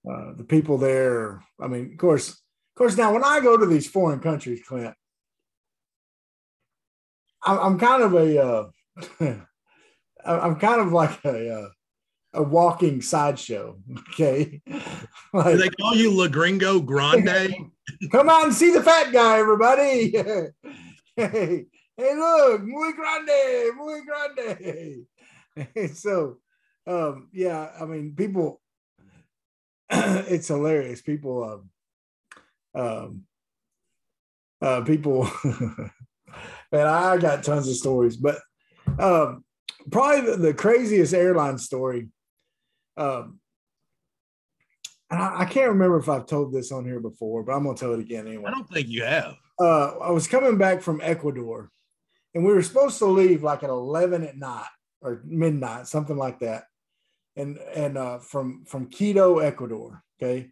Uh, 0.09 0.33
the 0.37 0.45
people 0.45 0.77
there, 0.77 1.43
I 1.59 1.67
mean, 1.67 1.91
of 1.91 1.97
course, 1.97 2.29
of 2.29 2.75
course. 2.77 2.95
Now, 2.97 3.11
when 3.11 3.25
I 3.25 3.41
go 3.41 3.57
to 3.57 3.65
these 3.65 3.89
foreign 3.89 4.21
countries, 4.21 4.61
Clint, 4.65 4.95
I'm, 7.43 7.59
I'm 7.59 7.79
kind 7.79 8.03
of 8.03 8.13
a, 8.13 8.41
uh, 8.41 9.35
I'm 10.25 10.55
kind 10.61 10.79
of 10.79 10.93
like 10.93 11.23
a, 11.25 11.55
uh, 11.55 11.69
a 12.35 12.41
walking 12.41 13.01
sideshow. 13.01 13.77
Okay, 14.13 14.61
Do 14.65 14.81
like, 15.33 15.57
they 15.57 15.69
call 15.71 15.93
you 15.93 16.09
La 16.09 16.29
Gringo 16.29 16.79
Grande? 16.79 17.53
Come 18.11 18.29
on, 18.29 18.53
see 18.53 18.71
the 18.71 18.81
fat 18.81 19.11
guy, 19.11 19.39
everybody. 19.39 20.11
hey, 21.17 21.65
hey, 21.97 22.15
look, 22.15 22.61
muy 22.63 22.93
grande, 22.93 23.75
muy 23.75 24.01
grande. 24.05 25.05
so, 25.93 26.37
um, 26.87 27.29
yeah, 27.31 27.69
I 27.79 27.85
mean, 27.85 28.13
people, 28.15 28.61
it's 29.89 30.47
hilarious. 30.47 31.01
People, 31.01 31.63
um, 32.75 32.81
um, 32.81 33.23
uh, 34.61 34.81
people, 34.81 35.29
man, 36.71 36.87
I 36.87 37.17
got 37.17 37.43
tons 37.43 37.67
of 37.67 37.75
stories, 37.75 38.17
but 38.17 38.39
um, 38.99 39.43
probably 39.91 40.31
the, 40.31 40.37
the 40.37 40.53
craziest 40.53 41.13
airline 41.13 41.57
story. 41.57 42.09
Um, 42.97 43.39
and 45.09 45.21
I, 45.21 45.41
I 45.41 45.45
can't 45.45 45.69
remember 45.69 45.97
if 45.97 46.09
I've 46.09 46.25
told 46.25 46.53
this 46.53 46.71
on 46.71 46.85
here 46.85 46.99
before, 46.99 47.43
but 47.43 47.53
I'm 47.53 47.63
gonna 47.63 47.77
tell 47.77 47.93
it 47.93 47.99
again 47.99 48.27
anyway 48.27 48.45
I 48.47 48.51
don't 48.51 48.69
think 48.69 48.87
you 48.87 49.03
have. 49.03 49.35
uh, 49.59 49.97
I 49.99 50.11
was 50.11 50.27
coming 50.27 50.57
back 50.57 50.81
from 50.81 51.01
Ecuador, 51.03 51.69
and 52.33 52.43
we 52.43 52.53
were 52.53 52.63
supposed 52.63 52.97
to 52.99 53.05
leave 53.05 53.43
like 53.43 53.63
at 53.63 53.69
eleven 53.69 54.23
at 54.23 54.37
night 54.37 54.65
or 55.03 55.21
midnight, 55.25 55.87
something 55.87 56.17
like 56.17 56.39
that, 56.39 56.63
and 57.35 57.57
and 57.75 57.97
uh, 57.97 58.19
from 58.19 58.63
from 58.65 58.87
Quito, 58.87 59.39
Ecuador, 59.39 60.01
okay, 60.21 60.49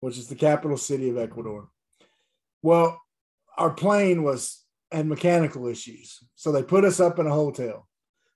which 0.00 0.16
is 0.16 0.28
the 0.28 0.34
capital 0.34 0.76
city 0.76 1.10
of 1.10 1.18
Ecuador. 1.18 1.68
Well, 2.62 3.00
our 3.56 3.70
plane 3.70 4.22
was 4.22 4.64
had 4.90 5.06
mechanical 5.06 5.66
issues, 5.66 6.18
so 6.34 6.52
they 6.52 6.62
put 6.62 6.84
us 6.84 7.00
up 7.00 7.18
in 7.18 7.26
a 7.26 7.34
hotel. 7.34 7.88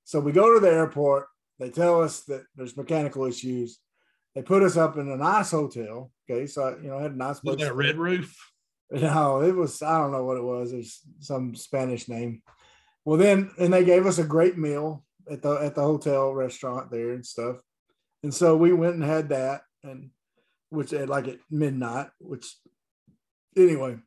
So 0.05 0.21
we 0.21 0.33
go 0.33 0.53
to 0.53 0.61
the 0.61 0.71
airport. 0.71 1.29
They 1.59 1.71
tell 1.71 2.03
us 2.03 2.21
that 2.25 2.45
there's 2.57 2.77
mechanical 2.77 3.25
issues. 3.25 3.79
They 4.35 4.43
put 4.43 4.63
us 4.63 4.77
up 4.77 4.97
in 4.97 5.09
a 5.09 5.17
nice 5.17 5.53
hotel. 5.53 6.11
Okay, 6.29 6.47
so 6.47 6.65
I, 6.65 6.83
you 6.83 6.89
know, 6.89 6.99
I 6.99 7.03
had 7.03 7.13
a 7.13 7.17
nice 7.17 7.43
Was 7.43 7.57
that 7.59 7.75
Red 7.75 7.97
Roof? 7.97 8.37
No, 8.91 9.41
it 9.41 9.55
was 9.57 9.81
I 9.81 9.99
don't 9.99 10.13
know 10.13 10.25
what 10.25 10.37
it 10.37 10.43
was. 10.43 10.73
It's 10.73 11.01
some 11.21 11.55
Spanish 11.55 12.09
name. 12.09 12.43
Well, 13.07 13.17
then 13.17 13.51
and 13.59 13.73
they 13.73 13.85
gave 13.85 14.07
us 14.07 14.19
a 14.19 14.25
great 14.25 14.59
meal 14.59 15.05
at 15.31 15.43
the 15.43 15.53
at 15.55 15.75
the 15.75 15.83
hotel 15.83 16.33
restaurant 16.33 16.91
there 16.91 17.11
and 17.11 17.25
stuff. 17.25 17.57
And 18.23 18.33
so 18.33 18.57
we 18.57 18.73
went 18.73 18.95
and 18.95 19.05
had 19.05 19.31
that. 19.31 19.63
And 19.83 20.11
which 20.73 20.93
at 20.95 21.09
like 21.09 21.29
at 21.29 21.39
midnight, 21.51 22.09
which 22.19 22.57
anyway. 23.57 23.99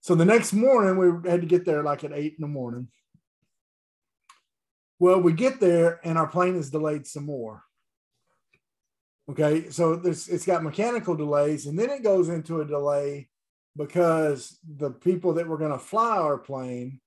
So 0.00 0.14
the 0.14 0.24
next 0.24 0.52
morning 0.52 0.96
we 0.96 1.30
had 1.30 1.40
to 1.40 1.46
get 1.46 1.64
there 1.64 1.82
like 1.82 2.04
at 2.04 2.12
eight 2.12 2.34
in 2.38 2.42
the 2.42 2.46
morning. 2.46 2.88
Well, 4.98 5.20
we 5.20 5.32
get 5.32 5.60
there 5.60 6.00
and 6.04 6.18
our 6.18 6.26
plane 6.26 6.56
is 6.56 6.70
delayed 6.70 7.06
some 7.06 7.24
more. 7.24 7.62
Okay, 9.30 9.70
so 9.70 9.96
this 9.96 10.28
it's 10.28 10.46
got 10.46 10.62
mechanical 10.62 11.14
delays, 11.14 11.66
and 11.66 11.78
then 11.78 11.90
it 11.90 12.02
goes 12.02 12.30
into 12.30 12.60
a 12.60 12.66
delay 12.66 13.28
because 13.76 14.58
the 14.66 14.90
people 14.90 15.34
that 15.34 15.46
were 15.46 15.58
going 15.58 15.72
to 15.72 15.78
fly 15.78 16.16
our 16.16 16.38
plane, 16.38 17.00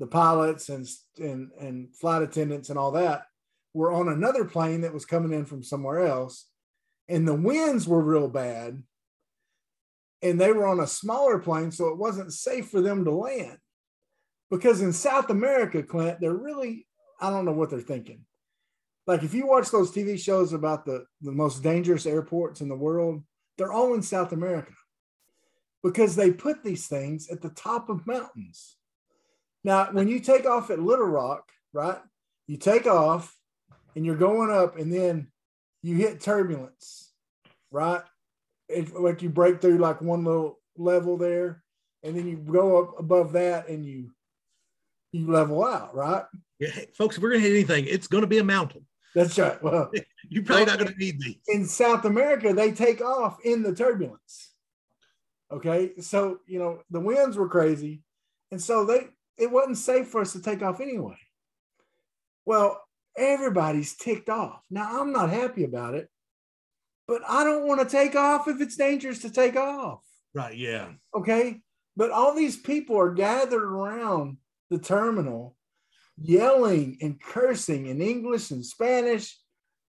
the 0.00 0.08
pilots 0.08 0.68
and 0.68 0.88
and 1.18 1.50
and 1.60 1.94
flight 1.94 2.22
attendants 2.22 2.68
and 2.68 2.78
all 2.78 2.90
that, 2.92 3.22
were 3.72 3.92
on 3.92 4.08
another 4.08 4.44
plane 4.44 4.80
that 4.80 4.92
was 4.92 5.04
coming 5.04 5.32
in 5.32 5.44
from 5.44 5.62
somewhere 5.62 6.04
else, 6.04 6.48
and 7.08 7.28
the 7.28 7.34
winds 7.34 7.86
were 7.86 8.02
real 8.02 8.28
bad, 8.28 8.82
and 10.22 10.40
they 10.40 10.52
were 10.52 10.66
on 10.66 10.80
a 10.80 10.86
smaller 10.88 11.38
plane, 11.38 11.70
so 11.70 11.86
it 11.88 11.98
wasn't 11.98 12.32
safe 12.32 12.68
for 12.68 12.80
them 12.80 13.04
to 13.04 13.12
land. 13.12 13.58
Because 14.50 14.82
in 14.82 14.92
South 14.92 15.30
America, 15.30 15.84
Clint, 15.84 16.18
they're 16.20 16.34
really 16.34 16.88
I 17.20 17.30
don't 17.30 17.44
know 17.44 17.52
what 17.52 17.70
they're 17.70 17.80
thinking 17.80 18.24
like 19.10 19.24
if 19.24 19.34
you 19.34 19.44
watch 19.44 19.70
those 19.70 19.90
TV 19.90 20.16
shows 20.16 20.52
about 20.52 20.84
the, 20.84 21.04
the 21.20 21.32
most 21.32 21.64
dangerous 21.64 22.06
airports 22.06 22.60
in 22.60 22.68
the 22.68 22.76
world, 22.76 23.24
they're 23.58 23.72
all 23.72 23.94
in 23.94 24.02
South 24.02 24.32
America 24.32 24.72
because 25.82 26.14
they 26.14 26.30
put 26.30 26.62
these 26.62 26.86
things 26.86 27.28
at 27.28 27.40
the 27.40 27.50
top 27.50 27.88
of 27.88 28.06
mountains. 28.06 28.76
Now, 29.64 29.90
when 29.92 30.08
you 30.08 30.20
take 30.20 30.46
off 30.46 30.70
at 30.70 30.80
Little 30.80 31.06
Rock, 31.06 31.50
right? 31.72 31.98
You 32.46 32.56
take 32.56 32.86
off 32.86 33.36
and 33.94 34.04
you're 34.06 34.16
going 34.16 34.50
up, 34.50 34.78
and 34.78 34.92
then 34.92 35.28
you 35.82 35.96
hit 35.96 36.20
turbulence, 36.20 37.12
right? 37.70 38.02
It, 38.68 38.94
like 38.94 39.22
you 39.22 39.28
break 39.30 39.60
through 39.60 39.78
like 39.78 40.00
one 40.00 40.24
little 40.24 40.58
level 40.76 41.16
there, 41.16 41.62
and 42.02 42.16
then 42.16 42.28
you 42.28 42.36
go 42.36 42.82
up 42.82 42.98
above 42.98 43.32
that 43.32 43.68
and 43.68 43.84
you 43.84 44.10
you 45.12 45.30
level 45.30 45.64
out, 45.64 45.94
right? 45.94 46.24
Yeah, 46.60 46.70
folks, 46.94 47.16
if 47.16 47.22
we're 47.22 47.30
gonna 47.30 47.42
hit 47.42 47.52
anything, 47.52 47.86
it's 47.86 48.06
gonna 48.06 48.28
be 48.28 48.38
a 48.38 48.44
mountain. 48.44 48.86
That's 49.14 49.38
right. 49.38 49.58
Well, 49.62 49.90
you're 50.28 50.44
probably 50.44 50.66
not 50.66 50.78
going 50.78 50.92
to 50.92 50.98
need 50.98 51.20
these. 51.20 51.36
In 51.48 51.66
South 51.66 52.04
America, 52.04 52.52
they 52.52 52.70
take 52.72 53.00
off 53.00 53.38
in 53.44 53.62
the 53.62 53.74
turbulence. 53.74 54.52
Okay. 55.50 55.92
So, 56.00 56.38
you 56.46 56.58
know, 56.58 56.82
the 56.90 57.00
winds 57.00 57.36
were 57.36 57.48
crazy. 57.48 58.02
And 58.52 58.62
so 58.62 58.84
they, 58.84 59.08
it 59.40 59.50
wasn't 59.50 59.78
safe 59.78 60.08
for 60.08 60.20
us 60.20 60.32
to 60.34 60.42
take 60.42 60.62
off 60.62 60.80
anyway. 60.80 61.16
Well, 62.44 62.80
everybody's 63.16 63.96
ticked 63.96 64.28
off. 64.28 64.60
Now, 64.70 65.00
I'm 65.00 65.12
not 65.12 65.30
happy 65.30 65.64
about 65.64 65.94
it, 65.94 66.08
but 67.08 67.22
I 67.28 67.44
don't 67.44 67.66
want 67.66 67.80
to 67.80 67.88
take 67.88 68.14
off 68.14 68.48
if 68.48 68.60
it's 68.60 68.76
dangerous 68.76 69.20
to 69.20 69.30
take 69.30 69.56
off. 69.56 70.00
Right. 70.34 70.56
Yeah. 70.56 70.88
Okay. 71.14 71.60
But 71.96 72.10
all 72.10 72.34
these 72.34 72.56
people 72.56 72.98
are 72.98 73.12
gathered 73.12 73.62
around 73.62 74.36
the 74.70 74.78
terminal 74.78 75.56
yelling 76.20 76.98
and 77.00 77.20
cursing 77.20 77.86
in 77.86 78.00
English 78.00 78.50
and 78.50 78.64
Spanish. 78.64 79.36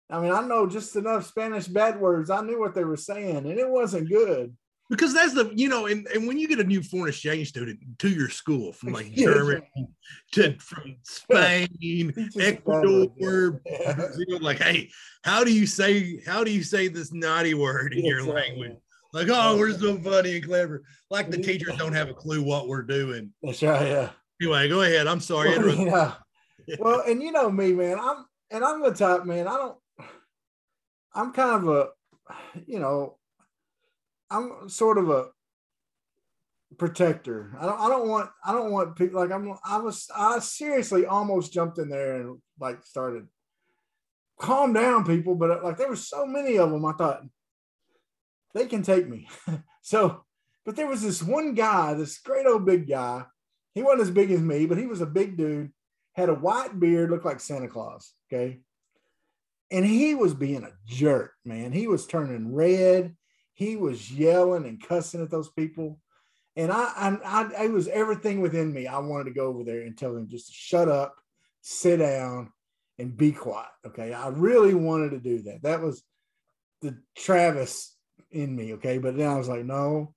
I 0.09 0.21
mean, 0.21 0.33
I 0.33 0.41
know 0.43 0.67
just 0.67 0.97
enough 0.97 1.27
Spanish 1.27 1.67
bad 1.67 2.01
words. 2.01 2.31
I 2.31 2.41
knew 2.41 2.59
what 2.59 2.75
they 2.75 2.85
were 2.85 2.97
saying, 2.97 3.37
and 3.37 3.59
it 3.59 3.69
wasn't 3.69 4.09
good. 4.09 4.57
Because 4.91 5.15
that's 5.15 5.35
the, 5.35 5.53
you 5.55 5.69
know, 5.69 5.87
and, 5.87 6.07
and 6.09 6.27
when 6.27 6.37
you 6.37 6.49
get 6.49 6.59
a 6.59 6.65
new 6.65 6.83
foreign 6.83 7.11
exchange 7.11 7.49
student 7.49 7.79
to 8.01 8.09
your 8.09 8.29
school 8.29 8.73
from 8.73 8.93
like 8.93 9.13
Germany 9.15 9.63
to 10.33 10.59
from 10.59 10.97
Spain, 11.05 12.13
Ecuador, 12.41 13.07
yeah. 13.17 13.93
Brazil, 13.95 14.41
like, 14.41 14.59
hey, 14.59 14.91
how 15.23 15.45
do 15.45 15.55
you 15.55 15.65
say 15.65 16.21
how 16.27 16.43
do 16.43 16.51
you 16.51 16.65
say 16.65 16.89
this 16.89 17.13
naughty 17.13 17.55
word 17.55 17.95
in 17.95 18.05
your 18.05 18.25
language? 18.25 18.77
Like, 19.13 19.29
oh, 19.31 19.57
we're 19.57 19.79
so 19.79 19.97
funny 19.99 20.37
and 20.37 20.45
clever. 20.45 20.83
Like 21.09 21.31
the 21.31 21.39
teachers 21.39 21.77
don't 21.77 21.93
have 21.93 22.09
a 22.09 22.15
clue 22.15 22.43
what 22.43 22.67
we're 22.67 22.83
doing. 22.83 23.33
That's 23.43 23.63
right, 23.63 23.87
yeah. 23.87 24.11
Anyway, 24.43 24.69
go 24.69 24.83
ahead. 24.83 25.07
I'm 25.07 25.21
sorry. 25.21 25.57
Well, 25.57 26.15
yeah. 26.67 26.77
well, 26.79 27.03
and 27.07 27.23
you 27.23 27.31
know 27.31 27.51
me, 27.51 27.73
man. 27.73 27.99
I'm 28.01 28.25
and 28.51 28.65
I'm 28.65 28.83
the 28.83 28.91
type, 28.91 29.25
man. 29.25 29.47
I 29.47 29.57
don't. 29.57 29.79
I'm 31.15 31.33
kind 31.33 31.63
of 31.63 31.69
a, 31.69 31.89
you 32.67 32.79
know, 32.79 33.19
I'm 34.31 34.69
sort 34.69 34.99
of 34.99 35.11
a 35.11 35.27
protector. 36.79 37.57
I 37.59 37.67
don't. 37.67 37.81
I 37.81 37.89
don't 37.89 38.09
want. 38.09 38.31
I 38.45 38.53
don't 38.53 38.71
want 38.71 38.97
people 38.97 39.21
like 39.21 39.33
I'm. 39.33 39.55
I 39.65 39.79
was. 39.79 40.09
I 40.15 40.39
seriously 40.39 41.07
almost 41.07 41.53
jumped 41.53 41.79
in 41.79 41.89
there 41.89 42.21
and 42.21 42.39
like 42.59 42.83
started. 42.85 43.27
Calm 44.39 44.73
down, 44.73 45.05
people. 45.05 45.35
But 45.35 45.63
like 45.63 45.77
there 45.77 45.89
were 45.89 45.97
so 45.97 46.27
many 46.27 46.59
of 46.59 46.71
them. 46.71 46.85
I 46.85 46.93
thought 46.93 47.23
they 48.55 48.67
can 48.67 48.83
take 48.83 49.09
me. 49.09 49.29
so, 49.83 50.25
but 50.65 50.77
there 50.77 50.87
was 50.87 51.03
this 51.03 51.23
one 51.23 51.55
guy, 51.55 51.95
this 51.95 52.19
great 52.19 52.47
old 52.47 52.65
big 52.65 52.89
guy 52.89 53.25
he 53.75 53.83
wasn't 53.83 54.03
as 54.03 54.11
big 54.11 54.31
as 54.31 54.41
me, 54.41 54.67
but 54.67 54.79
he 54.79 54.87
was 54.87 55.01
a 55.01 55.07
big 55.07 55.37
dude, 55.37 55.73
had 56.15 56.29
a 56.29 56.35
white 56.35 56.79
beard, 56.79 57.11
looked 57.11 57.25
like 57.25 57.41
Santa 57.41 57.69
Claus. 57.69 58.13
Okay. 58.33 58.61
And 59.71 59.87
he 59.87 60.15
was 60.15 60.35
being 60.35 60.65
a 60.65 60.73
jerk, 60.87 61.33
man. 61.45 61.71
He 61.71 61.87
was 61.87 62.07
turning 62.07 62.53
red. 62.53 63.15
He 63.61 63.77
was 63.77 64.11
yelling 64.11 64.65
and 64.65 64.83
cussing 64.83 65.23
at 65.23 65.31
those 65.31 65.51
people. 65.51 66.01
And 66.57 66.73
I, 66.73 66.93
I, 66.97 67.19
I, 67.25 67.65
it 67.65 67.73
was 67.73 67.89
everything 67.89 68.41
within 68.41 68.73
me. 68.73 68.87
I 68.87 68.99
wanted 68.99 69.25
to 69.25 69.35
go 69.35 69.47
over 69.47 69.65
there 69.65 69.83
and 69.83 69.97
tell 69.97 70.17
him 70.17 70.29
just 70.29 70.49
to 70.49 70.53
shut 70.53 70.89
up, 70.89 71.15
sit 71.61 71.99
down, 71.99 72.53
and 72.99 73.17
be 73.17 73.33
quiet. 73.33 73.69
Okay. 73.87 74.13
I 74.13 74.29
really 74.29 74.75
wanted 74.75 75.11
to 75.11 75.21
do 75.21 75.43
that. 75.43 75.63
That 75.63 75.81
was 75.81 76.03
the 76.83 76.99
Travis 77.17 77.95
in 78.31 78.55
me. 78.55 78.75
Okay. 78.75 78.99
But 78.99 79.17
then 79.17 79.29
I 79.29 79.37
was 79.37 79.49
like, 79.49 79.65
no, 79.65 80.15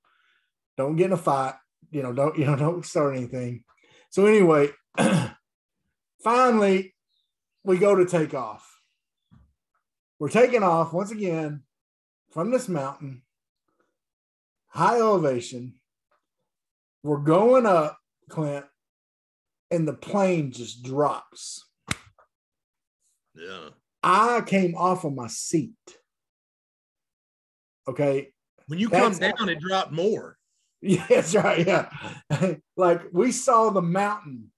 don't 0.77 0.95
get 0.95 1.07
in 1.07 1.13
a 1.13 1.17
fight 1.17 1.55
you 1.93 2.01
know, 2.03 2.11
don't 2.11 2.37
you 2.37 2.45
know, 2.45 2.57
don't 2.57 2.85
start 2.85 3.15
anything. 3.15 3.63
So 4.09 4.25
anyway, 4.25 4.69
finally, 6.23 6.95
we 7.63 7.77
go 7.77 7.95
to 7.95 8.05
take 8.05 8.33
off. 8.33 8.69
We're 10.19 10.29
taking 10.29 10.63
off 10.63 10.93
once 10.93 11.11
again 11.11 11.63
from 12.31 12.51
this 12.51 12.67
mountain, 12.67 13.22
high 14.73 14.99
elevation. 14.99 15.75
We're 17.03 17.17
going 17.17 17.65
up, 17.65 17.97
Clint, 18.29 18.65
and 19.71 19.87
the 19.87 19.93
plane 19.93 20.51
just 20.51 20.83
drops. 20.83 21.65
Yeah. 23.35 23.69
I 24.01 24.41
came 24.45 24.75
off 24.75 25.03
of 25.03 25.13
my 25.13 25.27
seat. 25.27 25.73
Okay. 27.87 28.29
When 28.67 28.79
you 28.79 28.89
That's 28.89 29.19
come 29.19 29.31
down, 29.31 29.49
it 29.49 29.59
dropped 29.59 29.91
more. 29.91 30.37
Yeah, 30.85 31.05
that's 31.07 31.33
right. 31.33 31.65
Yeah. 31.65 31.89
like 32.75 33.03
we 33.13 33.31
saw 33.31 33.69
the 33.69 33.81
mountain 33.81 34.51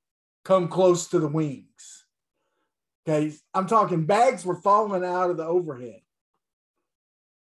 come 0.44 0.70
close 0.70 1.10
to 1.10 1.20
the 1.20 1.28
wings. 1.28 2.08
Okay. 3.08 3.32
I'm 3.54 3.68
talking 3.68 4.08
bags 4.08 4.44
were 4.44 4.60
falling 4.60 5.06
out 5.06 5.30
of 5.30 5.38
the 5.38 5.46
overhead. 5.46 6.02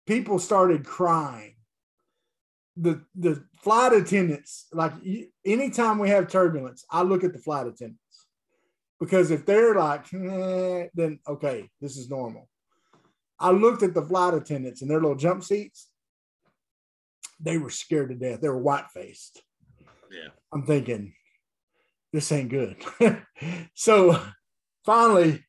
People 0.08 0.40
started 0.40 0.86
crying. 0.86 1.56
The 2.82 3.02
the 3.16 3.44
flight 3.62 3.94
attendants, 3.94 4.68
like 4.72 4.94
anytime 5.46 6.00
we 6.00 6.10
have 6.10 6.30
turbulence, 6.30 6.86
I 6.90 7.02
look 7.02 7.24
at 7.24 7.34
the 7.34 7.40
flight 7.40 7.68
attendants 7.68 8.26
because 9.00 9.32
if 9.32 9.46
they're 9.46 9.76
like, 9.76 10.10
then 10.12 11.20
okay, 11.28 11.70
this 11.82 11.98
is 11.98 12.10
normal. 12.10 12.48
I 13.40 13.52
looked 13.52 13.84
at 13.84 13.94
the 13.94 14.06
flight 14.06 14.34
attendants 14.34 14.82
and 14.82 14.90
their 14.90 15.02
little 15.02 15.16
jump 15.16 15.44
seats 15.44 15.90
they 17.40 17.58
were 17.58 17.70
scared 17.70 18.10
to 18.10 18.16
death. 18.16 18.42
They 18.42 18.50
were 18.50 18.58
white 18.58 18.90
faced. 18.94 19.42
Yeah. 20.12 20.30
I'm 20.52 20.64
thinking, 20.66 21.14
this 22.12 22.32
ain't 22.32 22.50
good. 22.50 22.78
so 23.76 24.20
finally, 24.86 25.46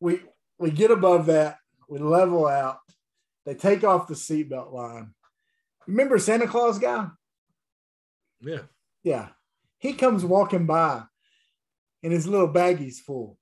we 0.00 0.20
we 0.58 0.70
get 0.70 0.90
above 0.90 1.26
that, 1.26 1.58
we 1.88 1.98
level 1.98 2.46
out. 2.46 2.78
They 3.44 3.54
take 3.54 3.84
off 3.84 4.08
the 4.08 4.14
seatbelt 4.14 4.72
line. 4.72 5.14
Remember 5.86 6.18
Santa 6.18 6.46
Claus 6.46 6.78
guy? 6.78 7.06
Yeah. 8.40 8.62
Yeah. 9.02 9.28
He 9.78 9.92
comes 9.92 10.24
walking 10.24 10.66
by 10.66 11.02
and 12.02 12.12
his 12.12 12.26
little 12.26 12.48
baggie's 12.48 13.00
full. 13.00 13.38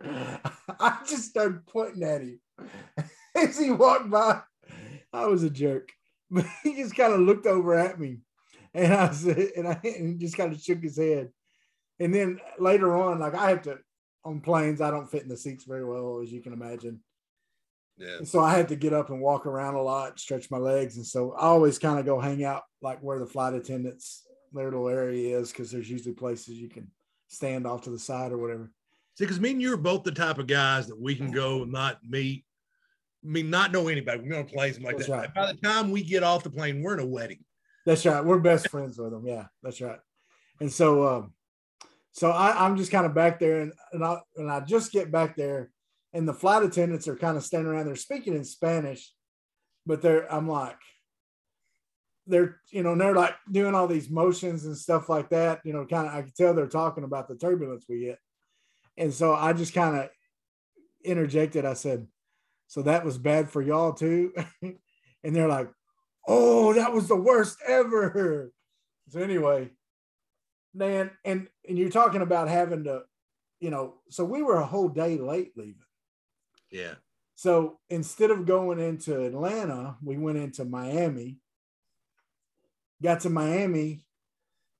I 0.04 0.98
just 1.06 1.30
started 1.30 1.66
pointing 1.66 2.02
at 2.02 2.22
him 2.22 2.40
as 3.36 3.58
he 3.58 3.70
walked 3.70 4.10
by. 4.10 4.42
I 5.12 5.26
was 5.26 5.42
a 5.42 5.50
jerk. 5.50 5.90
But 6.30 6.46
he 6.62 6.76
just 6.76 6.96
kind 6.96 7.12
of 7.12 7.20
looked 7.20 7.46
over 7.46 7.74
at 7.74 8.00
me, 8.00 8.20
and 8.72 8.90
I 8.90 9.10
said, 9.12 9.50
and 9.54 9.68
I 9.68 9.78
and 9.84 10.08
he 10.08 10.14
just 10.14 10.34
kind 10.34 10.50
of 10.50 10.60
shook 10.62 10.82
his 10.82 10.96
head. 10.96 11.28
And 12.00 12.14
then 12.14 12.40
later 12.58 12.96
on, 12.96 13.20
like 13.20 13.34
I 13.34 13.50
have 13.50 13.60
to 13.62 13.78
on 14.24 14.40
planes, 14.40 14.80
I 14.80 14.90
don't 14.90 15.10
fit 15.10 15.22
in 15.22 15.28
the 15.28 15.36
seats 15.36 15.64
very 15.64 15.84
well, 15.84 16.20
as 16.22 16.32
you 16.32 16.40
can 16.40 16.54
imagine. 16.54 17.00
Yeah. 18.02 18.16
And 18.18 18.28
so 18.28 18.40
I 18.40 18.54
had 18.54 18.68
to 18.68 18.76
get 18.76 18.92
up 18.92 19.10
and 19.10 19.20
walk 19.20 19.46
around 19.46 19.74
a 19.74 19.82
lot, 19.82 20.18
stretch 20.18 20.50
my 20.50 20.58
legs, 20.58 20.96
and 20.96 21.06
so 21.06 21.32
I 21.32 21.42
always 21.42 21.78
kind 21.78 21.98
of 21.98 22.04
go 22.04 22.18
hang 22.20 22.44
out 22.44 22.64
like 22.80 23.00
where 23.00 23.18
the 23.18 23.26
flight 23.26 23.54
attendants 23.54 24.26
their 24.52 24.64
little 24.64 24.88
area 24.88 25.38
is 25.38 25.50
because 25.50 25.70
there's 25.70 25.88
usually 25.88 26.14
places 26.14 26.58
you 26.58 26.68
can 26.68 26.90
stand 27.28 27.66
off 27.66 27.82
to 27.82 27.90
the 27.90 27.98
side 27.98 28.32
or 28.32 28.38
whatever. 28.38 28.70
See, 29.14 29.24
because 29.24 29.40
me 29.40 29.52
and 29.52 29.62
you 29.62 29.72
are 29.72 29.78
both 29.78 30.02
the 30.02 30.12
type 30.12 30.38
of 30.38 30.46
guys 30.46 30.88
that 30.88 31.00
we 31.00 31.14
can 31.14 31.30
go 31.30 31.62
and 31.62 31.72
not 31.72 31.98
meet 32.06 32.44
I 33.24 33.28
mean, 33.28 33.50
not 33.50 33.72
know 33.72 33.88
anybody. 33.88 34.20
We're 34.20 34.30
gonna 34.30 34.44
play 34.44 34.72
something 34.72 34.84
like 34.84 34.96
That's 34.96 35.08
that. 35.08 35.16
right. 35.16 35.34
By 35.34 35.52
the 35.52 35.58
time 35.58 35.90
we 35.90 36.02
get 36.02 36.22
off 36.22 36.42
the 36.42 36.50
plane, 36.50 36.82
we're 36.82 36.94
in 36.94 37.00
a 37.00 37.06
wedding. 37.06 37.44
That's 37.86 38.04
right. 38.04 38.24
We're 38.24 38.40
best 38.40 38.68
friends 38.68 38.98
with 38.98 39.12
them. 39.12 39.26
Yeah, 39.26 39.46
that's 39.62 39.80
right. 39.80 39.98
And 40.60 40.72
so, 40.72 41.08
um, 41.08 41.32
so 42.12 42.30
I, 42.30 42.64
I'm 42.64 42.76
just 42.76 42.90
kind 42.90 43.06
of 43.06 43.14
back 43.14 43.38
there, 43.38 43.60
and 43.60 43.72
and 43.92 44.04
I 44.04 44.18
and 44.36 44.50
I 44.50 44.60
just 44.60 44.92
get 44.92 45.12
back 45.12 45.36
there, 45.36 45.70
and 46.12 46.28
the 46.28 46.34
flight 46.34 46.62
attendants 46.62 47.08
are 47.08 47.16
kind 47.16 47.36
of 47.36 47.44
standing 47.44 47.72
around. 47.72 47.86
They're 47.86 47.96
speaking 47.96 48.34
in 48.34 48.44
Spanish, 48.44 49.12
but 49.86 50.02
they're 50.02 50.32
I'm 50.32 50.48
like, 50.48 50.78
they're 52.26 52.60
you 52.70 52.82
know 52.82 52.94
they're 52.94 53.14
like 53.14 53.34
doing 53.50 53.74
all 53.74 53.88
these 53.88 54.10
motions 54.10 54.64
and 54.64 54.76
stuff 54.76 55.08
like 55.08 55.30
that. 55.30 55.60
You 55.64 55.72
know, 55.72 55.86
kind 55.86 56.06
of 56.06 56.14
I 56.14 56.22
can 56.22 56.32
tell 56.36 56.54
they're 56.54 56.66
talking 56.66 57.04
about 57.04 57.28
the 57.28 57.36
turbulence 57.36 57.86
we 57.88 58.04
get, 58.06 58.18
and 58.96 59.12
so 59.12 59.34
I 59.34 59.52
just 59.52 59.74
kind 59.74 59.96
of 59.96 60.10
interjected. 61.04 61.64
I 61.64 61.74
said, 61.74 62.06
"So 62.68 62.82
that 62.82 63.04
was 63.04 63.18
bad 63.18 63.50
for 63.50 63.62
y'all 63.62 63.92
too," 63.92 64.32
and 64.62 65.36
they're 65.36 65.48
like 65.48 65.68
oh, 66.26 66.72
that 66.74 66.92
was 66.92 67.08
the 67.08 67.16
worst 67.16 67.58
ever. 67.66 68.52
So 69.08 69.20
anyway, 69.20 69.70
man, 70.74 71.10
and 71.24 71.48
and 71.68 71.78
you're 71.78 71.90
talking 71.90 72.22
about 72.22 72.48
having 72.48 72.84
to, 72.84 73.02
you 73.60 73.70
know, 73.70 73.94
so 74.10 74.24
we 74.24 74.42
were 74.42 74.56
a 74.56 74.66
whole 74.66 74.88
day 74.88 75.18
late 75.18 75.52
leaving. 75.56 75.76
Yeah. 76.72 76.94
So 77.36 77.78
instead 77.88 78.32
of 78.32 78.46
going 78.46 78.80
into 78.80 79.24
Atlanta, 79.24 79.96
we 80.02 80.16
went 80.16 80.38
into 80.38 80.64
Miami. 80.64 81.38
Got 83.00 83.20
to 83.20 83.30
Miami, 83.30 84.04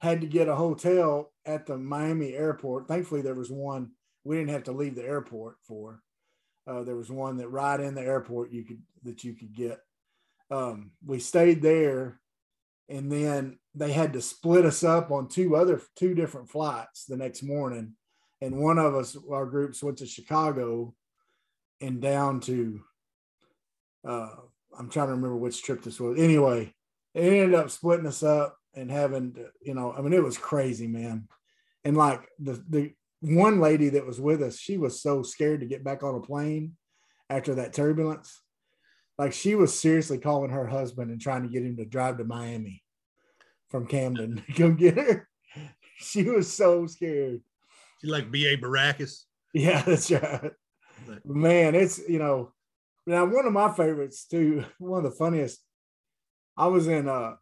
had 0.00 0.20
to 0.20 0.26
get 0.26 0.48
a 0.48 0.54
hotel 0.54 1.32
at 1.46 1.66
the 1.66 1.76
Miami 1.76 2.34
airport. 2.34 2.88
Thankfully, 2.88 3.22
there 3.22 3.34
was 3.34 3.50
one 3.50 3.92
we 4.24 4.36
didn't 4.36 4.50
have 4.50 4.64
to 4.64 4.72
leave 4.72 4.94
the 4.94 5.04
airport 5.04 5.56
for. 5.62 6.02
Uh, 6.66 6.82
there 6.82 6.96
was 6.96 7.10
one 7.10 7.36
that 7.38 7.48
right 7.48 7.80
in 7.80 7.94
the 7.94 8.02
airport 8.02 8.52
you 8.52 8.64
could 8.64 8.80
that 9.02 9.24
you 9.24 9.34
could 9.34 9.52
get 9.52 9.80
um, 10.52 10.90
we 11.04 11.18
stayed 11.18 11.62
there 11.62 12.20
and 12.88 13.10
then 13.10 13.58
they 13.74 13.90
had 13.90 14.12
to 14.12 14.20
split 14.20 14.66
us 14.66 14.84
up 14.84 15.10
on 15.10 15.28
two 15.28 15.56
other 15.56 15.80
two 15.96 16.14
different 16.14 16.50
flights 16.50 17.06
the 17.06 17.16
next 17.16 17.42
morning 17.42 17.94
and 18.42 18.60
one 18.60 18.78
of 18.78 18.94
us 18.94 19.16
our 19.30 19.46
groups 19.46 19.82
went 19.82 19.96
to 19.96 20.06
chicago 20.06 20.94
and 21.82 22.00
down 22.00 22.40
to 22.40 22.80
uh, 24.06 24.30
i'm 24.78 24.88
trying 24.88 25.08
to 25.08 25.14
remember 25.14 25.36
which 25.36 25.62
trip 25.62 25.82
this 25.82 26.00
was 26.00 26.18
anyway 26.18 26.72
it 27.14 27.20
ended 27.20 27.54
up 27.54 27.70
splitting 27.70 28.06
us 28.06 28.22
up 28.22 28.56
and 28.74 28.90
having 28.90 29.34
to, 29.34 29.46
you 29.60 29.74
know 29.74 29.92
i 29.92 30.00
mean 30.00 30.12
it 30.12 30.24
was 30.24 30.38
crazy 30.38 30.86
man 30.86 31.28
and 31.84 31.96
like 31.96 32.26
the 32.38 32.62
the 32.70 32.92
one 33.20 33.60
lady 33.60 33.90
that 33.90 34.06
was 34.06 34.20
with 34.20 34.42
us 34.42 34.58
she 34.58 34.78
was 34.78 35.00
so 35.02 35.22
scared 35.22 35.60
to 35.60 35.66
get 35.66 35.84
back 35.84 36.02
on 36.02 36.14
a 36.14 36.20
plane 36.20 36.72
after 37.28 37.54
that 37.54 37.72
turbulence 37.72 38.42
like 39.18 39.32
she 39.32 39.54
was 39.54 39.78
seriously 39.78 40.18
calling 40.18 40.50
her 40.50 40.66
husband 40.66 41.10
and 41.10 41.20
trying 41.20 41.42
to 41.42 41.48
get 41.48 41.64
him 41.64 41.76
to 41.76 41.84
drive 41.84 42.18
to 42.18 42.24
Miami 42.24 42.82
from 43.70 43.86
Camden 43.86 44.42
to 44.46 44.52
come 44.52 44.76
get 44.76 44.96
her. 44.96 45.28
She 45.98 46.24
was 46.24 46.52
so 46.52 46.88
scared. 46.88 47.42
She 48.00 48.08
like 48.08 48.32
B.A. 48.32 48.56
Baracus. 48.56 49.22
Yeah, 49.54 49.82
that's 49.86 50.10
right. 50.10 50.50
Man, 51.24 51.74
it's 51.74 52.00
you 52.08 52.18
know, 52.18 52.52
now 53.06 53.24
one 53.24 53.46
of 53.46 53.52
my 53.52 53.72
favorites 53.72 54.26
too, 54.26 54.64
one 54.78 55.04
of 55.04 55.10
the 55.10 55.16
funniest. 55.16 55.60
I 56.56 56.66
was 56.66 56.86
in 56.86 57.08
uh, 57.08 57.34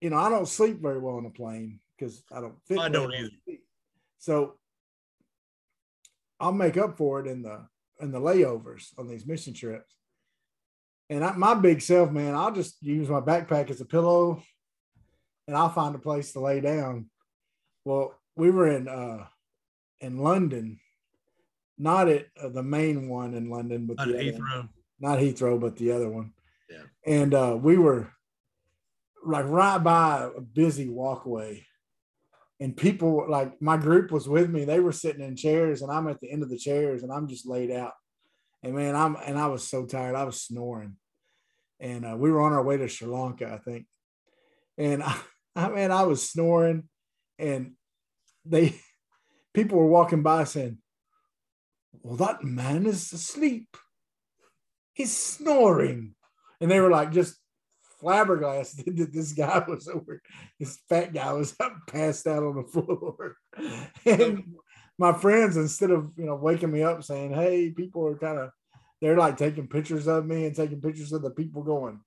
you 0.00 0.10
know, 0.10 0.16
I 0.16 0.28
don't 0.28 0.48
sleep 0.48 0.80
very 0.80 0.98
well 0.98 1.16
on 1.16 1.26
a 1.26 1.30
plane 1.30 1.80
because 1.96 2.22
I 2.32 2.40
don't 2.40 2.56
fit. 2.66 2.78
I 2.78 2.88
don't 2.88 3.12
either. 3.12 3.30
So 4.18 4.54
I'll 6.40 6.52
make 6.52 6.76
up 6.76 6.96
for 6.96 7.20
it 7.20 7.26
in 7.26 7.42
the 7.42 7.66
in 8.00 8.10
the 8.10 8.20
layovers 8.20 8.88
on 8.98 9.08
these 9.08 9.26
mission 9.26 9.54
trips. 9.54 9.94
And 11.10 11.24
I, 11.24 11.32
my 11.32 11.54
big 11.54 11.80
self, 11.80 12.10
man, 12.10 12.34
I'll 12.34 12.52
just 12.52 12.82
use 12.82 13.08
my 13.08 13.20
backpack 13.20 13.70
as 13.70 13.80
a 13.80 13.84
pillow, 13.84 14.42
and 15.46 15.56
I'll 15.56 15.68
find 15.68 15.94
a 15.94 15.98
place 15.98 16.32
to 16.32 16.40
lay 16.40 16.60
down. 16.60 17.10
Well, 17.84 18.14
we 18.36 18.50
were 18.50 18.70
in 18.70 18.88
uh 18.88 19.26
in 20.00 20.18
London, 20.18 20.80
not 21.78 22.08
at 22.08 22.26
uh, 22.40 22.48
the 22.48 22.62
main 22.62 23.08
one 23.08 23.34
in 23.34 23.50
London, 23.50 23.86
but 23.86 23.96
Not 23.96 24.08
the 24.08 24.14
at 24.14 24.20
other 24.20 24.38
one 24.38 24.48
Heathrow. 24.48 24.68
not 25.00 25.18
Heathrow, 25.18 25.60
but 25.60 25.76
the 25.76 25.92
other 25.92 26.08
one. 26.08 26.32
Yeah. 26.70 26.82
And 27.06 27.34
uh, 27.34 27.58
we 27.60 27.76
were 27.76 28.10
like 29.24 29.46
right 29.46 29.78
by 29.78 30.30
a 30.36 30.40
busy 30.40 30.88
walkway. 30.88 31.66
And 32.60 32.76
people 32.76 33.26
like 33.28 33.60
my 33.60 33.76
group 33.76 34.12
was 34.12 34.28
with 34.28 34.48
me. 34.48 34.64
They 34.64 34.80
were 34.80 34.92
sitting 34.92 35.24
in 35.24 35.36
chairs, 35.36 35.82
and 35.82 35.90
I'm 35.90 36.08
at 36.08 36.20
the 36.20 36.30
end 36.30 36.42
of 36.42 36.50
the 36.50 36.58
chairs, 36.58 37.02
and 37.02 37.12
I'm 37.12 37.26
just 37.28 37.46
laid 37.46 37.70
out. 37.70 37.92
And 38.62 38.74
man, 38.74 38.94
I'm 38.94 39.16
and 39.16 39.36
I 39.36 39.48
was 39.48 39.66
so 39.66 39.84
tired. 39.84 40.14
I 40.14 40.24
was 40.24 40.40
snoring. 40.40 40.96
And 41.80 42.06
uh, 42.06 42.16
we 42.16 42.30
were 42.30 42.40
on 42.40 42.52
our 42.52 42.62
way 42.62 42.76
to 42.76 42.88
Sri 42.88 43.08
Lanka, 43.08 43.52
I 43.52 43.58
think. 43.58 43.86
And 44.78 45.02
I, 45.02 45.16
I 45.56 45.68
mean, 45.68 45.90
I 45.90 46.04
was 46.04 46.28
snoring, 46.28 46.84
and 47.38 47.72
they 48.44 48.76
people 49.52 49.78
were 49.78 49.86
walking 49.86 50.22
by 50.22 50.44
saying, 50.44 50.78
Well, 52.04 52.16
that 52.16 52.44
man 52.44 52.86
is 52.86 53.12
asleep 53.12 53.76
he's 54.94 55.14
snoring. 55.14 56.14
And 56.60 56.70
they 56.70 56.80
were 56.80 56.90
like 56.90 57.12
just 57.12 57.36
flabbergasted 58.00 58.96
that 58.96 59.12
this 59.12 59.32
guy 59.32 59.62
was 59.68 59.88
over, 59.88 60.22
this 60.58 60.78
fat 60.88 61.12
guy 61.12 61.32
was 61.32 61.54
up 61.60 61.74
passed 61.88 62.26
out 62.26 62.42
on 62.42 62.56
the 62.56 62.64
floor. 62.64 63.36
And 64.06 64.54
my 64.98 65.12
friends, 65.12 65.56
instead 65.56 65.90
of 65.90 66.12
you 66.16 66.24
know 66.24 66.36
waking 66.36 66.70
me 66.70 66.82
up 66.82 67.02
saying, 67.02 67.32
Hey, 67.32 67.70
people 67.70 68.06
are 68.06 68.16
kind 68.16 68.38
of 68.38 68.50
they're 69.00 69.16
like 69.16 69.36
taking 69.36 69.66
pictures 69.66 70.06
of 70.06 70.24
me 70.24 70.46
and 70.46 70.54
taking 70.54 70.80
pictures 70.80 71.12
of 71.12 71.22
the 71.22 71.30
people 71.30 71.62
going. 71.62 72.00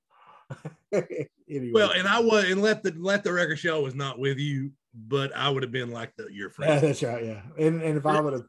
anyway. 0.93 1.71
Well, 1.73 1.91
and 1.91 2.07
I 2.07 2.19
was 2.19 2.49
and 2.49 2.61
let 2.61 2.83
the 2.83 2.93
let 2.97 3.23
the 3.23 3.33
record 3.33 3.59
show 3.59 3.81
was 3.81 3.95
not 3.95 4.19
with 4.19 4.37
you, 4.37 4.71
but 4.93 5.35
I 5.35 5.49
would 5.49 5.63
have 5.63 5.71
been 5.71 5.91
like 5.91 6.15
the 6.15 6.27
your 6.31 6.49
yeah, 6.49 6.53
friend. 6.53 6.81
that's 6.81 7.03
right. 7.03 7.25
Yeah. 7.25 7.41
And 7.57 7.81
and 7.81 7.97
if 7.97 8.05
I 8.05 8.21
would 8.21 8.33
have 8.33 8.45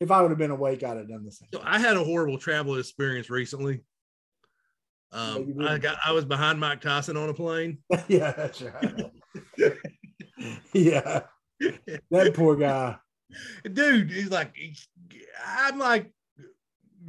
if 0.00 0.10
I 0.10 0.22
would 0.22 0.30
have 0.30 0.38
been 0.38 0.50
awake, 0.50 0.82
I'd 0.82 0.96
have 0.96 1.08
done 1.08 1.24
the 1.24 1.30
same. 1.30 1.48
So 1.52 1.60
I 1.64 1.78
had 1.78 1.96
a 1.96 2.04
horrible 2.04 2.38
travel 2.38 2.78
experience 2.78 3.30
recently. 3.30 3.82
Um. 5.12 5.56
I 5.60 5.78
got 5.78 5.98
I 6.04 6.12
was 6.12 6.24
behind 6.24 6.58
Mike 6.60 6.80
Tyson 6.80 7.16
on 7.16 7.28
a 7.28 7.34
plane. 7.34 7.78
yeah, 8.08 8.32
that's 8.32 8.62
right. 8.62 9.10
yeah. 10.72 11.22
That 12.10 12.34
poor 12.34 12.56
guy. 12.56 12.96
Dude, 13.70 14.10
he's 14.10 14.30
like, 14.30 14.54
I'm 15.46 15.78
like, 15.78 16.10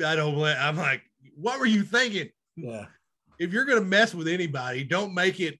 I 0.06 0.16
don't. 0.16 0.38
I'm 0.44 0.78
like, 0.78 1.04
what 1.36 1.60
were 1.60 1.66
you 1.66 1.84
thinking? 1.84 2.30
Yeah. 2.56 2.86
If 3.40 3.54
you're 3.54 3.66
gonna 3.66 3.82
mess 3.82 4.14
with 4.14 4.28
anybody, 4.28 4.84
don't 4.84 5.14
make 5.14 5.40
it 5.40 5.60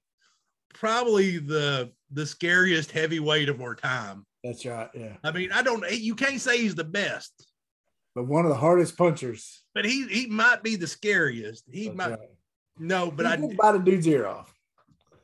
probably 0.74 1.38
the 1.38 1.92
the 2.10 2.26
scariest 2.26 2.90
heavyweight 2.90 3.48
of 3.48 3.60
our 3.60 3.74
time. 3.74 4.26
That's 4.44 4.64
right. 4.66 4.88
Yeah. 4.94 5.16
I 5.22 5.30
mean, 5.32 5.52
I 5.52 5.62
don't. 5.62 5.88
You 5.92 6.14
can't 6.14 6.40
say 6.40 6.58
he's 6.58 6.74
the 6.74 6.84
best, 6.84 7.46
But 8.14 8.24
one 8.26 8.44
of 8.44 8.50
the 8.50 8.56
hardest 8.56 8.96
punchers. 8.98 9.62
but 9.74 9.84
he 9.84 10.06
he 10.08 10.26
might 10.26 10.62
be 10.62 10.76
the 10.76 10.86
scariest. 10.86 11.64
He 11.70 11.84
That's 11.86 11.96
might 11.96 12.10
right. 12.10 12.18
no, 12.78 13.10
but 13.10 13.26
He 13.26 13.32
I 13.32 13.36
could 13.36 13.56
bite 13.56 13.74
a 13.76 13.78
dude's 13.78 14.06
ear 14.06 14.26
off. 14.26 14.52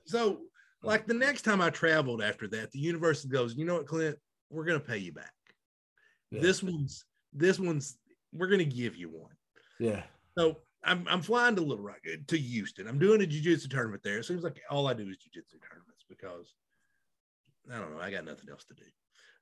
so 0.07 0.41
like 0.85 1.07
the 1.09 1.15
next 1.15 1.43
time 1.43 1.61
I 1.61 1.71
traveled 1.71 2.23
after 2.23 2.47
that, 2.49 2.71
the 2.71 2.79
university 2.79 3.29
goes, 3.29 3.57
you 3.57 3.65
know 3.65 3.75
what, 3.79 3.87
Clint, 3.89 4.17
we're 4.51 4.65
gonna 4.65 4.79
pay 4.79 4.99
you 4.99 5.13
back. 5.13 5.33
Yeah. 6.31 6.41
This 6.43 6.63
one's 6.63 7.05
this 7.33 7.59
one's 7.59 7.99
we're 8.33 8.47
gonna 8.49 8.65
give 8.65 8.95
you 8.97 9.09
one. 9.09 9.33
Yeah. 9.81 10.03
So 10.39 10.59
I'm 10.85 11.05
I'm 11.09 11.23
flying 11.23 11.57
to 11.57 11.63
Little 11.63 11.83
Rock 11.85 11.99
to 12.29 12.39
Houston. 12.39 12.87
I'm 12.87 13.01
doing 13.01 13.21
a 13.21 13.27
jiu-jitsu 13.27 13.67
tournament 13.69 14.03
there. 14.05 14.19
It 14.19 14.25
seems 14.27 14.45
like 14.45 14.61
all 14.71 14.87
I 14.87 14.95
do 14.95 15.09
is 15.09 15.17
jiu-jitsu 15.17 15.59
tournaments 15.69 16.05
because 16.09 16.55
I 17.75 17.79
don't 17.81 17.93
know. 17.97 18.01
I 18.01 18.13
got 18.13 18.25
nothing 18.25 18.49
else 18.49 18.65
to 18.67 18.75
do. 18.75 18.85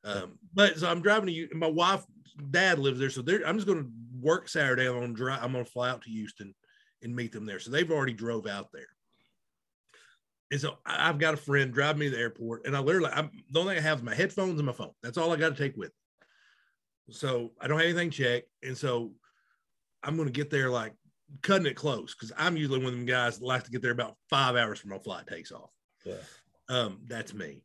Um, 0.07 0.39
but 0.55 0.79
so 0.79 0.89
I'm 0.89 1.03
driving 1.03 1.27
to 1.27 1.33
you. 1.33 1.49
My 1.53 1.67
wife, 1.67 2.05
dad 2.51 2.79
lives 2.79 3.01
there, 3.01 3.11
so 3.11 3.23
they're, 3.23 3.47
I'm 3.47 3.57
just 3.57 3.67
going 3.67 3.83
to 3.83 3.91
work 4.21 4.49
Saturday. 4.49 4.87
I'm 4.87 4.95
going 4.95 5.09
to 5.09 5.15
drive. 5.15 5.43
I'm 5.43 5.53
going 5.53 5.65
to 5.65 5.71
fly 5.71 5.91
out 5.91 6.03
to 6.03 6.11
Houston 6.11 6.55
and 7.03 7.15
meet 7.15 7.33
them 7.33 7.45
there. 7.45 7.59
So 7.59 7.71
they've 7.71 7.91
already 7.91 8.13
drove 8.13 8.47
out 8.47 8.69
there. 8.73 8.89
And 10.53 10.61
so 10.61 10.79
I've 10.87 11.19
got 11.19 11.35
a 11.35 11.37
friend 11.39 11.75
drive 11.75 11.99
me 11.99 12.09
to 12.09 12.15
the 12.15 12.23
airport, 12.23 12.67
and 12.67 12.77
I 12.77 12.81
literally, 12.81 13.11
I'm 13.13 13.31
the 13.51 13.61
only 13.61 13.75
thing 13.75 13.85
I 13.85 13.89
have 13.89 13.99
is 13.99 14.05
my 14.05 14.15
headphones 14.15 14.59
and 14.59 14.67
my 14.67 14.73
phone. 14.73 14.93
That's 15.03 15.19
all 15.19 15.33
I 15.33 15.37
got 15.37 15.57
to 15.57 15.63
take 15.63 15.77
with. 15.77 15.89
me. 17.09 17.15
So 17.15 17.51
I 17.61 17.67
don't 17.67 17.79
have 17.79 17.87
anything 17.87 18.11
checked, 18.11 18.49
and 18.63 18.79
so 18.79 19.13
I'm 20.05 20.17
going 20.17 20.29
to 20.29 20.33
get 20.33 20.51
there 20.51 20.71
like 20.71 20.95
cutting 21.43 21.67
it 21.67 21.75
close 21.75 22.15
because 22.15 22.33
I'm 22.39 22.57
usually 22.57 22.79
one 22.79 22.89
of 22.89 22.93
them 22.93 23.07
guys 23.07 23.39
that 23.39 23.45
like 23.45 23.65
to 23.65 23.71
get 23.73 23.83
there 23.83 23.91
about 23.91 24.15
five 24.31 24.55
hours 24.55 24.79
from 24.79 24.91
my 24.91 24.99
flight 24.99 25.27
takes 25.27 25.51
off. 25.51 25.71
Yeah. 26.05 26.15
Um, 26.69 27.01
that's 27.09 27.35
me. 27.35 27.63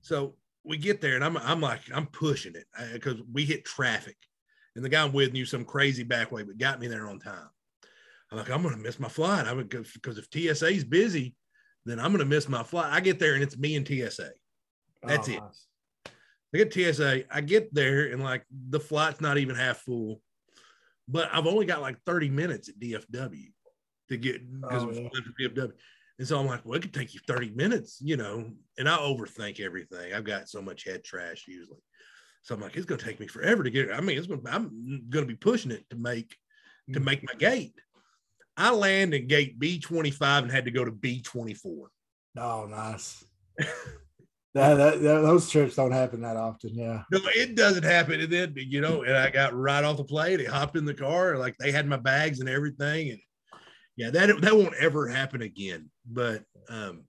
So 0.00 0.36
we 0.66 0.76
get 0.76 1.00
there 1.00 1.14
and 1.14 1.24
I'm 1.24 1.36
I'm 1.36 1.60
like 1.60 1.80
I'm 1.94 2.06
pushing 2.06 2.54
it 2.56 2.66
because 2.92 3.16
we 3.32 3.44
hit 3.44 3.64
traffic, 3.64 4.16
and 4.74 4.84
the 4.84 4.88
guy 4.88 5.02
I'm 5.02 5.12
with 5.12 5.32
knew 5.32 5.44
some 5.46 5.64
crazy 5.64 6.02
back 6.02 6.32
way, 6.32 6.42
but 6.42 6.58
got 6.58 6.80
me 6.80 6.88
there 6.88 7.08
on 7.08 7.18
time. 7.18 7.48
I'm 8.30 8.38
like 8.38 8.50
I'm 8.50 8.62
gonna 8.62 8.76
miss 8.76 8.98
my 8.98 9.08
flight. 9.08 9.46
I 9.46 9.52
would 9.52 9.68
because 9.68 10.18
if 10.18 10.28
TSA's 10.30 10.84
busy, 10.84 11.34
then 11.84 12.00
I'm 12.00 12.10
gonna 12.12 12.24
miss 12.24 12.48
my 12.48 12.62
flight. 12.62 12.92
I 12.92 13.00
get 13.00 13.18
there 13.18 13.34
and 13.34 13.42
it's 13.42 13.56
me 13.56 13.76
and 13.76 13.86
TSA. 13.86 14.30
That's 15.02 15.28
Oh, 15.28 15.32
it. 15.32 15.40
nice. 15.40 15.66
I 16.54 16.58
get 16.58 16.72
TSA. 16.72 17.24
I 17.30 17.40
get 17.42 17.72
there 17.74 18.06
and 18.12 18.22
like 18.22 18.44
the 18.50 18.80
flight's 18.80 19.20
not 19.20 19.38
even 19.38 19.54
half 19.56 19.78
full, 19.78 20.20
but 21.06 21.28
I've 21.32 21.46
only 21.46 21.66
got 21.66 21.82
like 21.82 21.98
30 22.06 22.30
minutes 22.30 22.68
at 22.68 22.78
DFW. 22.80 23.52
to 24.08 24.16
get 24.16 24.40
because 24.60 24.82
Oh, 24.84 24.86
it 24.86 24.88
was 24.88 24.98
yeah. 24.98 25.48
DFW. 25.48 25.72
And 26.18 26.26
so 26.26 26.38
I'm 26.40 26.46
like, 26.46 26.64
well, 26.64 26.76
it 26.78 26.82
could 26.82 26.94
take 26.94 27.12
you 27.14 27.20
30 27.26 27.50
minutes, 27.50 27.98
you 28.02 28.16
know, 28.16 28.50
and 28.78 28.88
I 28.88 28.96
overthink 28.96 29.60
everything. 29.60 30.14
I've 30.14 30.24
got 30.24 30.48
so 30.48 30.62
much 30.62 30.84
head 30.84 31.04
trash 31.04 31.44
usually. 31.46 31.80
So 32.42 32.54
I'm 32.54 32.60
like, 32.60 32.76
it's 32.76 32.86
gonna 32.86 33.02
take 33.02 33.20
me 33.20 33.26
forever 33.26 33.62
to 33.62 33.70
get. 33.70 33.88
it. 33.90 33.92
I 33.92 34.00
mean, 34.00 34.16
it's 34.16 34.26
gonna 34.26 34.40
I'm 34.50 35.02
gonna 35.10 35.26
be 35.26 35.34
pushing 35.34 35.72
it 35.72 35.84
to 35.90 35.96
make 35.96 36.34
to 36.94 37.00
make 37.00 37.22
my 37.24 37.34
gate. 37.34 37.74
I 38.56 38.70
land 38.72 39.12
in 39.12 39.26
gate 39.26 39.58
B25 39.58 40.42
and 40.44 40.50
had 40.50 40.64
to 40.64 40.70
go 40.70 40.84
to 40.84 40.92
B24. 40.92 41.86
Oh, 42.38 42.66
nice. 42.66 43.22
that, 43.58 43.66
that, 44.54 45.02
that- 45.02 45.20
those 45.22 45.50
trips 45.50 45.74
don't 45.76 45.92
happen 45.92 46.22
that 46.22 46.36
often. 46.36 46.70
Yeah. 46.74 47.02
No, 47.10 47.18
it 47.24 47.54
doesn't 47.56 47.82
happen. 47.84 48.20
And 48.20 48.32
then, 48.32 48.54
you 48.56 48.80
know, 48.80 49.02
and 49.02 49.16
I 49.16 49.28
got 49.30 49.54
right 49.54 49.84
off 49.84 49.96
the 49.98 50.04
plane. 50.04 50.38
They 50.38 50.44
hopped 50.44 50.76
in 50.76 50.84
the 50.84 50.94
car, 50.94 51.36
like 51.36 51.56
they 51.58 51.72
had 51.72 51.86
my 51.86 51.96
bags 51.98 52.40
and 52.40 52.48
everything. 52.48 53.10
And 53.10 53.18
yeah, 53.96 54.10
that 54.10 54.40
that 54.42 54.56
won't 54.56 54.74
ever 54.74 55.08
happen 55.08 55.42
again. 55.42 55.90
But 56.06 56.44
um, 56.68 57.04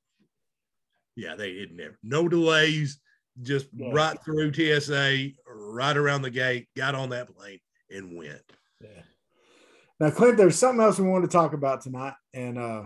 yeah, 1.15 1.35
they 1.35 1.53
did 1.53 1.71
never. 1.73 1.97
No 2.03 2.27
delays, 2.27 2.99
just 3.41 3.67
Yeah. 3.73 3.91
right 3.91 4.17
through 4.23 4.53
TSA, 4.53 5.29
right 5.47 5.97
around 5.97 6.21
the 6.21 6.29
gate, 6.29 6.67
got 6.75 6.95
on 6.95 7.09
that 7.09 7.35
plane 7.35 7.59
and 7.89 8.17
went. 8.17 8.41
Yeah. 8.81 9.01
Now, 9.99 10.11
Clint, 10.11 10.37
there's 10.37 10.57
something 10.57 10.83
else 10.83 10.99
we 10.99 11.07
want 11.07 11.25
to 11.25 11.31
talk 11.31 11.53
about 11.53 11.81
tonight, 11.81 12.13
and 12.33 12.57
uh, 12.57 12.85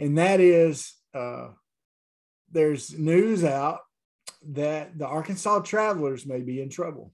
and 0.00 0.18
that 0.18 0.40
is 0.40 0.94
uh, 1.14 1.48
there's 2.50 2.98
news 2.98 3.44
out 3.44 3.80
that 4.50 4.98
the 4.98 5.06
Arkansas 5.06 5.60
Travelers 5.60 6.26
may 6.26 6.40
be 6.40 6.60
in 6.60 6.68
trouble. 6.68 7.12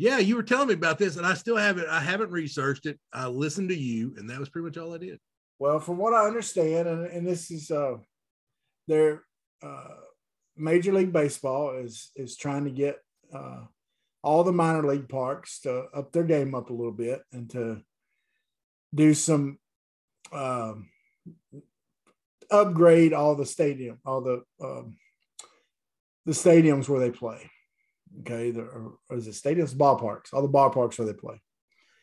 Yeah, 0.00 0.16
you 0.16 0.34
were 0.34 0.42
telling 0.42 0.68
me 0.68 0.72
about 0.72 0.96
this, 0.96 1.18
and 1.18 1.26
I 1.26 1.34
still 1.34 1.58
haven't. 1.58 1.86
I 1.86 2.00
haven't 2.00 2.30
researched 2.30 2.86
it. 2.86 2.98
I 3.12 3.26
listened 3.26 3.68
to 3.68 3.76
you, 3.76 4.14
and 4.16 4.30
that 4.30 4.40
was 4.40 4.48
pretty 4.48 4.64
much 4.64 4.78
all 4.78 4.94
I 4.94 4.96
did. 4.96 5.18
Well, 5.58 5.78
from 5.78 5.98
what 5.98 6.14
I 6.14 6.26
understand, 6.26 6.88
and, 6.88 7.04
and 7.04 7.26
this 7.26 7.50
is 7.50 7.70
uh, 7.70 7.96
their 8.88 9.24
uh, 9.62 9.96
Major 10.56 10.94
League 10.94 11.12
Baseball 11.12 11.76
is 11.76 12.12
is 12.16 12.34
trying 12.34 12.64
to 12.64 12.70
get 12.70 12.96
uh, 13.30 13.64
all 14.22 14.42
the 14.42 14.52
minor 14.52 14.88
league 14.88 15.06
parks 15.06 15.60
to 15.60 15.84
up 15.94 16.12
their 16.12 16.24
game 16.24 16.54
up 16.54 16.70
a 16.70 16.72
little 16.72 16.92
bit 16.92 17.20
and 17.30 17.50
to 17.50 17.82
do 18.94 19.12
some 19.12 19.58
um, 20.32 20.88
upgrade 22.50 23.12
all 23.12 23.34
the 23.34 23.44
stadium, 23.44 23.98
all 24.06 24.22
the 24.22 24.42
um, 24.64 24.96
the 26.24 26.32
stadiums 26.32 26.88
where 26.88 27.00
they 27.00 27.10
play. 27.10 27.50
Okay, 28.20 28.50
the, 28.50 28.62
or 28.62 29.16
is 29.16 29.28
it 29.28 29.34
stadiums, 29.34 29.74
ballparks, 29.74 30.32
all 30.32 30.42
the 30.42 30.48
ballparks 30.48 30.98
where 30.98 31.06
they 31.06 31.14
play. 31.14 31.40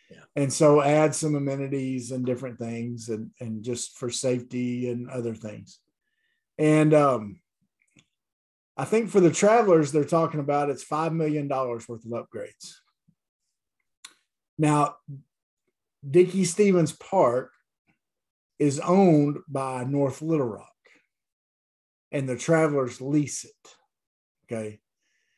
Yeah. 0.10 0.24
And 0.38 0.52
so 0.52 0.82
add 0.82 1.14
some 1.14 1.36
amenities 1.36 2.12
and 2.12 2.26
different 2.26 2.58
things 2.58 3.10
and, 3.10 3.32
and 3.42 3.64
just 3.64 3.98
for 3.98 4.10
safety 4.10 4.90
and 4.90 5.10
other 5.10 5.36
things. 5.36 5.80
And 6.58 6.94
um, 6.94 7.42
I 8.78 8.86
think 8.86 9.10
for 9.10 9.20
the 9.20 9.32
travelers, 9.32 9.92
they're 9.92 10.06
talking 10.06 10.40
about 10.40 10.70
it's 10.70 10.86
$5 10.86 11.14
million 11.14 11.48
worth 11.50 11.90
of 11.90 12.00
upgrades. 12.04 12.76
Now, 14.58 14.96
Dickey-Stephens 16.10 16.94
Park 16.94 17.52
is 18.60 18.80
owned 18.80 19.38
by 19.48 19.84
North 19.84 20.22
Little 20.22 20.48
Rock, 20.48 20.72
and 22.12 22.28
the 22.28 22.38
travelers 22.38 23.02
lease 23.02 23.44
it. 23.44 23.76
Okay. 24.46 24.80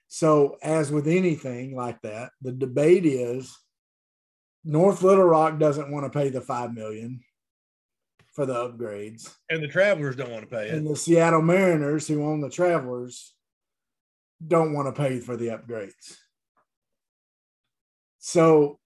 So, 0.10 0.57
as 0.64 0.91
with 0.91 1.07
anything 1.07 1.76
like 1.76 2.01
that, 2.01 2.32
the 2.41 2.51
debate 2.51 3.05
is 3.05 3.55
North 4.66 5.03
Little 5.03 5.24
Rock 5.26 5.60
doesn't 5.60 5.91
want 5.91 6.12
to 6.12 6.20
pay 6.20 6.30
the 6.30 6.41
five 6.41 6.74
million 6.74 7.22
for 8.34 8.45
the 8.47 8.53
upgrades, 8.55 9.32
And 9.49 9.62
the 9.62 9.68
travelers 9.68 10.16
don't 10.16 10.32
want 10.32 10.49
to 10.49 10.55
pay 10.55 10.68
it. 10.70 10.74
and 10.74 10.86
the 10.88 10.95
Seattle 10.95 11.41
Mariners, 11.41 12.07
who 12.07 12.26
own 12.26 12.41
the 12.41 12.49
Travelers, 12.49 13.34
don't 14.45 14.74
want 14.74 14.88
to 14.93 14.99
pay 14.99 15.20
for 15.20 15.38
the 15.38 15.47
upgrades. 15.47 16.18
So, 18.18 18.80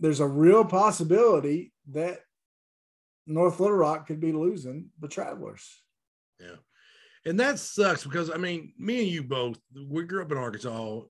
there's 0.00 0.20
a 0.20 0.26
real 0.26 0.64
possibility 0.64 1.72
that 1.90 2.20
North 3.26 3.58
Little 3.58 3.76
Rock 3.76 4.06
could 4.06 4.20
be 4.20 4.32
losing 4.32 4.90
the 5.00 5.08
Travelers. 5.08 5.66
Yeah. 6.40 6.56
And 7.26 7.40
that 7.40 7.58
sucks 7.58 8.04
because 8.04 8.30
I 8.30 8.36
mean, 8.36 8.72
me 8.78 9.00
and 9.00 9.08
you 9.08 9.22
both, 9.22 9.58
we 9.88 10.04
grew 10.04 10.22
up 10.22 10.32
in 10.32 10.38
Arkansas. 10.38 11.00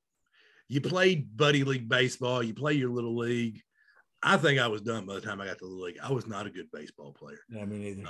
You 0.68 0.80
played 0.80 1.36
buddy 1.36 1.64
league 1.64 1.88
baseball, 1.88 2.42
you 2.42 2.54
play 2.54 2.74
your 2.74 2.90
little 2.90 3.16
league. 3.16 3.60
I 4.22 4.36
think 4.38 4.58
I 4.58 4.68
was 4.68 4.80
done 4.80 5.04
by 5.04 5.14
the 5.14 5.20
time 5.20 5.40
I 5.40 5.46
got 5.46 5.58
to 5.58 5.66
the 5.66 5.70
league. 5.84 5.98
I 6.02 6.10
was 6.10 6.26
not 6.26 6.46
a 6.46 6.50
good 6.50 6.70
baseball 6.72 7.12
player, 7.12 7.40
Yeah, 7.50 7.66
me 7.66 7.94
neither. 7.94 8.08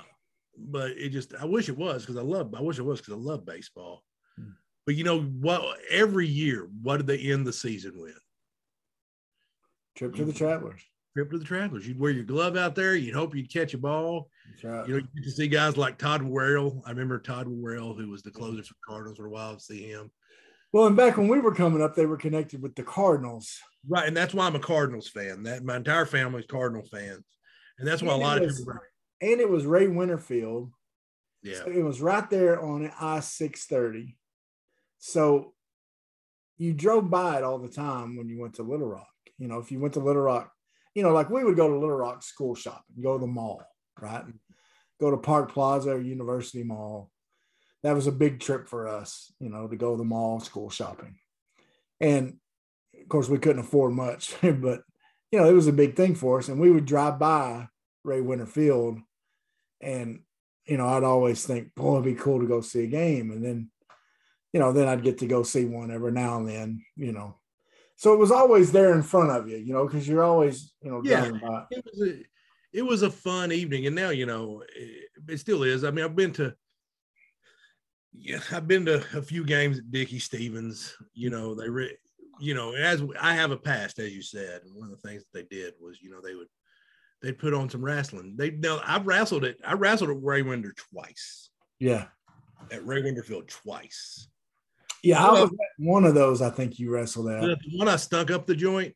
but 0.56 0.92
it 0.92 1.08
just, 1.08 1.34
I 1.34 1.44
wish 1.44 1.68
it 1.68 1.76
was 1.76 2.02
because 2.02 2.16
I 2.16 2.22
love, 2.22 2.54
I 2.54 2.60
wish 2.60 2.78
it 2.78 2.82
was 2.84 3.00
because 3.00 3.14
I 3.14 3.16
love 3.16 3.44
baseball. 3.44 4.04
Hmm. 4.38 4.50
But 4.86 4.94
you 4.94 5.02
know 5.02 5.22
what? 5.22 5.78
Every 5.90 6.28
year, 6.28 6.68
what 6.82 6.98
did 6.98 7.06
they 7.08 7.18
end 7.32 7.44
the 7.46 7.52
season 7.52 7.94
with? 7.96 8.18
Trip 9.96 10.14
to 10.14 10.24
the 10.24 10.32
Travelers. 10.32 10.82
Trip 11.14 11.30
to 11.30 11.38
the 11.38 11.44
Travelers. 11.44 11.86
You'd 11.86 11.98
wear 12.00 12.10
your 12.10 12.24
glove 12.24 12.56
out 12.56 12.74
there. 12.74 12.96
You'd 12.96 13.14
hope 13.14 13.36
you'd 13.36 13.52
catch 13.52 13.72
a 13.72 13.78
ball. 13.78 14.28
Right. 14.64 14.86
You 14.88 14.94
know, 14.94 14.98
you 14.98 15.08
get 15.14 15.24
to 15.24 15.30
see 15.30 15.46
guys 15.46 15.76
like 15.76 15.96
Todd 15.96 16.22
Worrell. 16.22 16.82
I 16.84 16.90
remember 16.90 17.20
Todd 17.20 17.46
Worrell, 17.46 17.94
who 17.94 18.10
was 18.10 18.22
the 18.22 18.32
closer 18.32 18.64
for 18.64 18.74
Cardinals 18.86 19.16
for 19.18 19.26
a 19.26 19.30
while. 19.30 19.56
See 19.60 19.86
him, 19.88 20.10
Well, 20.72 20.86
and 20.88 20.96
back 20.96 21.16
when 21.16 21.28
we 21.28 21.38
were 21.38 21.54
coming 21.54 21.80
up, 21.82 21.94
they 21.94 22.06
were 22.06 22.16
connected 22.16 22.60
with 22.60 22.74
the 22.74 22.82
Cardinals. 22.82 23.56
right? 23.88 24.08
And 24.08 24.16
that's 24.16 24.34
why 24.34 24.46
I'm 24.46 24.56
a 24.56 24.60
Cardinals 24.60 25.08
fan. 25.08 25.44
That 25.44 25.62
my 25.64 25.76
entire 25.76 26.04
family's 26.06 26.46
Cardinal 26.46 26.84
fans, 26.84 27.24
and 27.78 27.86
that's 27.86 28.02
why 28.02 28.10
a 28.10 28.14
And 28.14 28.22
it 28.22 28.26
lot 28.26 28.38
of 28.38 28.44
was- 28.44 28.58
people. 28.58 28.74
And 29.20 29.40
it 29.40 29.48
was 29.48 29.64
Ray 29.66 29.86
Winder 29.86 30.18
Field. 30.18 30.72
Yeah, 31.44 31.56
So 31.58 31.66
it 31.70 31.82
was 31.82 32.00
right 32.00 32.28
there 32.28 32.60
on 32.60 32.90
I 33.00 33.20
630. 33.20 34.16
So 34.98 35.54
you 36.56 36.72
drove 36.72 37.08
by 37.10 37.36
it 37.38 37.44
all 37.44 37.58
the 37.58 37.68
time 37.68 38.16
when 38.16 38.28
you 38.28 38.40
went 38.40 38.54
to 38.54 38.62
Little 38.62 38.88
Rock. 38.88 39.06
You 39.38 39.46
know, 39.48 39.58
if 39.58 39.70
you 39.70 39.78
went 39.78 39.94
to 39.94 40.00
Little 40.00 40.22
Rock, 40.22 40.50
you 40.94 41.02
know, 41.02 41.12
like 41.12 41.30
we 41.30 41.44
would 41.44 41.56
go 41.56 41.68
to 41.68 41.78
Little 41.78 41.96
Rock 41.96 42.22
school 42.22 42.54
shopping, 42.54 43.02
go 43.02 43.14
to 43.14 43.20
the 43.20 43.26
mall, 43.26 43.62
right? 44.00 44.24
Go 45.00 45.10
to 45.10 45.16
Park 45.16 45.52
Plaza 45.52 45.90
or 45.90 46.00
University 46.00 46.62
Mall. 46.62 47.10
That 47.82 47.94
was 47.94 48.06
a 48.06 48.12
big 48.12 48.40
trip 48.40 48.68
for 48.68 48.88
us, 48.88 49.32
you 49.40 49.50
know, 49.50 49.66
to 49.68 49.76
go 49.76 49.92
to 49.92 49.98
the 49.98 50.04
mall 50.04 50.40
school 50.40 50.70
shopping. 50.70 51.16
And 52.00 52.38
of 53.00 53.08
course, 53.08 53.28
we 53.28 53.38
couldn't 53.38 53.64
afford 53.64 53.92
much, 53.92 54.34
but 54.42 54.82
you 55.30 55.40
know, 55.40 55.48
it 55.48 55.52
was 55.52 55.66
a 55.66 55.72
big 55.72 55.96
thing 55.96 56.14
for 56.14 56.38
us. 56.38 56.48
And 56.48 56.60
we 56.60 56.70
would 56.70 56.86
drive 56.86 57.18
by 57.18 57.68
Ray 58.04 58.20
Winder 58.20 58.46
Field 58.46 59.00
and 59.80 60.20
you 60.66 60.78
know, 60.78 60.86
I'd 60.86 61.04
always 61.04 61.44
think, 61.44 61.74
boy, 61.74 61.94
it'd 61.94 62.04
be 62.04 62.14
cool 62.14 62.40
to 62.40 62.46
go 62.46 62.60
see 62.60 62.84
a 62.84 62.88
game. 62.88 63.30
And 63.30 63.44
then, 63.44 63.70
you 64.52 64.60
know, 64.60 64.72
then 64.72 64.88
I'd 64.88 65.02
get 65.02 65.18
to 65.18 65.26
go 65.26 65.42
see 65.42 65.64
one 65.64 65.90
every 65.90 66.12
now 66.12 66.38
and 66.38 66.48
then, 66.48 66.84
you 66.96 67.12
know. 67.12 67.36
So 67.96 68.12
it 68.12 68.18
was 68.18 68.30
always 68.32 68.72
there 68.72 68.94
in 68.94 69.02
front 69.02 69.30
of 69.30 69.48
you, 69.48 69.56
you 69.56 69.72
know, 69.72 69.86
because 69.86 70.06
you're 70.08 70.24
always, 70.24 70.72
you 70.82 70.90
know, 70.90 71.02
Yeah. 71.04 71.26
it 71.70 71.84
was 71.84 72.08
a 72.08 72.22
it 72.72 72.82
was 72.82 73.02
a 73.02 73.10
fun 73.10 73.52
evening, 73.52 73.86
and 73.86 73.94
now 73.94 74.10
you 74.10 74.26
know 74.26 74.64
it, 74.74 75.08
it 75.28 75.38
still 75.38 75.62
is. 75.62 75.84
I 75.84 75.90
mean, 75.92 76.04
I've 76.04 76.16
been 76.16 76.32
to. 76.34 76.54
Yeah, 78.12 78.40
I've 78.52 78.68
been 78.68 78.84
to 78.86 79.04
a 79.16 79.22
few 79.22 79.44
games 79.44 79.78
at 79.78 79.90
Dickey-Stephens. 79.90 80.96
You 81.14 81.30
know, 81.30 81.54
they, 81.54 81.68
re, 81.68 81.96
you 82.40 82.54
know, 82.54 82.72
as 82.74 83.02
I 83.20 83.34
have 83.34 83.50
a 83.50 83.56
past, 83.56 83.98
as 83.98 84.12
you 84.14 84.22
said, 84.22 84.62
and 84.64 84.74
one 84.74 84.90
of 84.90 85.00
the 85.00 85.08
things 85.08 85.22
that 85.24 85.32
they 85.48 85.56
did 85.56 85.74
was, 85.80 85.98
you 86.02 86.10
know, 86.10 86.20
they 86.20 86.34
would 86.34 86.48
they 87.22 87.28
would 87.28 87.38
put 87.38 87.54
on 87.54 87.70
some 87.70 87.84
wrestling. 87.84 88.34
They 88.36 88.50
now 88.50 88.80
I've 88.84 89.06
wrestled 89.06 89.44
it. 89.44 89.58
I 89.64 89.74
wrestled 89.74 90.10
at 90.10 90.22
Ray 90.22 90.42
Winder 90.42 90.72
twice 90.92 91.50
Yeah. 91.78 92.06
at 92.70 92.84
Ray 92.86 93.02
Winder 93.02 93.22
Field 93.22 93.48
twice. 93.48 94.28
Yeah. 95.04 95.24
I 95.24 95.32
was 95.32 95.50
at 95.50 95.58
one 95.78 96.04
of 96.04 96.14
those, 96.14 96.40
I 96.40 96.50
think 96.50 96.78
you 96.78 96.90
wrestled 96.90 97.28
at. 97.28 97.42
The 97.42 97.58
one 97.76 97.88
I 97.88 97.96
stunk 97.96 98.30
up 98.30 98.46
the 98.46 98.56
joint. 98.56 98.94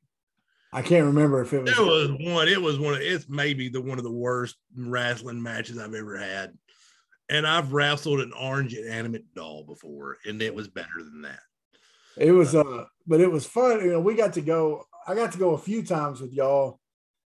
I 0.73 0.83
can't 0.83 1.07
remember 1.07 1.41
if 1.43 1.53
it 1.53 1.63
was. 1.63 1.71
It 1.71 1.79
was 1.79 2.11
one. 2.21 2.49
It 2.49 2.61
was 2.61 2.79
one. 2.79 2.95
Of, 2.95 3.01
it's 3.01 3.29
maybe 3.29 3.69
the 3.69 3.81
one 3.81 3.99
of 3.99 4.05
the 4.05 4.13
worst 4.13 4.57
wrestling 4.77 5.43
matches 5.43 5.79
I've 5.79 5.95
ever 5.95 6.17
had. 6.19 6.53
And 7.31 7.47
I've 7.47 7.73
wrestled 7.73 8.21
an 8.21 8.33
orange 8.39 8.75
inanimate 8.75 9.35
doll 9.35 9.65
before, 9.65 10.19
and 10.27 10.41
it 10.43 10.55
was 10.55 10.69
better 10.69 10.99
than 10.99 11.23
that. 11.23 11.41
It 12.17 12.33
was 12.33 12.55
uh, 12.55 12.85
but 13.07 13.21
it 13.21 13.31
was 13.31 13.47
fun. 13.47 13.81
You 13.81 13.93
know, 13.93 14.01
we 14.01 14.15
got 14.15 14.35
to 14.35 14.41
go. 14.41 14.85
I 15.07 15.15
got 15.15 15.33
to 15.33 15.39
go 15.39 15.55
a 15.55 15.59
few 15.59 15.83
times 15.83 16.21
with 16.21 16.33
y'all. 16.33 16.81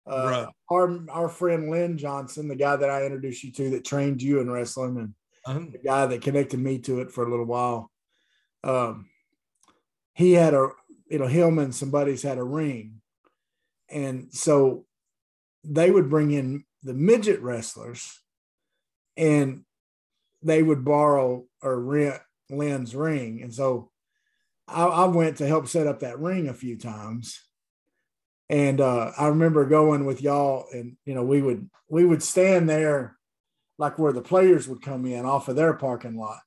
Uh, 0.07 0.47
our 0.71 0.99
our 1.11 1.29
friend 1.29 1.71
Lynn 1.71 1.97
Johnson, 1.97 2.49
the 2.49 2.57
guy 2.57 2.77
that 2.77 2.91
I 2.91 3.05
introduced 3.05 3.45
you 3.45 3.53
to, 3.53 3.71
that 3.71 3.85
trained 3.85 4.21
you 4.21 4.41
in 4.41 4.51
wrestling, 4.51 4.99
and 4.99 5.15
Um, 5.47 5.71
the 5.71 5.79
guy 5.79 6.07
that 6.07 6.23
connected 6.23 6.61
me 6.61 6.79
to 6.81 7.01
it 7.01 7.11
for 7.11 7.25
a 7.27 7.31
little 7.31 7.47
while. 7.47 7.90
Um, 8.63 9.09
he 10.15 10.33
had 10.33 10.55
a, 10.55 10.69
you 11.09 11.19
know, 11.19 11.27
him 11.27 11.59
and 11.59 11.75
some 11.75 11.91
buddies 11.91 12.23
had 12.23 12.39
a 12.39 12.45
ring, 12.45 13.01
and 13.89 14.29
so 14.33 14.85
they 15.65 15.91
would 15.91 16.09
bring 16.11 16.31
in 16.31 16.65
the 16.83 16.95
midget 16.95 17.41
wrestlers, 17.41 18.21
and 19.17 19.65
they 20.43 20.63
would 20.63 20.85
borrow 20.85 21.45
or 21.63 21.81
rent 21.81 22.21
Lynn's 22.51 22.95
ring, 22.95 23.43
and 23.43 23.53
so 23.55 23.91
I, 24.69 24.85
I 24.85 25.05
went 25.07 25.39
to 25.39 25.47
help 25.47 25.67
set 25.69 25.87
up 25.87 26.01
that 26.01 26.21
ring 26.21 26.49
a 26.49 26.55
few 26.55 26.77
times, 26.79 27.41
And 28.51 28.81
uh, 28.81 29.13
I 29.17 29.29
remember 29.29 29.65
going 29.65 30.05
with 30.05 30.21
y'all, 30.23 30.67
and 30.73 30.97
you 31.05 31.15
know, 31.15 31.23
we 31.23 31.41
would 31.41 31.71
we 31.89 32.05
would 32.05 32.21
stand 32.23 32.69
there, 32.69 33.17
like 33.79 33.97
where 33.97 34.13
the 34.13 34.23
players 34.23 34.67
would 34.67 34.83
come 34.83 35.07
in 35.07 35.25
off 35.25 35.47
of 35.49 35.55
their 35.55 35.75
parking 35.75 36.17
lot, 36.17 36.41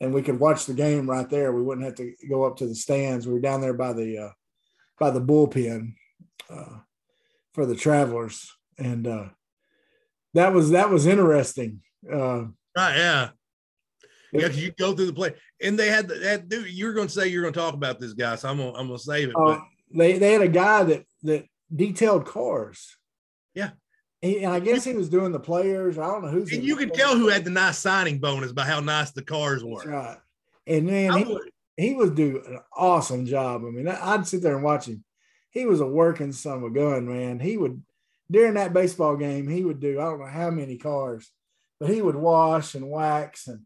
and 0.00 0.12
we 0.12 0.22
could 0.22 0.38
watch 0.38 0.66
the 0.66 0.74
game 0.74 1.08
right 1.08 1.28
there. 1.28 1.52
We 1.52 1.62
wouldn't 1.62 1.86
have 1.86 1.96
to 1.96 2.12
go 2.28 2.44
up 2.44 2.56
to 2.58 2.66
the 2.66 2.74
stands. 2.74 3.26
We 3.26 3.34
were 3.34 3.40
down 3.40 3.60
there 3.60 3.74
by 3.74 3.92
the 3.92 4.18
uh, 4.18 4.30
by 4.98 5.10
the 5.10 5.20
bullpen 5.20 5.94
uh, 6.50 6.78
for 7.54 7.66
the 7.66 7.76
travelers, 7.76 8.50
and 8.78 9.06
uh, 9.06 9.26
that 10.34 10.52
was 10.52 10.70
that 10.70 10.90
was 10.90 11.06
interesting. 11.06 11.80
Uh, 12.10 12.46
Right, 12.76 12.96
yeah. 12.98 13.28
Yeah, 14.32 14.48
you 14.48 14.70
go 14.78 14.92
through 14.94 15.06
the 15.06 15.12
play, 15.14 15.34
and 15.62 15.78
they 15.78 15.88
had 15.88 16.08
that. 16.08 16.46
Dude, 16.50 16.68
you 16.68 16.84
were 16.86 16.92
going 16.92 17.06
to 17.06 17.12
say 17.12 17.28
you're 17.28 17.40
going 17.40 17.54
to 17.54 17.58
talk 17.58 17.72
about 17.72 17.98
this 17.98 18.12
guy, 18.12 18.36
so 18.36 18.50
I'm 18.50 18.58
gonna 18.58 18.72
I'm 18.74 18.88
gonna 18.88 18.98
save 18.98 19.30
it. 19.30 19.34
uh, 19.36 19.44
But 19.44 19.60
they 19.94 20.18
they 20.18 20.32
had 20.32 20.42
a 20.42 20.48
guy 20.48 20.82
that 20.82 21.04
that 21.22 21.46
detailed 21.74 22.26
cars. 22.26 22.96
Yeah. 23.54 23.70
And 24.22 24.46
I 24.46 24.60
guess 24.60 24.82
he 24.84 24.94
was 24.94 25.08
doing 25.08 25.30
the 25.32 25.38
players. 25.38 25.98
I 25.98 26.06
don't 26.06 26.22
know 26.24 26.30
who's. 26.30 26.52
and 26.52 26.64
you 26.64 26.76
could 26.76 26.94
tell 26.94 27.16
who 27.16 27.28
had 27.28 27.44
the 27.44 27.50
nice 27.50 27.78
signing 27.78 28.18
bonus 28.18 28.50
by 28.52 28.64
how 28.64 28.80
nice 28.80 29.10
the 29.12 29.22
cars 29.22 29.62
That's 29.62 29.84
were. 29.86 29.90
right. 29.92 30.16
And 30.66 30.88
then 30.88 31.10
I 31.12 31.18
he, 31.18 31.24
would- 31.24 31.50
he 31.76 31.94
was 31.94 32.10
doing 32.10 32.42
an 32.46 32.58
awesome 32.76 33.26
job. 33.26 33.62
I 33.64 33.70
mean, 33.70 33.86
I'd 33.86 34.26
sit 34.26 34.42
there 34.42 34.54
and 34.54 34.64
watch 34.64 34.86
him. 34.86 35.04
He 35.50 35.66
was 35.66 35.80
a 35.80 35.86
working 35.86 36.32
son 36.32 36.58
of 36.58 36.64
a 36.64 36.70
gun, 36.70 37.06
man. 37.08 37.38
He 37.40 37.56
would 37.56 37.82
during 38.30 38.54
that 38.54 38.72
baseball 38.72 39.16
game, 39.16 39.46
he 39.48 39.64
would 39.64 39.80
do 39.80 40.00
I 40.00 40.04
don't 40.04 40.20
know 40.20 40.26
how 40.26 40.50
many 40.50 40.78
cars, 40.78 41.30
but 41.78 41.88
he 41.90 42.00
would 42.02 42.16
wash 42.16 42.74
and 42.74 42.88
wax 42.90 43.46
and 43.46 43.60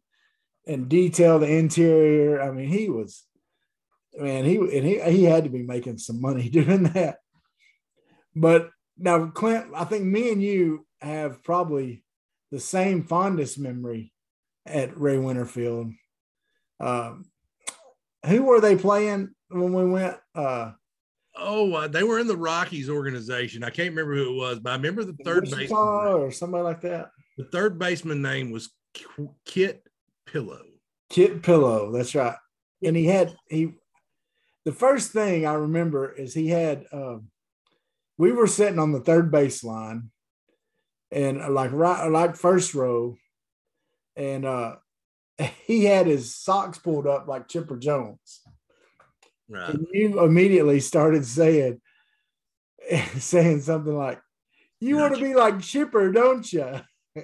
and 0.66 0.88
detail 0.88 1.38
the 1.38 1.48
interior. 1.48 2.42
I 2.42 2.50
mean, 2.50 2.68
he 2.68 2.88
was 2.90 3.24
man, 4.18 4.44
he 4.44 4.56
and 4.56 4.86
he 4.86 5.00
he 5.00 5.24
had 5.24 5.44
to 5.44 5.50
be 5.50 5.62
making 5.62 5.98
some 5.98 6.20
money 6.20 6.48
doing 6.50 6.82
that. 6.84 7.18
But 8.34 8.70
now, 9.00 9.26
Clint, 9.26 9.66
I 9.74 9.84
think 9.84 10.04
me 10.04 10.30
and 10.30 10.42
you 10.42 10.86
have 11.00 11.42
probably 11.42 12.04
the 12.50 12.60
same 12.60 13.02
fondest 13.04 13.58
memory 13.58 14.12
at 14.66 14.96
Ray 14.98 15.18
Winder 15.18 15.46
Field. 15.46 15.92
Um, 16.78 17.24
who 18.26 18.42
were 18.42 18.60
they 18.60 18.76
playing 18.76 19.30
when 19.48 19.72
we 19.72 19.86
went? 19.86 20.16
Uh, 20.34 20.72
Oh, 21.36 21.72
uh, 21.72 21.88
they 21.88 22.02
were 22.02 22.18
in 22.18 22.26
the 22.26 22.36
Rockies 22.36 22.90
organization. 22.90 23.62
I 23.62 23.70
can't 23.70 23.90
remember 23.90 24.14
who 24.14 24.30
it 24.34 24.36
was, 24.36 24.58
but 24.58 24.70
I 24.70 24.76
remember 24.76 25.04
the 25.04 25.16
third 25.24 25.44
Wichita 25.44 25.58
baseman. 25.58 25.78
or 25.80 26.30
somebody 26.32 26.64
like 26.64 26.80
that. 26.82 27.10
The 27.38 27.44
third 27.44 27.78
baseman 27.78 28.20
name 28.20 28.50
was 28.50 28.70
Kit 29.46 29.82
Pellow. 30.28 30.62
Kit 31.08 31.40
Pellow. 31.40 31.92
That's 31.96 32.14
right. 32.14 32.36
And 32.84 32.96
he 32.96 33.06
had 33.06 33.34
he. 33.48 33.72
The 34.64 34.72
first 34.72 35.12
thing 35.12 35.46
I 35.46 35.54
remember 35.54 36.12
is 36.12 36.34
he 36.34 36.48
had. 36.48 36.84
Um, 36.92 37.29
we 38.20 38.32
were 38.32 38.46
sitting 38.46 38.78
on 38.78 38.92
the 38.92 39.00
third 39.00 39.32
baseline, 39.32 40.08
and 41.10 41.40
uh, 41.40 41.50
like 41.50 41.72
right 41.72 42.06
like 42.08 42.36
first 42.36 42.74
row, 42.74 43.16
and 44.14 44.44
uh, 44.44 44.76
he 45.64 45.86
had 45.86 46.06
his 46.06 46.34
socks 46.36 46.76
pulled 46.76 47.06
up 47.06 47.26
like 47.26 47.48
Chipper 47.48 47.78
Jones. 47.78 48.42
Right. 49.48 49.70
And 49.70 49.86
you 49.90 50.22
immediately 50.22 50.80
started 50.80 51.24
saying, 51.24 51.80
saying 53.18 53.62
something 53.62 53.96
like, 53.96 54.20
"You 54.80 54.98
want 54.98 55.14
to 55.14 55.22
be 55.22 55.34
like 55.34 55.62
Chipper, 55.62 56.12
don't 56.12 56.52
you?" 56.52 56.78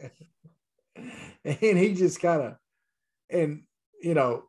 and 1.45 1.79
he 1.79 1.93
just 1.93 2.23
kind 2.23 2.41
of, 2.41 2.55
and 3.29 3.65
you 4.01 4.15
know, 4.15 4.45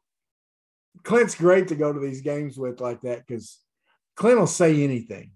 Clint's 1.04 1.36
great 1.36 1.68
to 1.68 1.76
go 1.76 1.92
to 1.92 2.00
these 2.00 2.22
games 2.22 2.58
with 2.58 2.80
like 2.80 3.02
that 3.02 3.28
because 3.28 3.60
Clint 4.16 4.40
will 4.40 4.48
say 4.48 4.82
anything. 4.82 5.32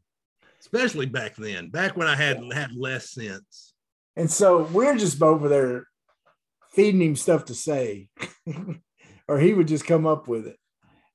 Especially 0.62 1.08
back 1.08 1.36
then, 1.36 1.70
back 1.70 1.98
when 1.98 2.08
I 2.08 2.16
had 2.16 2.42
had 2.54 2.76
less 2.76 3.10
sense. 3.10 3.74
And 4.16 4.30
so 4.30 4.64
we're 4.64 4.96
just 4.96 5.22
over 5.22 5.50
there 5.50 5.88
feeding 6.70 7.02
him 7.02 7.16
stuff 7.16 7.46
to 7.46 7.56
say, 7.56 8.08
or 9.28 9.40
he 9.40 9.54
would 9.54 9.68
just 9.68 9.86
come 9.86 10.06
up 10.06 10.28
with 10.28 10.48
it. 10.48 10.58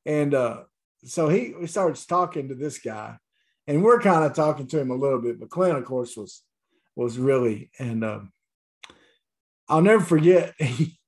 And 0.05 0.35
uh, 0.35 0.65
so 1.05 1.29
he 1.29 1.55
starts 1.67 2.07
talking 2.07 2.49
to 2.49 2.55
this 2.55 2.79
guy, 2.79 3.19
and 3.67 3.83
we're 3.83 4.01
kind 4.01 4.25
of 4.25 4.35
talking 4.35 4.67
to 4.69 4.81
him 4.81 4.91
a 4.91 4.97
little 4.97 5.21
bit. 5.21 5.39
But 5.39 5.51
Clint, 5.51 5.79
of 5.79 5.85
course, 5.85 6.17
was 6.17 6.43
was 6.95 7.19
really, 7.19 7.71
and 7.79 8.05
um, 8.05 8.33
I'll 9.69 9.83
never 9.83 10.03
forget 10.03 10.55
he 10.59 10.99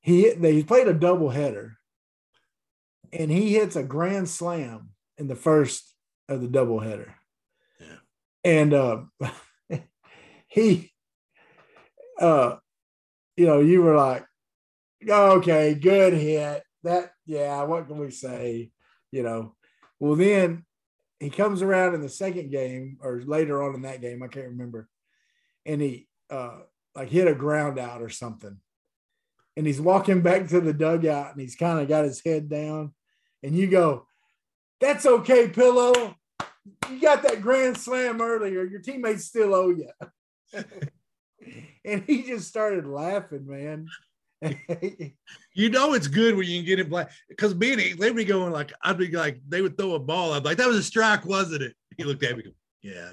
he 0.00 0.30
they 0.30 0.62
played 0.62 0.88
a 0.88 0.94
double 0.94 1.30
header, 1.30 1.78
and 3.12 3.30
he 3.30 3.54
hits 3.54 3.76
a 3.76 3.82
grand 3.82 4.28
slam 4.28 4.90
in 5.18 5.28
the 5.28 5.36
first 5.36 5.94
of 6.28 6.40
the 6.40 6.48
double 6.48 6.80
header. 6.80 7.15
And 8.46 8.72
uh, 8.72 9.02
he 10.46 10.92
uh 12.20 12.56
you 13.36 13.44
know 13.44 13.60
you 13.60 13.82
were 13.82 13.96
like 13.96 14.24
okay 15.06 15.74
good 15.74 16.14
hit. 16.14 16.62
That 16.84 17.10
yeah 17.26 17.62
what 17.64 17.88
can 17.88 17.98
we 17.98 18.10
say 18.10 18.70
you 19.10 19.22
know? 19.22 19.54
Well 19.98 20.14
then 20.14 20.64
he 21.18 21.30
comes 21.30 21.60
around 21.60 21.94
in 21.94 22.02
the 22.02 22.08
second 22.08 22.50
game 22.50 22.98
or 23.00 23.20
later 23.26 23.62
on 23.62 23.74
in 23.74 23.82
that 23.82 24.02
game 24.02 24.22
i 24.22 24.26
can't 24.26 24.48
remember 24.48 24.86
and 25.64 25.80
he 25.80 26.06
uh 26.28 26.58
like 26.94 27.08
hit 27.10 27.26
a 27.28 27.34
ground 27.34 27.78
out 27.78 28.00
or 28.00 28.08
something. 28.08 28.58
And 29.56 29.66
he's 29.66 29.80
walking 29.80 30.22
back 30.22 30.48
to 30.48 30.60
the 30.60 30.72
dugout 30.72 31.32
and 31.32 31.40
he's 31.40 31.56
kind 31.56 31.78
of 31.78 31.88
got 31.88 32.04
his 32.04 32.22
head 32.22 32.48
down. 32.48 32.94
And 33.42 33.54
you 33.54 33.66
go 33.68 34.06
that's 34.80 35.06
okay 35.06 35.48
pillow 35.48 36.14
you 36.90 37.00
got 37.00 37.22
that 37.22 37.40
grand 37.40 37.76
slam 37.76 38.20
earlier 38.20 38.64
your 38.64 38.80
teammates 38.80 39.24
still 39.24 39.54
owe 39.54 39.70
you 39.70 39.90
and 41.84 42.02
he 42.06 42.22
just 42.22 42.48
started 42.48 42.86
laughing, 42.86 43.46
man. 43.46 43.88
You 45.54 45.70
know 45.70 45.94
it's 45.94 46.08
good 46.08 46.36
when 46.36 46.46
you 46.46 46.58
can 46.58 46.66
get 46.66 46.78
it 46.78 46.90
black 46.90 47.10
because 47.30 47.54
being 47.54 47.78
they'd 47.98 48.14
be 48.14 48.26
going 48.26 48.52
like 48.52 48.74
I'd 48.82 48.98
be 48.98 49.10
like 49.10 49.40
they 49.48 49.62
would 49.62 49.78
throw 49.78 49.94
a 49.94 49.98
ball. 49.98 50.34
I'd 50.34 50.42
be 50.42 50.50
like 50.50 50.58
that 50.58 50.68
was 50.68 50.76
a 50.76 50.82
strike, 50.82 51.24
wasn't 51.24 51.62
it? 51.62 51.74
He 51.96 52.04
looked 52.04 52.22
at 52.22 52.36
me, 52.36 52.44
yeah. 52.82 53.08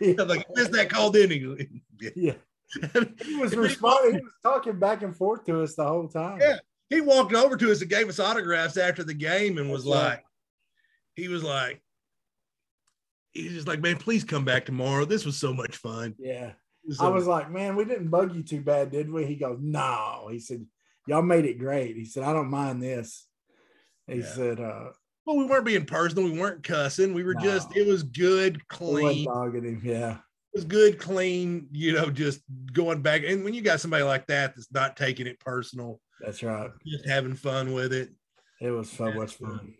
I'm 0.20 0.28
like 0.28 0.46
missed 0.54 0.70
that 0.72 0.88
call, 0.88 1.10
didn't 1.10 1.32
he? 1.32 1.82
yeah, 2.14 2.34
he 3.24 3.34
was 3.34 3.56
responding. 3.56 4.14
He 4.14 4.20
was 4.20 4.32
talking 4.44 4.78
back 4.78 5.02
and 5.02 5.14
forth 5.14 5.44
to 5.46 5.60
us 5.60 5.74
the 5.74 5.84
whole 5.84 6.06
time. 6.06 6.38
Yeah. 6.40 6.58
he 6.88 7.00
walked 7.00 7.34
over 7.34 7.56
to 7.56 7.72
us 7.72 7.80
and 7.80 7.90
gave 7.90 8.08
us 8.08 8.20
autographs 8.20 8.76
after 8.76 9.02
the 9.02 9.14
game 9.14 9.58
and 9.58 9.68
was 9.68 9.84
That's 9.84 9.96
right. 9.96 10.08
like, 10.10 10.24
he 11.16 11.26
was 11.26 11.42
like, 11.42 11.82
he's 13.42 13.52
just 13.52 13.68
like, 13.68 13.80
man, 13.80 13.96
please 13.96 14.24
come 14.24 14.44
back 14.44 14.64
tomorrow. 14.66 15.04
This 15.04 15.24
was 15.24 15.36
so 15.36 15.52
much 15.52 15.76
fun. 15.76 16.14
yeah. 16.18 16.52
It 16.84 16.92
I 16.94 17.04
so- 17.04 17.12
was 17.12 17.26
like, 17.26 17.50
man, 17.50 17.76
we 17.76 17.84
didn't 17.84 18.08
bug 18.08 18.34
you 18.34 18.42
too 18.42 18.60
bad, 18.62 18.90
did 18.90 19.10
we? 19.10 19.26
He 19.26 19.36
goes, 19.36 19.58
no. 19.60 20.28
He 20.30 20.38
said, 20.38 20.64
y'all 21.06 21.22
made 21.22 21.44
it 21.44 21.58
great. 21.58 21.96
He 21.96 22.04
said, 22.04 22.22
I 22.22 22.32
don't 22.32 22.48
mind 22.50 22.82
this. 22.82 23.26
He 24.06 24.20
Yeah. 24.20 24.26
said, 24.26 24.60
uh, 24.60 24.90
well, 25.26 25.36
we 25.36 25.44
weren't 25.44 25.66
being 25.66 25.84
personal. 25.84 26.24
We 26.30 26.38
weren't 26.38 26.62
cussing. 26.62 27.12
We 27.12 27.24
were 27.24 27.34
just, 27.34 27.76
it 27.76 27.86
was 27.86 28.02
good, 28.02 28.66
clean. 28.68 29.02
wasn't 29.02 29.26
dogging 29.26 29.64
him. 29.64 29.82
Yeah. 29.84 30.12
It 30.54 30.56
was 30.56 30.64
good, 30.64 30.98
clean, 30.98 31.68
you 31.72 31.92
know, 31.92 32.08
just 32.08 32.40
going 32.72 33.02
back. 33.02 33.22
And 33.26 33.44
when 33.44 33.52
you 33.52 33.60
got 33.60 33.80
somebody 33.80 34.04
like 34.04 34.26
that 34.28 34.54
that's 34.56 34.72
not 34.72 34.96
taking 34.96 35.26
it 35.26 35.38
personal, 35.40 36.00
That's 36.22 36.42
right. 36.42 36.70
just 36.86 37.06
having 37.06 37.34
fun 37.34 37.74
with 37.74 37.92
it. 37.92 38.10
It 38.62 38.70
was 38.70 38.88
so 38.90 39.12
much 39.12 39.34
fun. 39.34 39.58
fun. 39.58 39.74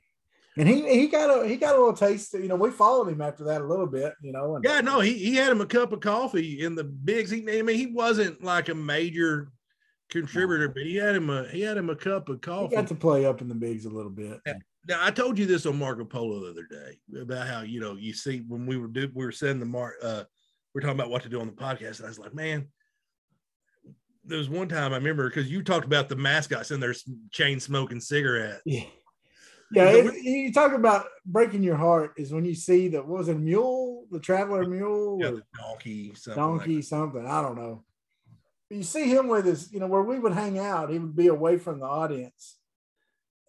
And 0.59 0.69
he 0.69 0.83
he 0.93 1.07
got 1.07 1.31
a 1.31 1.47
he 1.47 1.57
got 1.57 1.77
a 1.77 1.79
little 1.79 1.93
taste. 1.95 2.35
You 2.35 2.49
know, 2.49 2.57
we 2.57 2.71
followed 2.71 3.09
him 3.09 3.21
after 3.21 3.45
that 3.45 3.61
a 3.61 3.65
little 3.65 3.87
bit. 3.87 4.13
You 4.21 4.33
know, 4.33 4.57
and 4.57 4.65
Yeah, 4.65 4.81
no, 4.81 5.01
he, 5.01 5.15
he 5.15 5.37
had 5.37 5.53
him 5.53 5.61
a 5.61 5.67
cup 5.67 5.93
of 5.93 6.01
coffee 6.01 6.63
in 6.65 6.75
the 6.75 6.85
bigs. 6.85 7.31
He, 7.31 7.39
I 7.59 7.63
mean, 7.63 7.77
he 7.77 7.87
wasn't 7.87 8.43
like 8.43 8.69
a 8.69 8.75
major 8.75 9.53
contributor, 10.11 10.69
but 10.69 10.83
he 10.83 10.97
had 10.97 11.15
him 11.15 11.31
a 11.31 11.49
he 11.49 11.61
had 11.61 11.77
him 11.77 11.91
a 11.91 11.97
cup 11.97 12.29
of 12.29 12.37
he 12.37 12.41
coffee. 12.41 12.75
got 12.75 12.89
to 12.89 12.95
play 12.95 13.25
up 13.25 13.41
in 13.41 13.49
the 13.49 13.55
bigs 13.55 13.85
a 13.85 13.91
little 13.91 14.11
bit. 14.11 14.41
Now 14.89 15.05
I 15.05 15.11
told 15.11 15.39
you 15.39 15.47
this 15.47 15.67
on 15.67 15.79
Marco 15.79 16.05
Polo 16.05 16.41
the 16.41 16.51
other 16.51 16.67
day 16.67 16.99
about 17.21 17.47
how 17.47 17.61
you 17.61 17.79
know 17.81 17.95
you 17.97 18.13
see 18.13 18.43
when 18.49 18.67
we 18.67 18.79
were 18.79 18.89
do, 18.89 19.09
we 19.15 19.25
were 19.25 19.33
sending 19.33 19.61
the 19.61 19.67
mark 19.67 19.95
uh 20.03 20.25
we 20.75 20.79
are 20.79 20.83
talking 20.83 20.99
about 20.99 21.11
what 21.11 21.23
to 21.23 21.29
do 21.29 21.41
on 21.41 21.47
the 21.47 21.53
podcast 21.53 21.99
and 21.99 22.07
I 22.07 22.09
was 22.09 22.19
like 22.19 22.35
man 22.35 22.69
there 24.25 24.39
was 24.39 24.49
one 24.49 24.69
time 24.69 24.93
I 24.93 24.97
remember 24.97 25.29
because 25.29 25.51
you 25.51 25.63
talked 25.63 25.87
about 25.87 26.09
the 26.09 26.17
mascots 26.17 26.71
in 26.71 26.81
their 26.81 26.95
chain 27.31 27.61
smoking 27.61 28.01
cigarette 28.01 28.61
Yeah. 28.65 28.85
Yeah, 29.71 29.91
it, 29.91 30.15
you 30.23 30.53
talk 30.53 30.73
about 30.73 31.07
breaking 31.27 31.63
your 31.63 31.77
heart 31.77 32.15
is 32.17 32.33
when 32.33 32.45
you 32.45 32.55
see 32.55 32.89
the 32.89 33.03
what 33.03 33.19
was 33.19 33.29
it 33.29 33.39
mule, 33.39 34.07
the 34.11 34.21
traveler 34.21 34.65
mule, 34.67 35.19
yeah, 35.21 35.31
the 35.31 35.43
donkey 35.59 36.15
something 36.15 36.43
like 36.43 36.59
donkey, 36.61 36.83
something. 36.83 37.27
I 37.27 37.43
don't 37.43 37.57
know. 37.57 37.85
But 38.69 38.77
you 38.79 38.83
see 38.83 39.09
him 39.09 39.29
with 39.29 39.45
his, 39.45 39.73
you 39.73 39.81
know, 39.81 39.87
where 39.87 40.03
we 40.03 40.19
would 40.19 40.33
hang 40.33 40.59
out, 40.59 40.91
he 40.91 40.99
would 40.99 41.17
be 41.17 41.29
away 41.29 41.59
from 41.59 41.81
the 41.81 41.87
audience. 41.87 42.57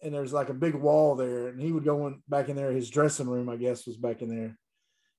And 0.02 0.14
there's 0.14 0.32
like 0.32 0.48
a 0.48 0.54
big 0.54 0.74
wall 0.74 1.14
there, 1.14 1.48
and 1.48 1.60
he 1.60 1.72
would 1.72 1.84
go 1.84 2.06
in 2.06 2.22
back 2.28 2.48
in 2.48 2.56
there. 2.56 2.72
His 2.72 2.88
dressing 2.88 3.28
room, 3.28 3.48
I 3.48 3.56
guess, 3.56 3.86
was 3.86 3.96
back 3.96 4.22
in 4.22 4.28
there. 4.28 4.58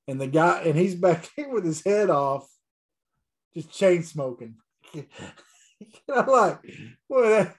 And 0.08 0.20
the 0.20 0.28
guy, 0.28 0.62
and 0.62 0.78
he's 0.78 0.96
back 0.96 1.30
there 1.38 1.50
with 1.50 1.66
his 1.66 1.84
head 1.84 2.10
off, 2.10 2.48
just 3.54 3.72
chain 3.72 4.04
smoking. 4.04 4.56
I'm 4.96 6.28
like, 6.28 6.60
boy, 7.10 7.30
that, 7.30 7.56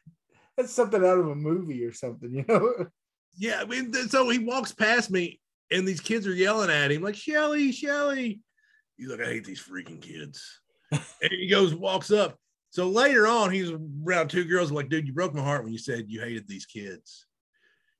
that's 0.56 0.72
something 0.72 1.04
out 1.04 1.18
of 1.18 1.28
a 1.28 1.34
movie 1.34 1.84
or 1.84 1.92
something, 1.92 2.32
you 2.32 2.44
know? 2.48 2.86
Yeah, 3.36 3.60
I 3.60 3.64
mean, 3.64 3.92
so 3.94 4.28
he 4.28 4.38
walks 4.38 4.72
past 4.72 5.10
me 5.10 5.40
and 5.70 5.88
these 5.88 6.00
kids 6.00 6.26
are 6.26 6.34
yelling 6.34 6.70
at 6.70 6.92
him 6.92 7.02
like 7.02 7.16
Shelly, 7.16 7.72
Shelly. 7.72 8.40
He's 8.96 9.08
like, 9.08 9.20
I 9.20 9.26
hate 9.26 9.44
these 9.44 9.62
freaking 9.62 10.00
kids. 10.00 10.60
and 10.92 11.30
he 11.30 11.48
goes, 11.48 11.74
walks 11.74 12.10
up. 12.10 12.38
So 12.70 12.88
later 12.88 13.26
on, 13.26 13.50
he's 13.50 13.70
around 14.04 14.28
two 14.28 14.44
girls 14.44 14.70
like, 14.70 14.88
dude, 14.88 15.06
you 15.06 15.12
broke 15.12 15.34
my 15.34 15.42
heart 15.42 15.64
when 15.64 15.72
you 15.72 15.78
said 15.78 16.06
you 16.08 16.20
hated 16.20 16.46
these 16.46 16.66
kids. 16.66 17.26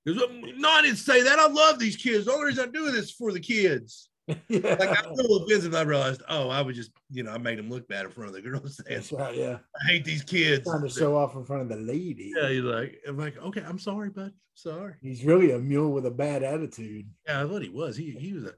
He 0.04 0.14
goes, 0.14 0.22
no, 0.56 0.68
I 0.68 0.82
didn't 0.82 0.96
say 0.96 1.22
that. 1.22 1.38
I 1.38 1.48
love 1.48 1.78
these 1.78 1.96
kids. 1.96 2.24
The 2.24 2.32
only 2.32 2.46
reason 2.46 2.68
I 2.68 2.72
do 2.72 2.90
this 2.90 3.04
is 3.04 3.10
for 3.10 3.32
the 3.32 3.40
kids. 3.40 4.08
Yeah. 4.26 4.36
Like 4.78 4.88
I 4.90 5.02
feel 5.14 5.36
offensive. 5.36 5.74
I 5.74 5.82
realized, 5.82 6.22
oh, 6.28 6.48
I 6.48 6.60
was 6.62 6.76
just, 6.76 6.90
you 7.10 7.22
know, 7.22 7.32
I 7.32 7.38
made 7.38 7.58
him 7.58 7.68
look 7.68 7.88
bad 7.88 8.04
in 8.06 8.10
front 8.12 8.28
of 8.28 8.34
the 8.34 8.42
girls. 8.42 8.80
That's 8.88 9.12
right. 9.12 9.34
Yeah. 9.36 9.58
I 9.84 9.92
hate 9.92 10.04
these 10.04 10.22
kids. 10.22 10.64
Trying 10.68 10.82
to 10.82 10.88
show 10.88 11.16
off 11.16 11.34
in 11.34 11.44
front 11.44 11.62
of 11.62 11.68
the 11.68 11.76
lady. 11.76 12.32
Yeah, 12.36 12.48
he's 12.48 12.62
like, 12.62 12.98
I'm 13.06 13.16
like, 13.18 13.36
okay, 13.38 13.62
I'm 13.66 13.78
sorry, 13.78 14.10
bud. 14.10 14.32
Sorry. 14.54 14.94
He's 15.00 15.24
really 15.24 15.52
a 15.52 15.58
mule 15.58 15.92
with 15.92 16.06
a 16.06 16.10
bad 16.10 16.42
attitude. 16.42 17.06
Yeah, 17.26 17.42
I 17.42 17.48
thought 17.48 17.62
he 17.62 17.68
was. 17.70 17.96
He 17.96 18.10
he 18.12 18.32
was 18.34 18.44
a 18.44 18.52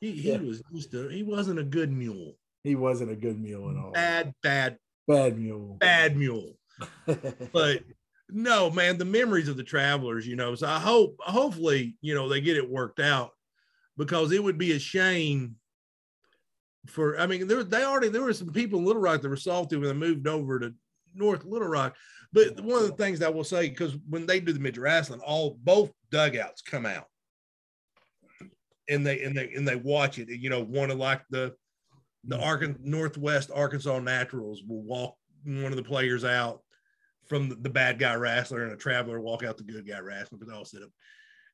he 0.00 0.12
he 0.12 0.30
Yeah. 0.32 0.38
was 0.38 0.62
just 0.74 0.94
a, 0.94 1.08
he 1.10 1.22
wasn't 1.22 1.58
a 1.58 1.64
good 1.64 1.90
mule. 1.92 2.34
He 2.64 2.76
wasn't 2.76 3.10
a 3.10 3.16
good 3.16 3.40
mule 3.40 3.70
at 3.70 3.76
all. 3.76 3.90
Bad, 3.92 4.32
bad, 4.42 4.78
Bad 5.08 5.36
mule. 5.38 5.76
bad 5.80 6.16
mule. 6.16 6.56
But 7.52 7.82
no, 8.30 8.70
man, 8.70 8.98
the 8.98 9.04
memories 9.04 9.48
of 9.48 9.56
the 9.56 9.64
travelers, 9.64 10.26
you 10.26 10.36
know. 10.36 10.54
So 10.54 10.66
I 10.68 10.78
hope, 10.78 11.16
hopefully, 11.20 11.96
you 12.00 12.14
know, 12.14 12.28
they 12.28 12.40
get 12.40 12.56
it 12.56 12.70
worked 12.70 13.00
out 13.00 13.32
because 13.96 14.32
it 14.32 14.42
would 14.42 14.58
be 14.58 14.72
a 14.72 14.78
shame 14.78 15.56
for. 16.86 17.18
I 17.18 17.26
mean, 17.26 17.46
there 17.46 17.62
they 17.64 17.84
already 17.84 18.08
there 18.08 18.22
were 18.22 18.32
some 18.32 18.52
people 18.52 18.78
in 18.78 18.84
Little 18.84 19.02
Rock 19.02 19.22
that 19.22 19.28
were 19.28 19.36
salty 19.36 19.76
when 19.76 19.88
they 19.88 19.94
moved 19.94 20.26
over 20.26 20.58
to 20.60 20.74
North 21.14 21.44
Little 21.44 21.68
Rock. 21.68 21.96
But 22.32 22.60
one 22.60 22.82
of 22.82 22.88
the 22.88 22.96
things 22.96 23.18
that 23.18 23.26
I 23.26 23.30
will 23.30 23.44
say, 23.44 23.68
because 23.68 23.96
when 24.08 24.26
they 24.26 24.40
do 24.40 24.52
the 24.52 24.60
midget 24.60 24.82
wrestling, 24.82 25.20
all 25.20 25.58
both 25.62 25.92
dugouts 26.10 26.62
come 26.62 26.86
out 26.86 27.06
and 28.88 29.06
they 29.06 29.22
and 29.22 29.36
they 29.36 29.52
and 29.54 29.66
they 29.66 29.76
watch 29.76 30.18
it. 30.18 30.28
You 30.28 30.50
know, 30.50 30.62
one 30.62 30.90
of 30.90 30.98
like 30.98 31.22
the 31.30 31.54
the 32.24 32.36
mm-hmm. 32.36 32.44
Arkan 32.44 32.80
Northwest 32.80 33.50
Arkansas 33.54 33.98
Naturals 33.98 34.62
will 34.66 34.82
walk 34.82 35.16
one 35.44 35.72
of 35.72 35.76
the 35.76 35.82
players 35.82 36.24
out 36.24 36.62
from 37.26 37.48
the, 37.48 37.54
the 37.56 37.70
bad 37.70 37.98
guy 37.98 38.14
wrestler 38.14 38.64
and 38.64 38.72
a 38.72 38.76
traveler 38.76 39.20
walk 39.20 39.42
out 39.42 39.56
the 39.56 39.62
good 39.62 39.86
guy 39.86 39.98
wrestler, 39.98 40.38
but 40.38 40.48
they 40.48 40.54
all 40.54 40.64
sit 40.64 40.82
up. 40.82 40.90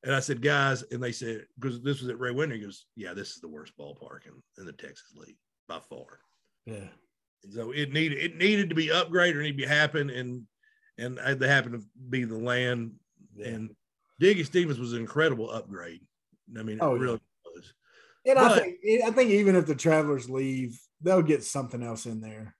And 0.04 0.14
I 0.14 0.20
said, 0.20 0.40
guys, 0.42 0.82
and 0.92 1.02
they 1.02 1.10
said, 1.12 1.44
because 1.58 1.80
this 1.82 2.00
was 2.00 2.08
at 2.08 2.20
Ray 2.20 2.30
Winter, 2.30 2.54
he 2.54 2.60
goes, 2.62 2.86
Yeah, 2.96 3.14
this 3.14 3.30
is 3.30 3.40
the 3.40 3.48
worst 3.48 3.72
ballpark 3.78 4.26
in, 4.26 4.32
in 4.58 4.66
the 4.66 4.72
Texas 4.72 5.12
League 5.16 5.36
by 5.68 5.80
far. 5.80 6.20
yeah. 6.66 6.88
And 7.44 7.52
so 7.52 7.70
it 7.70 7.92
needed 7.92 8.18
it 8.18 8.36
needed 8.36 8.68
to 8.68 8.74
be 8.74 8.88
upgraded 8.88 9.36
or 9.36 9.42
need 9.42 9.58
to 9.58 9.68
happen, 9.68 10.10
and 10.10 10.42
and 10.98 11.20
I- 11.20 11.34
they 11.34 11.46
happened 11.46 11.74
to 11.80 11.86
be 12.10 12.24
the 12.24 12.36
land. 12.36 12.94
Yeah. 13.36 13.48
And 13.48 13.70
Dickey-Stephens 14.18 14.80
was 14.80 14.92
an 14.92 14.98
incredible 15.00 15.48
upgrade. 15.48 16.00
I 16.58 16.64
mean, 16.64 16.78
it 16.78 16.82
Oh, 16.82 16.96
yeah. 16.96 17.00
really 17.00 17.20
was. 17.54 17.72
And 18.26 18.38
I 18.40 18.58
think 18.58 18.76
I 19.04 19.10
think 19.12 19.30
even 19.30 19.54
if 19.54 19.66
the 19.66 19.76
travelers 19.76 20.28
leave, 20.28 20.80
they'll 21.00 21.22
get 21.22 21.44
something 21.44 21.82
else 21.82 22.06
in 22.06 22.20
there. 22.20 22.56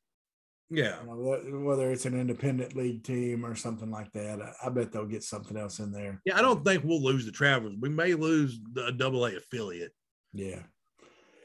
Yeah, 0.70 1.00
You 1.00 1.06
know, 1.50 1.60
whether 1.64 1.90
it's 1.90 2.04
an 2.04 2.18
independent 2.18 2.76
league 2.76 3.02
team 3.02 3.44
or 3.46 3.54
something 3.54 3.90
like 3.90 4.12
that, 4.12 4.42
I, 4.42 4.66
I 4.66 4.68
bet 4.68 4.92
they'll 4.92 5.06
get 5.06 5.22
something 5.22 5.56
else 5.56 5.78
in 5.78 5.90
there. 5.92 6.20
yeah. 6.26 6.36
I 6.36 6.42
don't 6.42 6.62
think 6.64 6.84
we'll 6.84 7.02
lose 7.02 7.24
the 7.24 7.32
Travelers. 7.32 7.74
We 7.80 7.88
may 7.88 8.12
lose 8.14 8.60
the 8.74 8.92
Double 8.92 9.24
A 9.24 9.36
affiliate, 9.36 9.92
Yeah. 10.34 10.62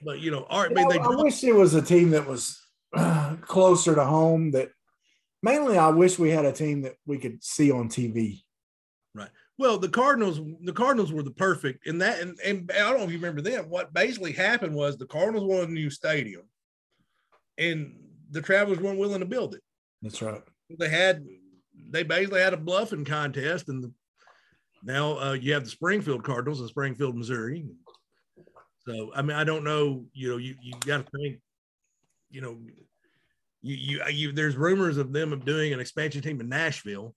but 0.03 0.19
you 0.19 0.29
know, 0.31 0.45
our, 0.49 0.65
I 0.65 0.69
You 0.69 0.75
mean, 0.75 0.83
know, 0.87 0.91
they 0.91 0.99
I 0.99 1.07
wish 1.23 1.41
it 1.43 1.55
was 1.55 1.73
a 1.73 1.81
team 1.81 2.09
that 2.11 2.27
was 2.27 2.59
uh, 2.95 3.37
closer 3.41 3.95
to 3.95 4.03
home. 4.03 4.51
That 4.51 4.71
mainly, 5.41 5.77
I 5.77 5.87
wish 5.89 6.19
we 6.19 6.29
had 6.31 6.43
a 6.45 6.51
team 6.51 6.81
that 6.81 6.95
we 7.05 7.17
could 7.17 7.41
see 7.43 7.71
on 7.71 7.87
TV. 7.87 8.41
Right. 9.15 9.29
Well, 9.57 9.77
the 9.77 9.87
Cardinals, 9.89 10.41
the 10.63 10.73
Cardinals 10.73 11.13
were 11.13 11.23
the 11.23 11.31
perfect 11.31 11.87
in 11.87 11.99
that, 11.99 12.19
and, 12.19 12.37
and 12.43 12.69
I 12.73 12.79
don't 12.89 12.97
know 12.97 13.03
if 13.05 13.11
you 13.11 13.17
remember 13.17 13.41
them. 13.41 13.69
What 13.69 13.93
basically 13.93 14.33
happened 14.33 14.73
was 14.75 14.97
the 14.97 15.05
Cardinals 15.05 15.45
wanted 15.45 15.69
a 15.69 15.73
new 15.73 15.89
stadium, 15.89 16.41
and 17.57 17.95
the 18.33 18.41
Travelers 18.41 18.79
weren't 18.79 18.99
willing 18.99 19.21
to 19.21 19.25
build 19.25 19.55
it. 19.55 19.61
That's 20.01 20.21
right. 20.21 20.41
They 20.77 20.89
had, 20.89 21.23
they 21.89 22.03
basically 22.03 22.41
had 22.41 22.53
a 22.53 22.57
bluffing 22.57 23.05
contest, 23.05 23.69
and 23.69 23.83
the, 23.83 23.91
now 24.83 25.17
uh, 25.19 25.33
you 25.33 25.53
have 25.53 25.63
the 25.63 25.69
Springfield 25.69 26.23
Cardinals 26.23 26.59
in 26.59 26.67
Springfield, 26.67 27.15
Missouri. 27.15 27.65
So 28.85 29.11
I 29.15 29.21
mean, 29.21 29.37
I 29.37 29.45
don't 29.45 29.63
know. 29.63 30.05
You 30.13 30.31
know, 30.31 30.37
you 30.37 30.55
you 30.61 30.73
got 30.85 31.05
to 31.05 31.17
think. 31.17 31.39
You 32.29 32.41
know, 32.41 32.57
you 33.61 33.75
you 33.75 34.03
you. 34.11 34.31
There's 34.33 34.57
rumors 34.57 34.97
of 34.97 35.13
them 35.13 35.31
of 35.31 35.45
doing 35.45 35.71
an 35.71 35.79
expansion 35.79 36.21
team 36.21 36.41
in 36.41 36.49
Nashville. 36.49 37.15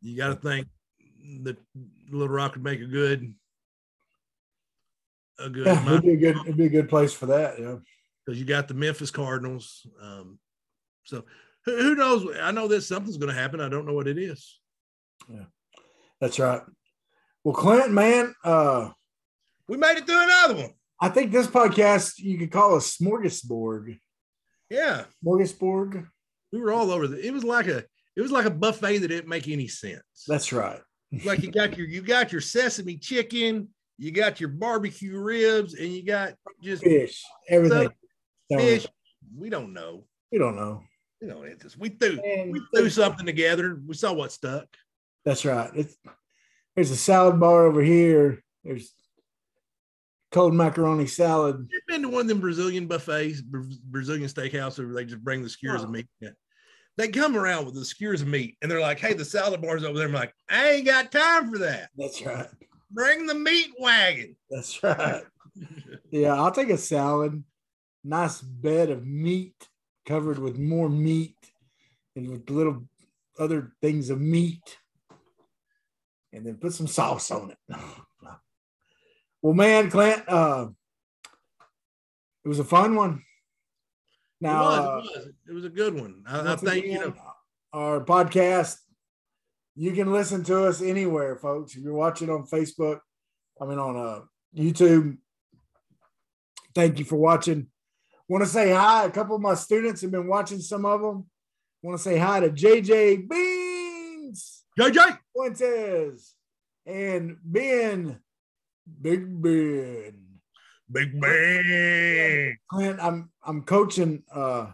You 0.00 0.16
got 0.16 0.28
to 0.28 0.34
think 0.34 0.66
that 1.42 1.56
Little 2.10 2.34
Rock 2.34 2.54
would 2.54 2.64
make 2.64 2.80
a 2.80 2.86
good, 2.86 3.32
a 5.38 5.48
good 5.48 5.66
Yeah, 5.66 5.86
it'd 5.86 6.02
be 6.02 6.12
a 6.14 6.16
good. 6.16 6.36
It'd 6.38 6.56
be 6.56 6.66
a 6.66 6.70
good 6.70 6.88
place 6.88 7.12
for 7.12 7.26
that. 7.26 7.60
Yeah. 7.60 7.76
Because 8.24 8.38
you 8.38 8.44
got 8.46 8.68
the 8.68 8.74
Memphis 8.74 9.10
Cardinals. 9.10 9.86
Um, 10.00 10.38
so 11.04 11.24
who, 11.64 11.76
who 11.76 11.94
knows? 11.94 12.26
I 12.40 12.52
know 12.52 12.68
that 12.68 12.82
something's 12.82 13.16
going 13.16 13.34
to 13.34 13.40
happen. 13.40 13.60
I 13.60 13.68
don't 13.68 13.86
know 13.86 13.94
what 13.94 14.08
it 14.08 14.18
is. 14.18 14.58
Yeah, 15.28 15.44
that's 16.20 16.38
right. 16.38 16.62
Well, 17.44 17.54
Clint, 17.54 17.92
man, 17.92 18.34
uh, 18.44 18.90
We 19.68 19.76
made 19.76 19.98
it 19.98 20.06
through 20.06 20.22
another 20.22 20.54
one. 20.54 20.70
I 21.00 21.08
think 21.08 21.32
this 21.32 21.48
podcast 21.48 22.18
you 22.18 22.38
could 22.38 22.52
call 22.52 22.76
a 22.76 22.78
smorgasbord. 22.78 23.98
Yeah, 24.70 25.04
Smorgasbord. 25.24 26.06
we 26.52 26.60
were 26.60 26.72
all 26.72 26.90
over. 26.90 27.08
The, 27.08 27.26
it 27.26 27.32
was 27.32 27.44
like 27.44 27.66
a 27.66 27.84
it 28.16 28.20
was 28.20 28.30
like 28.30 28.46
a 28.46 28.50
buffet 28.50 28.98
that 28.98 29.08
didn't 29.08 29.28
make 29.28 29.48
any 29.48 29.68
sense. 29.68 30.02
That's 30.26 30.52
right. 30.52 30.80
like 31.24 31.42
you 31.42 31.50
got 31.50 31.76
your 31.76 31.88
you 31.88 32.02
got 32.02 32.30
your 32.30 32.40
sesame 32.40 32.96
chicken, 32.96 33.68
you 33.98 34.12
got 34.12 34.40
your 34.40 34.48
barbecue 34.48 35.18
ribs, 35.18 35.74
and 35.74 35.92
you 35.92 36.04
got 36.04 36.34
just 36.62 36.84
Fish, 36.84 37.24
everything. 37.48 37.90
Fish. 38.58 38.86
We 39.36 39.50
don't 39.50 39.72
know. 39.72 40.04
We 40.30 40.38
don't 40.38 40.56
know. 40.56 40.82
We 41.20 41.28
don't 41.28 41.42
know 41.42 41.54
this. 41.54 41.76
We 41.76 41.90
threw 41.90 42.18
And 42.20 42.52
we 42.52 42.60
threw 42.74 42.90
something 42.90 43.26
together. 43.26 43.80
We 43.86 43.94
saw 43.94 44.12
what 44.12 44.32
stuck. 44.32 44.66
That's 45.24 45.44
right. 45.44 45.70
It's 45.74 45.96
there's 46.74 46.90
a 46.90 46.96
salad 46.96 47.38
bar 47.38 47.66
over 47.66 47.82
here. 47.82 48.42
There's 48.64 48.92
cold 50.32 50.54
macaroni 50.54 51.06
salad. 51.06 51.68
You've 51.70 51.86
been 51.86 52.02
to 52.02 52.08
one 52.08 52.22
of 52.22 52.28
them 52.28 52.40
Brazilian 52.40 52.86
buffets, 52.86 53.40
Bra- 53.40 53.62
Brazilian 53.84 54.28
steakhouse, 54.28 54.78
where 54.78 54.92
they 54.92 55.04
just 55.04 55.22
bring 55.22 55.42
the 55.42 55.48
skewers 55.48 55.82
of 55.82 55.90
oh. 55.90 55.92
meat. 55.92 56.06
Yeah. 56.20 56.30
They 56.96 57.08
come 57.08 57.36
around 57.36 57.66
with 57.66 57.74
the 57.74 57.84
skewers 57.84 58.22
of 58.22 58.28
meat, 58.28 58.56
and 58.60 58.70
they're 58.70 58.80
like, 58.80 58.98
"Hey, 58.98 59.14
the 59.14 59.24
salad 59.24 59.62
bar's 59.62 59.84
over 59.84 59.98
there." 59.98 60.08
I'm 60.08 60.12
like, 60.12 60.34
"I 60.50 60.70
ain't 60.72 60.86
got 60.86 61.12
time 61.12 61.50
for 61.50 61.58
that. 61.58 61.90
That's 61.96 62.20
right. 62.22 62.48
Bring 62.90 63.26
the 63.26 63.34
meat 63.34 63.70
wagon." 63.78 64.36
That's 64.50 64.82
right. 64.82 65.22
Yeah, 66.10 66.34
I'll 66.34 66.50
take 66.50 66.70
a 66.70 66.78
salad. 66.78 67.42
Nice 68.04 68.40
bed 68.40 68.90
of 68.90 69.06
meat 69.06 69.68
covered 70.06 70.38
with 70.38 70.58
more 70.58 70.88
meat 70.88 71.36
and 72.16 72.28
with 72.28 72.50
little 72.50 72.84
other 73.38 73.72
things 73.80 74.10
of 74.10 74.20
meat. 74.20 74.78
And 76.32 76.46
then 76.46 76.56
put 76.56 76.72
some 76.72 76.86
sauce 76.86 77.30
on 77.30 77.50
it. 77.50 77.58
Well, 79.42 79.54
man, 79.54 79.90
Clint, 79.90 80.22
uh, 80.28 80.68
it 82.44 82.48
was 82.48 82.60
a 82.60 82.64
fun 82.64 82.94
one. 82.94 83.24
Now, 84.40 84.62
it, 84.62 84.78
uh, 84.78 84.82
was, 84.82 85.06
it 85.06 85.18
was. 85.18 85.26
It 85.48 85.52
was 85.52 85.64
a 85.64 85.68
good 85.68 85.94
one. 85.94 86.22
I, 86.26 86.52
I 86.52 86.56
think 86.56 86.86
you 86.86 87.00
know. 87.00 87.14
our 87.72 88.04
podcast. 88.04 88.76
You 89.74 89.92
can 89.92 90.12
listen 90.12 90.44
to 90.44 90.64
us 90.66 90.80
anywhere, 90.80 91.34
folks. 91.34 91.74
If 91.74 91.82
you're 91.82 91.92
watching 91.92 92.30
on 92.30 92.46
Facebook, 92.46 93.00
I 93.60 93.64
mean 93.64 93.78
on 93.78 93.96
uh, 93.96 94.20
YouTube. 94.56 95.16
Thank 96.74 97.00
you 97.00 97.04
for 97.04 97.16
watching. 97.16 97.66
Want 98.32 98.44
to 98.44 98.48
say 98.48 98.70
hi. 98.70 99.04
A 99.04 99.10
couple 99.10 99.36
of 99.36 99.42
my 99.42 99.52
students 99.52 100.00
have 100.00 100.10
been 100.10 100.26
watching 100.26 100.60
some 100.60 100.86
of 100.86 101.02
them. 101.02 101.26
Want 101.82 101.98
to 101.98 102.02
say 102.02 102.16
hi 102.16 102.40
to 102.40 102.48
JJ 102.48 103.28
Beans 103.28 104.62
JJ, 104.80 105.18
Fuentes 105.34 106.34
and 106.86 107.36
Ben 107.44 108.18
Big 109.02 109.42
Ben. 109.42 110.14
Big 110.90 111.20
Ben. 111.20 112.56
Clint, 112.70 113.00
I'm 113.02 113.30
I'm 113.44 113.64
coaching 113.64 114.22
uh 114.34 114.68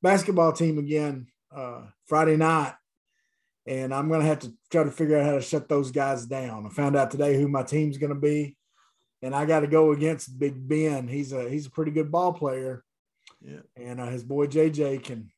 basketball 0.00 0.54
team 0.54 0.78
again 0.78 1.26
uh 1.54 1.82
Friday 2.06 2.38
night, 2.38 2.72
and 3.66 3.92
I'm 3.92 4.08
gonna 4.08 4.24
have 4.24 4.38
to 4.38 4.54
try 4.70 4.84
to 4.84 4.90
figure 4.90 5.18
out 5.18 5.26
how 5.26 5.32
to 5.32 5.42
shut 5.42 5.68
those 5.68 5.90
guys 5.90 6.24
down. 6.24 6.64
I 6.64 6.70
found 6.70 6.96
out 6.96 7.10
today 7.10 7.38
who 7.38 7.46
my 7.46 7.62
team's 7.62 7.98
gonna 7.98 8.14
be, 8.14 8.56
and 9.20 9.34
I 9.34 9.44
got 9.44 9.60
to 9.60 9.66
go 9.66 9.92
against 9.92 10.38
Big 10.38 10.66
Ben. 10.66 11.08
He's 11.08 11.34
a 11.34 11.50
he's 11.50 11.66
a 11.66 11.70
pretty 11.70 11.90
good 11.90 12.10
ball 12.10 12.32
player, 12.32 12.82
Yeah. 13.44 13.60
and 13.76 14.00
uh, 14.00 14.06
his 14.06 14.22
boy 14.22 14.46
JJ 14.46 15.02
can 15.04 15.30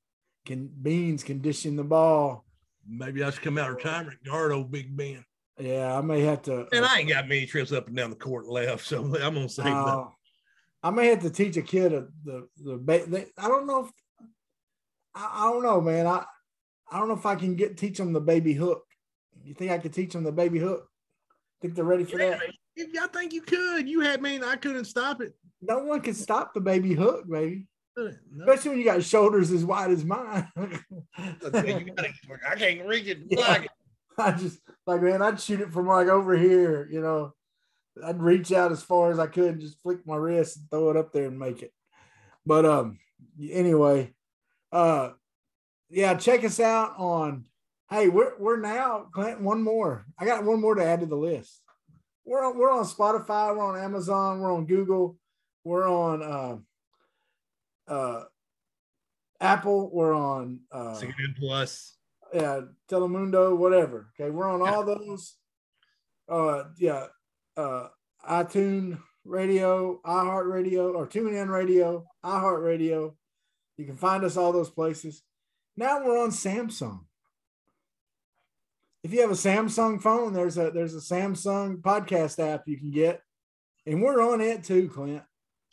can 0.47 0.71
Beans 0.83 1.25
in 1.25 1.77
the 1.77 1.85
ball. 1.85 2.45
Maybe 2.87 3.25
I 3.25 3.31
should 3.31 3.43
come 3.43 3.57
out 3.57 3.71
of 3.71 3.77
retirement 3.77 4.19
and 4.23 4.31
guard 4.31 4.53
old 4.53 4.71
Big 4.71 4.95
Ben. 4.95 5.25
Yeah, 5.59 5.97
I 5.97 6.01
may 6.01 6.21
have 6.23 6.43
to. 6.43 6.67
And 6.73 6.85
I 6.85 6.99
ain't 6.99 7.09
got 7.09 7.29
many 7.29 7.47
trips 7.47 7.73
up 7.73 7.87
and 7.87 7.97
down 7.97 8.11
the 8.11 8.17
court 8.17 8.47
left, 8.47 8.87
so 8.87 9.05
I'm 9.23 9.35
gonna 9.35 9.49
save 9.49 9.65
that. 9.65 9.73
Uh, 9.73 10.09
I 10.83 10.91
may 10.91 11.07
have 11.07 11.23
to 11.23 11.31
teach 11.31 11.57
a 11.57 11.63
kid 11.63 11.93
a, 11.93 12.07
the 12.25 12.49
the 12.63 13.05
they, 13.09 13.27
I 13.39 13.49
don't 13.49 13.67
know 13.67 13.85
if 13.87 13.91
I, 15.15 15.31
I 15.35 15.51
don't 15.51 15.63
know, 15.63 15.81
man. 15.81 16.07
I 16.07 16.25
I 16.91 16.99
don't 16.99 17.09
know 17.09 17.15
if 17.15 17.25
I 17.27 17.37
can 17.37 17.55
get 17.57 17.79
teach 17.79 17.99
them 17.99 18.13
the 18.13 18.21
baby 18.21 18.53
hook. 18.53 18.83
You 19.43 19.55
think 19.55 19.71
I 19.71 19.79
could 19.79 19.95
teach 19.95 20.13
them 20.13 20.25
the 20.25 20.33
baby 20.33 20.59
hook? 20.59 20.89
Think 21.63 21.75
they're 21.75 21.85
ready 21.85 22.05
for 22.05 22.19
Yeah, 22.19 22.39
that? 22.77 22.89
I 23.01 23.07
think 23.09 23.33
you 23.33 23.43
could, 23.43 23.89
you 23.89 24.01
had 24.01 24.21
me. 24.21 24.41
I 24.43 24.57
couldn't 24.57 24.85
stop 24.85 25.21
it. 25.21 25.35
No 25.63 25.79
one 25.79 26.01
can 26.01 26.15
stop 26.15 26.53
the 26.55 26.61
baby 26.61 26.95
hook, 26.95 27.25
baby. 27.29 27.67
No. 27.97 28.11
Especially 28.41 28.71
when 28.71 28.79
you 28.79 28.85
got 28.85 29.03
shoulders 29.05 29.51
as 29.53 29.65
wide 29.65 29.91
as 29.91 30.05
mine. 30.05 30.49
I 30.57 32.55
can't 32.57 32.87
reach 32.87 33.07
it. 33.07 33.19
Yeah. 33.29 33.65
I 34.19 34.33
just 34.33 34.59
like 34.87 35.03
man, 35.03 35.23
I'd 35.23 35.41
shoot 35.41 35.61
it 35.61 35.73
from 35.73 35.87
like 35.87 36.09
over 36.09 36.37
here, 36.37 36.89
you 36.91 37.01
know. 37.01 37.35
I'd 38.05 38.21
reach 38.21 38.51
out 38.51 38.73
as 38.73 38.83
far 38.83 39.13
as 39.13 39.21
I 39.21 39.29
could 39.29 39.53
and 39.53 39.61
just 39.61 39.81
flick 39.81 40.05
my 40.07 40.17
wrist 40.17 40.57
and 40.57 40.71
throw 40.71 40.91
it 40.91 40.97
up 40.97 41.13
there 41.13 41.27
and 41.27 41.39
make 41.39 41.63
it. 41.63 41.73
But 42.45 42.67
um 42.67 42.99
anyway, 43.41 44.13
uh 44.73 45.11
yeah, 45.91 46.15
check 46.15 46.43
us 46.45 46.59
out 46.59 46.95
on 46.99 47.45
hey, 47.91 48.09
we're 48.09 48.37
we're 48.39 48.61
now 48.61 49.07
Clint, 49.13 49.41
one 49.41 49.63
more. 49.63 50.05
I 50.19 50.25
got 50.25 50.45
one 50.45 50.61
more 50.61 50.75
to 50.75 50.85
add 50.85 51.01
to 51.01 51.07
the 51.07 51.17
list. 51.17 51.61
We're 52.25 52.45
on 52.45 52.59
we're 52.59 52.73
on 52.73 52.85
Spotify, 52.85 53.57
we're 53.57 53.65
on 53.65 53.79
Amazon, 53.79 54.41
we're 54.41 54.53
on 54.53 54.67
Google, 54.67 55.17
we're 55.63 55.89
on 55.89 56.23
uh 56.23 56.57
uh 57.89 58.25
Apple, 59.41 59.91
we're 59.93 60.15
on 60.15 60.61
uh 60.73 60.95
CNN 60.95 61.37
Plus. 61.39 61.97
yeah, 62.33 62.61
Telemundo, 62.91 63.57
whatever. 63.57 64.09
Okay, 64.19 64.31
we're 64.31 64.49
on 64.49 64.67
all 64.67 64.85
those. 64.85 65.37
Uh, 66.29 66.65
yeah, 66.79 67.07
uh, 67.57 67.89
iTunes 68.29 68.99
Radio, 69.25 70.01
iHeartRadio, 70.05 70.95
or 70.95 71.07
TuneIn 71.07 71.49
Radio, 71.49 72.07
iHeartRadio. 72.25 73.15
You 73.77 73.85
can 73.85 73.97
find 73.97 74.25
us 74.25 74.37
all 74.37 74.53
those 74.53 74.71
places. 74.71 75.23
Now 75.77 76.05
we're 76.05 76.23
on 76.23 76.31
Samsung. 76.31 77.01
If 79.03 79.13
you 79.13 79.21
have 79.21 79.31
a 79.31 79.35
Samsung 79.35 80.01
phone, 80.01 80.33
there's 80.33 80.57
a 80.57 80.71
there's 80.71 80.95
a 80.95 81.15
Samsung 81.15 81.83
podcast 81.83 82.39
app 82.39 82.63
you 82.67 82.79
can 82.79 82.91
get, 82.91 83.21
and 83.85 84.03
we're 84.03 84.23
on 84.23 84.41
it 84.41 84.65
too, 84.65 84.89
Clint. 84.89 85.23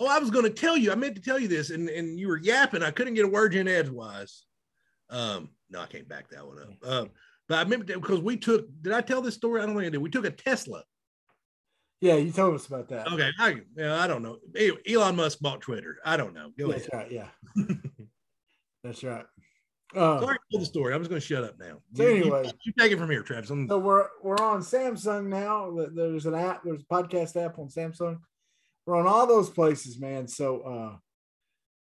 Oh, 0.01 0.07
I 0.07 0.17
was 0.17 0.31
going 0.31 0.45
to 0.45 0.49
tell 0.49 0.75
you. 0.75 0.91
I 0.91 0.95
meant 0.95 1.13
to 1.15 1.21
tell 1.21 1.37
you 1.37 1.47
this, 1.47 1.69
and, 1.69 1.87
and 1.87 2.19
you 2.19 2.27
were 2.27 2.39
yapping. 2.39 2.81
I 2.81 2.89
couldn't 2.89 3.13
get 3.13 3.25
a 3.25 3.27
word 3.27 3.53
in 3.53 3.67
edgewise. 3.67 4.45
Um, 5.11 5.49
no, 5.69 5.79
I 5.79 5.85
can't 5.85 6.09
back 6.09 6.29
that 6.31 6.45
one 6.47 6.57
up. 6.57 6.69
Um, 6.91 7.09
but 7.47 7.59
I 7.59 7.61
remember 7.61 7.85
because 7.85 8.19
we 8.19 8.35
took. 8.35 8.65
Did 8.81 8.93
I 8.93 9.01
tell 9.01 9.21
this 9.21 9.35
story? 9.35 9.61
I 9.61 9.65
don't 9.67 9.75
think 9.75 9.85
I 9.85 9.89
did. 9.91 10.01
We 10.01 10.09
took 10.09 10.25
a 10.25 10.31
Tesla. 10.31 10.83
Yeah, 11.99 12.15
you 12.15 12.31
told 12.31 12.55
us 12.55 12.65
about 12.65 12.89
that. 12.89 13.11
Okay, 13.11 13.29
I 13.37 13.57
yeah, 13.77 14.01
I 14.01 14.07
don't 14.07 14.23
know. 14.23 14.39
Elon 14.89 15.15
Musk 15.17 15.39
bought 15.39 15.61
Twitter. 15.61 15.97
I 16.03 16.17
don't 16.17 16.33
know. 16.33 16.51
Go 16.57 16.71
That's 16.71 16.87
ahead. 16.87 17.03
right. 17.03 17.11
Yeah, 17.11 17.27
that's 18.83 19.03
right. 19.03 19.25
Uh, 19.95 20.19
Sorry 20.21 20.37
for 20.51 20.59
the 20.59 20.65
story. 20.65 20.93
I'm 20.93 21.01
just 21.01 21.09
going 21.09 21.21
to 21.21 21.27
shut 21.27 21.43
up 21.43 21.59
now. 21.59 21.77
So 21.93 22.03
You- 22.03 22.09
you- 22.09 22.15
anyway. 22.21 22.51
you, 22.65 22.73
take 22.79 22.91
it 22.93 22.97
from 22.97 23.09
here, 23.11 23.21
Travis. 23.23 23.51
I'm- 23.51 23.67
So 23.67 23.77
we're 23.77 24.07
we're 24.23 24.37
on 24.39 24.61
Samsung 24.61 25.27
now. 25.27 25.69
There's 25.93 26.25
an 26.25 26.33
app. 26.33 26.63
There's 26.63 26.81
a 26.81 26.85
podcast 26.85 27.35
app 27.43 27.59
on 27.59 27.67
Samsung. 27.67 28.19
We're 28.91 28.97
on 28.97 29.07
all 29.07 29.25
those 29.25 29.49
places, 29.49 30.01
man. 30.01 30.27
So 30.27 30.59
uh, 30.63 30.97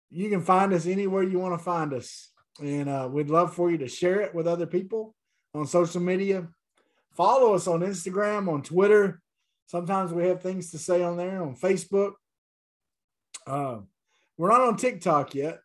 you 0.10 0.30
can 0.30 0.42
find 0.42 0.74
us 0.74 0.86
anywhere 0.86 1.24
you 1.24 1.40
want 1.40 1.58
to 1.58 1.64
find 1.64 1.94
us, 1.94 2.32
and 2.62 2.90
uh, 2.90 3.08
we'd 3.10 3.30
love 3.30 3.56
for 3.56 3.72
you 3.72 3.78
to 3.78 3.88
share 3.88 4.20
it 4.20 4.36
with 4.36 4.46
other 4.46 4.66
people 4.66 5.16
on 5.54 5.66
social 5.68 6.02
media. 6.02 6.50
Follow 7.16 7.54
us 7.54 7.66
on 7.66 7.80
Instagram, 7.80 8.52
on 8.52 8.62
Twitter. 8.62 9.22
Sometimes 9.68 10.12
we 10.12 10.28
have 10.28 10.42
things 10.42 10.72
to 10.72 10.78
say 10.78 11.02
on 11.02 11.16
there 11.16 11.42
on 11.42 11.56
Facebook. 11.56 12.12
Uh, 13.48 13.78
we're 14.38 14.50
not 14.50 14.60
on 14.60 14.76
TikTok 14.76 15.34
yet. 15.34 15.60